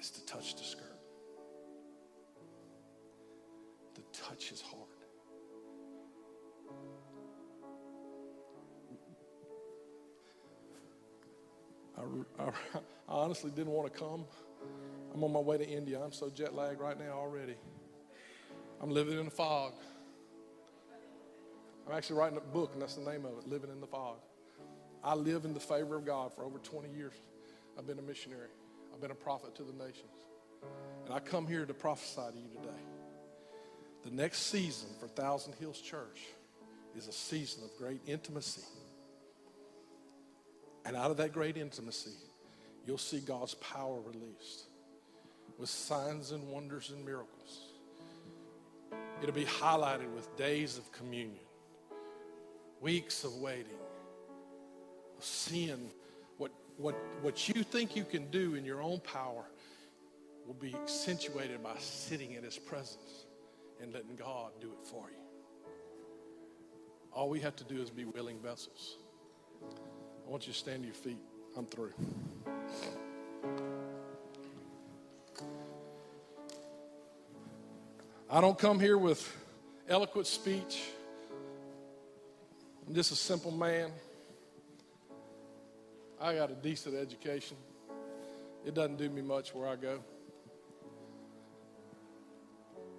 is 0.00 0.10
to 0.10 0.26
touch 0.26 0.56
the 0.56 0.64
skirt, 0.64 0.98
to 3.94 4.20
touch 4.20 4.48
his 4.48 4.60
heart. 4.62 4.81
I, 12.38 12.44
I, 12.44 12.50
honestly 13.08 13.50
didn't 13.50 13.72
want 13.72 13.92
to 13.92 13.98
come. 13.98 14.24
I'm 15.14 15.22
on 15.24 15.32
my 15.32 15.40
way 15.40 15.58
to 15.58 15.68
India. 15.68 16.00
I'm 16.02 16.12
so 16.12 16.30
jet 16.30 16.54
lagged 16.54 16.80
right 16.80 16.98
now 16.98 17.12
already. 17.12 17.56
I'm 18.80 18.90
living 18.90 19.18
in 19.18 19.26
the 19.26 19.30
fog. 19.30 19.72
I'm 21.86 21.96
actually 21.96 22.18
writing 22.18 22.38
a 22.38 22.40
book, 22.40 22.72
and 22.72 22.82
that's 22.82 22.94
the 22.94 23.10
name 23.10 23.24
of 23.24 23.38
it 23.38 23.48
Living 23.48 23.70
in 23.70 23.80
the 23.80 23.86
Fog. 23.86 24.18
I 25.02 25.14
live 25.14 25.44
in 25.44 25.52
the 25.52 25.60
favor 25.60 25.96
of 25.96 26.06
God 26.06 26.32
for 26.32 26.44
over 26.44 26.58
20 26.58 26.88
years. 26.90 27.14
I've 27.76 27.86
been 27.86 27.98
a 27.98 28.02
missionary. 28.02 28.50
I've 28.94 29.00
been 29.00 29.10
a 29.10 29.16
prophet 29.16 29.54
to 29.56 29.64
the 29.64 29.72
nations. 29.72 30.12
And 31.04 31.14
I 31.14 31.18
come 31.18 31.46
here 31.46 31.66
to 31.66 31.74
prophesy 31.74 32.22
to 32.32 32.38
you 32.38 32.48
today. 32.48 32.82
The 34.04 34.10
next 34.10 34.50
season 34.50 34.90
for 35.00 35.08
Thousand 35.08 35.54
Hills 35.54 35.80
Church 35.80 36.20
is 36.96 37.08
a 37.08 37.12
season 37.12 37.64
of 37.64 37.70
great 37.78 38.00
intimacy. 38.06 38.62
And 40.84 40.96
out 40.96 41.10
of 41.10 41.16
that 41.18 41.32
great 41.32 41.56
intimacy, 41.56 42.10
you'll 42.86 42.98
see 42.98 43.20
God's 43.20 43.54
power 43.54 44.00
released 44.00 44.64
with 45.58 45.68
signs 45.68 46.32
and 46.32 46.48
wonders 46.48 46.90
and 46.90 47.04
miracles. 47.04 47.68
It'll 49.22 49.34
be 49.34 49.44
highlighted 49.44 50.12
with 50.12 50.36
days 50.36 50.78
of 50.78 50.90
communion, 50.90 51.44
weeks 52.80 53.22
of 53.22 53.34
waiting, 53.36 53.78
of 55.16 55.24
seeing 55.24 55.90
what, 56.38 56.50
what 56.76 56.96
what 57.20 57.48
you 57.48 57.62
think 57.62 57.94
you 57.94 58.04
can 58.04 58.28
do 58.30 58.56
in 58.56 58.64
your 58.64 58.82
own 58.82 58.98
power 59.00 59.44
will 60.44 60.54
be 60.54 60.74
accentuated 60.74 61.62
by 61.62 61.76
sitting 61.78 62.32
in 62.32 62.42
his 62.42 62.58
presence 62.58 63.26
and 63.80 63.92
letting 63.92 64.16
God 64.16 64.50
do 64.60 64.72
it 64.72 64.86
for 64.86 65.08
you. 65.10 65.22
All 67.12 67.28
we 67.28 67.40
have 67.40 67.54
to 67.56 67.64
do 67.64 67.80
is 67.80 67.90
be 67.90 68.04
willing 68.04 68.40
vessels. 68.40 68.96
I 70.26 70.30
want 70.30 70.46
you 70.46 70.52
to 70.52 70.58
stand 70.58 70.82
to 70.82 70.86
your 70.86 70.94
feet. 70.94 71.18
I'm 71.56 71.66
through. 71.66 71.92
I 78.30 78.40
don't 78.40 78.58
come 78.58 78.80
here 78.80 78.96
with 78.96 79.30
eloquent 79.88 80.26
speech. 80.26 80.82
I'm 82.86 82.94
just 82.94 83.12
a 83.12 83.16
simple 83.16 83.50
man. 83.50 83.90
I 86.20 86.34
got 86.34 86.50
a 86.50 86.54
decent 86.54 86.94
education. 86.94 87.56
It 88.64 88.74
doesn't 88.74 88.96
do 88.96 89.10
me 89.10 89.22
much 89.22 89.54
where 89.54 89.68
I 89.68 89.76
go. 89.76 90.00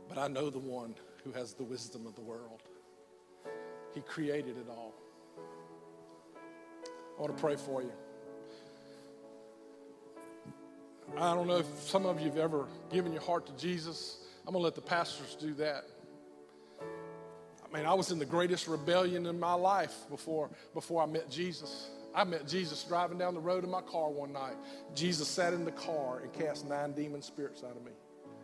But 0.08 0.18
I 0.18 0.28
know 0.28 0.50
the 0.50 0.60
one 0.60 0.94
who 1.24 1.32
has 1.32 1.54
the 1.54 1.64
wisdom 1.64 2.06
of 2.06 2.16
the 2.16 2.22
world. 2.22 2.62
He 3.96 4.02
created 4.02 4.58
it 4.58 4.68
all. 4.70 4.94
I 7.24 7.26
want 7.26 7.38
to 7.38 7.42
pray 7.42 7.56
for 7.56 7.82
you. 7.82 7.92
I 11.16 11.34
don't 11.34 11.48
know 11.48 11.56
if 11.56 11.68
some 11.80 12.06
of 12.06 12.20
you 12.20 12.26
have 12.28 12.38
ever 12.38 12.68
given 12.92 13.14
your 13.14 13.22
heart 13.22 13.46
to 13.46 13.54
Jesus. 13.56 14.18
I'm 14.46 14.52
going 14.52 14.60
to 14.60 14.64
let 14.66 14.76
the 14.76 14.82
pastors 14.82 15.38
do 15.40 15.54
that. 15.54 15.86
I 16.82 17.78
mean, 17.78 17.86
I 17.86 17.94
was 17.94 18.12
in 18.12 18.20
the 18.20 18.26
greatest 18.26 18.68
rebellion 18.68 19.26
in 19.26 19.40
my 19.40 19.54
life 19.54 19.96
before, 20.10 20.50
before 20.74 21.02
I 21.02 21.06
met 21.06 21.30
Jesus. 21.30 21.92
I 22.14 22.26
met 22.26 22.46
Jesus 22.46 22.84
driving 22.84 23.20
down 23.20 23.36
the 23.36 23.40
road 23.40 23.64
in 23.64 23.70
my 23.70 23.84
car 23.84 24.10
one 24.10 24.34
night. 24.34 24.58
Jesus 24.94 25.30
sat 25.30 25.54
in 25.54 25.64
the 25.64 25.72
car 25.72 26.20
and 26.20 26.34
cast 26.34 26.68
nine 26.68 26.92
demon 26.92 27.22
spirits 27.22 27.64
out 27.64 27.78
of 27.78 27.86
me. 27.86 27.94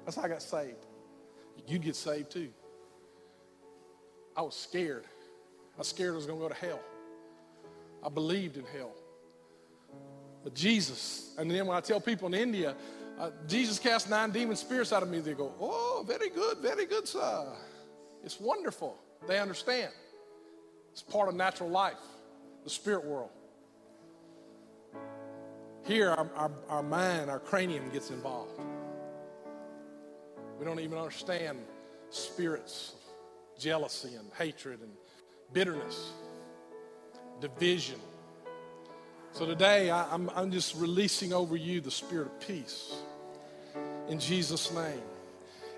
That's 0.05 0.15
how 0.15 0.23
I 0.23 0.29
got 0.29 0.41
saved. 0.41 0.85
You'd 1.67 1.81
get 1.81 1.97
saved 1.97 2.31
too. 2.31 2.47
I 4.37 4.41
was 4.41 4.55
scared. 4.55 5.03
I 5.75 5.79
was 5.79 5.89
scared 5.89 6.13
I 6.13 6.15
was 6.15 6.25
going 6.25 6.39
to 6.39 6.43
go 6.43 6.47
to 6.47 6.55
hell. 6.55 6.79
I 8.03 8.09
believed 8.09 8.57
in 8.57 8.65
hell. 8.65 8.93
But 10.43 10.53
Jesus, 10.53 11.35
and 11.37 11.49
then 11.51 11.67
when 11.67 11.77
I 11.77 11.81
tell 11.81 11.99
people 11.99 12.27
in 12.27 12.33
India, 12.33 12.75
Uh, 13.19 13.31
Jesus 13.47 13.79
cast 13.79 14.09
nine 14.09 14.31
demon 14.31 14.55
spirits 14.55 14.93
out 14.93 15.03
of 15.03 15.09
me. 15.09 15.19
They 15.19 15.33
go, 15.33 15.51
oh, 15.59 16.05
very 16.07 16.29
good, 16.29 16.59
very 16.59 16.85
good, 16.85 17.05
sir. 17.05 17.51
It's 18.23 18.39
wonderful. 18.39 18.95
They 19.27 19.39
understand. 19.39 19.91
It's 20.93 21.03
part 21.03 21.27
of 21.27 21.35
natural 21.35 21.69
life, 21.69 21.99
the 22.63 22.69
spirit 22.69 23.03
world. 23.03 23.31
Here, 25.83 26.11
our, 26.11 26.29
our, 26.33 26.51
our 26.69 26.83
mind, 26.83 27.29
our 27.29 27.41
cranium 27.41 27.89
gets 27.91 28.09
involved. 28.09 28.53
We 30.57 30.63
don't 30.63 30.79
even 30.79 30.97
understand 30.97 31.57
spirits, 32.09 32.95
jealousy 33.59 34.15
and 34.15 34.31
hatred 34.37 34.79
and 34.79 34.93
bitterness, 35.51 36.13
division. 37.39 37.99
So 39.33 39.45
today, 39.45 39.89
I, 39.89 40.11
I'm, 40.13 40.29
I'm 40.35 40.51
just 40.51 40.75
releasing 40.75 41.33
over 41.33 41.55
you 41.55 41.81
the 41.81 41.91
spirit 41.91 42.27
of 42.27 42.39
peace 42.39 42.93
in 44.07 44.19
Jesus' 44.19 44.73
name. 44.73 45.01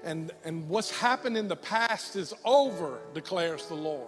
And, 0.04 0.32
and 0.44 0.68
what's 0.68 0.90
happened 0.90 1.38
in 1.38 1.48
the 1.48 1.56
past 1.56 2.16
is 2.16 2.34
over, 2.44 3.00
declares 3.14 3.68
the 3.68 3.76
Lord. 3.76 4.08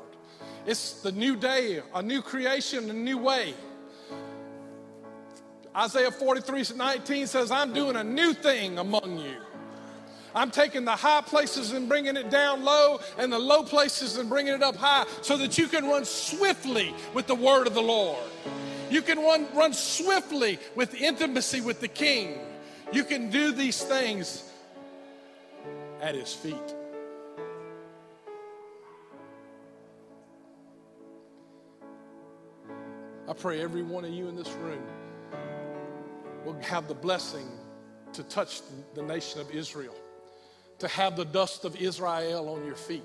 It's 0.65 1.01
the 1.01 1.11
new 1.11 1.35
day, 1.35 1.81
a 1.93 2.01
new 2.01 2.21
creation, 2.21 2.89
a 2.89 2.93
new 2.93 3.17
way. 3.17 3.53
Isaiah 5.75 6.11
43 6.11 6.75
19 6.75 7.27
says, 7.27 7.51
I'm 7.51 7.73
doing 7.73 7.95
a 7.95 8.03
new 8.03 8.33
thing 8.33 8.77
among 8.77 9.19
you. 9.19 9.37
I'm 10.35 10.51
taking 10.51 10.85
the 10.85 10.95
high 10.95 11.21
places 11.21 11.73
and 11.73 11.87
bringing 11.87 12.17
it 12.17 12.29
down 12.29 12.63
low, 12.63 12.99
and 13.17 13.31
the 13.31 13.39
low 13.39 13.63
places 13.63 14.17
and 14.17 14.29
bringing 14.29 14.53
it 14.53 14.63
up 14.63 14.75
high, 14.75 15.05
so 15.21 15.37
that 15.37 15.57
you 15.57 15.67
can 15.67 15.85
run 15.85 16.05
swiftly 16.05 16.93
with 17.13 17.27
the 17.27 17.35
word 17.35 17.67
of 17.67 17.73
the 17.73 17.81
Lord. 17.81 18.23
You 18.89 19.01
can 19.01 19.19
run, 19.19 19.47
run 19.53 19.73
swiftly 19.73 20.59
with 20.75 20.93
intimacy 20.95 21.61
with 21.61 21.79
the 21.79 21.87
King. 21.87 22.39
You 22.91 23.03
can 23.03 23.29
do 23.29 23.51
these 23.51 23.81
things 23.81 24.49
at 26.01 26.15
his 26.15 26.33
feet. 26.33 26.75
I 33.27 33.33
pray 33.33 33.61
every 33.61 33.83
one 33.83 34.03
of 34.03 34.11
you 34.11 34.27
in 34.27 34.35
this 34.35 34.51
room 34.51 34.83
will 36.45 36.59
have 36.61 36.87
the 36.87 36.93
blessing 36.93 37.49
to 38.11 38.23
touch 38.23 38.61
the 38.93 39.01
nation 39.01 39.39
of 39.39 39.49
Israel, 39.49 39.95
to 40.83 40.89
have 40.89 41.15
the 41.15 41.23
dust 41.23 41.63
of 41.63 41.77
Israel 41.77 42.49
on 42.49 42.65
your 42.65 42.75
feet. 42.75 43.01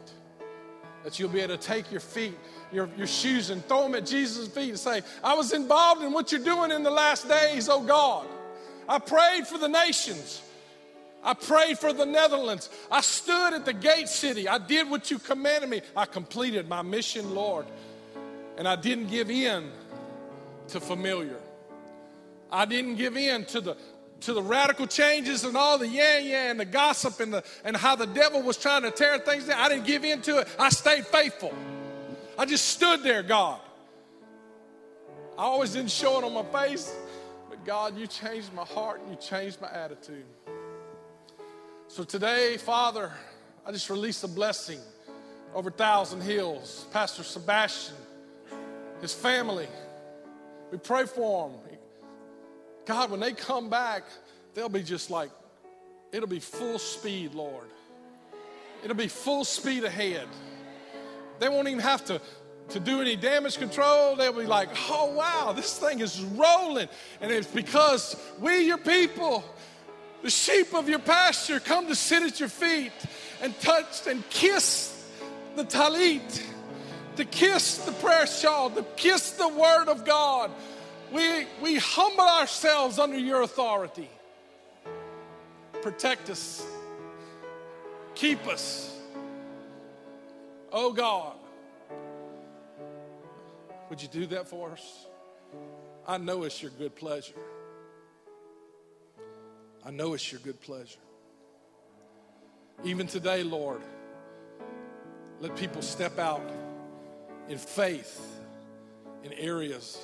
That 1.04 1.20
you'll 1.20 1.28
be 1.28 1.38
able 1.38 1.56
to 1.56 1.62
take 1.62 1.92
your 1.92 2.00
feet, 2.00 2.36
your, 2.72 2.90
your 2.96 3.06
shoes, 3.06 3.50
and 3.50 3.64
throw 3.68 3.84
them 3.84 3.94
at 3.94 4.04
Jesus' 4.04 4.48
feet 4.48 4.70
and 4.70 4.78
say, 4.78 5.02
I 5.22 5.34
was 5.34 5.52
involved 5.52 6.02
in 6.02 6.12
what 6.12 6.32
you're 6.32 6.42
doing 6.42 6.72
in 6.72 6.82
the 6.82 6.90
last 6.90 7.28
days, 7.28 7.68
oh 7.68 7.80
God. 7.80 8.26
I 8.88 8.98
prayed 8.98 9.46
for 9.46 9.58
the 9.58 9.68
nations. 9.68 10.42
I 11.22 11.34
prayed 11.34 11.78
for 11.78 11.92
the 11.92 12.04
Netherlands. 12.04 12.68
I 12.90 13.00
stood 13.00 13.54
at 13.54 13.64
the 13.64 13.72
gate 13.72 14.08
city. 14.08 14.48
I 14.48 14.58
did 14.58 14.90
what 14.90 15.08
you 15.08 15.20
commanded 15.20 15.70
me. 15.70 15.82
I 15.96 16.04
completed 16.04 16.68
my 16.68 16.82
mission, 16.82 17.32
Lord. 17.32 17.66
And 18.56 18.66
I 18.66 18.74
didn't 18.74 19.06
give 19.06 19.30
in 19.30 19.70
to 20.68 20.80
familiar. 20.80 21.36
I 22.50 22.64
didn't 22.64 22.96
give 22.96 23.16
in 23.16 23.44
to 23.46 23.60
the 23.60 23.76
to 24.20 24.32
the 24.32 24.42
radical 24.42 24.86
changes 24.86 25.44
and 25.44 25.56
all 25.56 25.78
the 25.78 25.86
yeah 25.86 26.18
yeah 26.18 26.50
and 26.50 26.58
the 26.58 26.64
gossip 26.64 27.20
and 27.20 27.32
the 27.32 27.44
and 27.64 27.76
how 27.76 27.94
the 27.94 28.06
devil 28.06 28.42
was 28.42 28.56
trying 28.56 28.82
to 28.82 28.90
tear 28.90 29.18
things 29.18 29.46
down. 29.46 29.60
I 29.60 29.68
didn't 29.68 29.86
give 29.86 30.04
in 30.04 30.22
to 30.22 30.38
it. 30.38 30.48
I 30.58 30.70
stayed 30.70 31.06
faithful. 31.06 31.54
I 32.36 32.44
just 32.44 32.66
stood 32.66 33.02
there, 33.02 33.22
God. 33.22 33.60
I 35.36 35.42
always 35.42 35.72
didn't 35.72 35.90
show 35.90 36.18
it 36.18 36.24
on 36.24 36.34
my 36.34 36.66
face. 36.66 36.92
But 37.48 37.64
God, 37.64 37.96
you 37.96 38.06
changed 38.06 38.52
my 38.52 38.64
heart 38.64 39.00
and 39.00 39.10
you 39.10 39.16
changed 39.16 39.60
my 39.60 39.70
attitude. 39.70 40.24
So 41.86 42.04
today, 42.04 42.56
Father, 42.56 43.12
I 43.64 43.72
just 43.72 43.88
release 43.88 44.22
a 44.24 44.28
blessing 44.28 44.80
over 45.54 45.70
Thousand 45.70 46.20
Hills, 46.20 46.86
Pastor 46.92 47.22
Sebastian, 47.22 47.96
his 49.00 49.14
family. 49.14 49.68
We 50.70 50.78
pray 50.78 51.06
for 51.06 51.48
them. 51.48 51.58
God, 52.88 53.10
when 53.10 53.20
they 53.20 53.32
come 53.32 53.68
back, 53.68 54.02
they'll 54.54 54.70
be 54.70 54.82
just 54.82 55.10
like, 55.10 55.30
it'll 56.10 56.28
be 56.28 56.40
full 56.40 56.78
speed, 56.78 57.34
Lord. 57.34 57.66
It'll 58.82 58.96
be 58.96 59.08
full 59.08 59.44
speed 59.44 59.84
ahead. 59.84 60.26
They 61.38 61.48
won't 61.48 61.68
even 61.68 61.80
have 61.80 62.04
to 62.06 62.20
to 62.70 62.80
do 62.80 63.00
any 63.00 63.16
damage 63.16 63.58
control, 63.58 64.16
they'll 64.16 64.32
be 64.32 64.46
like, 64.46 64.68
oh, 64.90 65.12
wow, 65.14 65.52
this 65.52 65.78
thing 65.78 66.00
is 66.00 66.20
rolling. 66.20 66.88
And 67.20 67.32
it's 67.32 67.46
because 67.46 68.16
we, 68.38 68.66
your 68.66 68.78
people, 68.78 69.42
the 70.22 70.30
sheep 70.30 70.74
of 70.74 70.88
your 70.88 70.98
pasture, 70.98 71.60
come 71.60 71.86
to 71.86 71.94
sit 71.94 72.22
at 72.22 72.40
your 72.40 72.48
feet 72.48 72.92
and 73.42 73.58
touch 73.60 74.06
and 74.06 74.28
kiss 74.28 75.08
the 75.56 75.64
talit, 75.64 76.42
to 77.16 77.24
kiss 77.24 77.78
the 77.78 77.92
prayer 77.92 78.26
shawl, 78.26 78.70
to 78.70 78.82
kiss 78.96 79.30
the 79.32 79.48
word 79.48 79.88
of 79.88 80.04
God. 80.04 80.50
We, 81.12 81.46
we 81.62 81.76
humble 81.76 82.24
ourselves 82.24 82.98
under 82.98 83.18
your 83.18 83.42
authority. 83.42 84.10
Protect 85.82 86.28
us, 86.28 86.66
keep 88.14 88.46
us. 88.46 88.94
Oh 90.72 90.92
God. 90.92 91.34
Would 93.88 94.02
you 94.02 94.08
do 94.08 94.26
that 94.26 94.48
for 94.48 94.72
us? 94.72 95.06
I 96.06 96.18
know 96.18 96.42
it's 96.42 96.60
your 96.60 96.72
good 96.72 96.94
pleasure. 96.94 97.34
I 99.84 99.90
know 99.90 100.12
it's 100.12 100.30
your 100.30 100.42
good 100.42 100.60
pleasure. 100.60 100.98
Even 102.84 103.06
today, 103.06 103.42
Lord, 103.42 103.80
let 105.40 105.56
people 105.56 105.80
step 105.80 106.18
out 106.18 106.42
in 107.48 107.56
faith 107.56 108.20
in 109.24 109.32
areas 109.32 109.98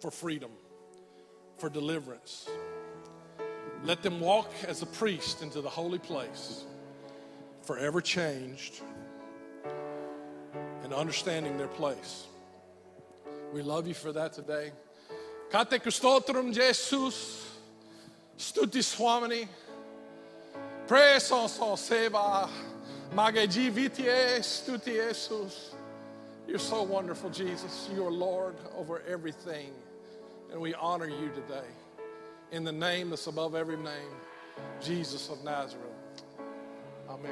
for 0.00 0.10
freedom, 0.10 0.50
for 1.58 1.68
deliverance. 1.68 2.48
Let 3.84 4.02
them 4.02 4.20
walk 4.20 4.50
as 4.66 4.82
a 4.82 4.86
priest 4.86 5.42
into 5.42 5.60
the 5.60 5.68
holy 5.68 5.98
place, 5.98 6.64
forever 7.62 8.00
changed 8.00 8.80
and 10.82 10.92
understanding 10.92 11.56
their 11.56 11.68
place. 11.68 12.26
We 13.52 13.62
love 13.62 13.86
you 13.86 13.94
for 13.94 14.12
that 14.12 14.32
today. 14.32 14.72
Kate 15.50 15.82
kustotrum 15.82 16.54
Jesus, 16.54 17.58
stuti 18.38 18.82
swamini, 18.82 19.48
preso 20.86 21.48
so 21.48 21.76
seba, 21.76 22.48
magaji 23.14 23.70
vitie 23.70 24.38
stuti 24.40 24.84
Jesus. 24.84 25.74
You're 26.46 26.58
so 26.58 26.82
wonderful, 26.82 27.30
Jesus. 27.30 27.88
You 27.94 28.06
are 28.06 28.10
Lord 28.10 28.56
over 28.76 29.02
everything. 29.08 29.70
And 30.52 30.60
we 30.60 30.74
honor 30.74 31.08
you 31.08 31.30
today. 31.30 31.66
In 32.52 32.64
the 32.64 32.72
name 32.72 33.10
that's 33.10 33.26
above 33.28 33.54
every 33.54 33.76
name, 33.76 34.14
Jesus 34.82 35.28
of 35.28 35.44
Nazareth. 35.44 35.86
Amen. 37.08 37.30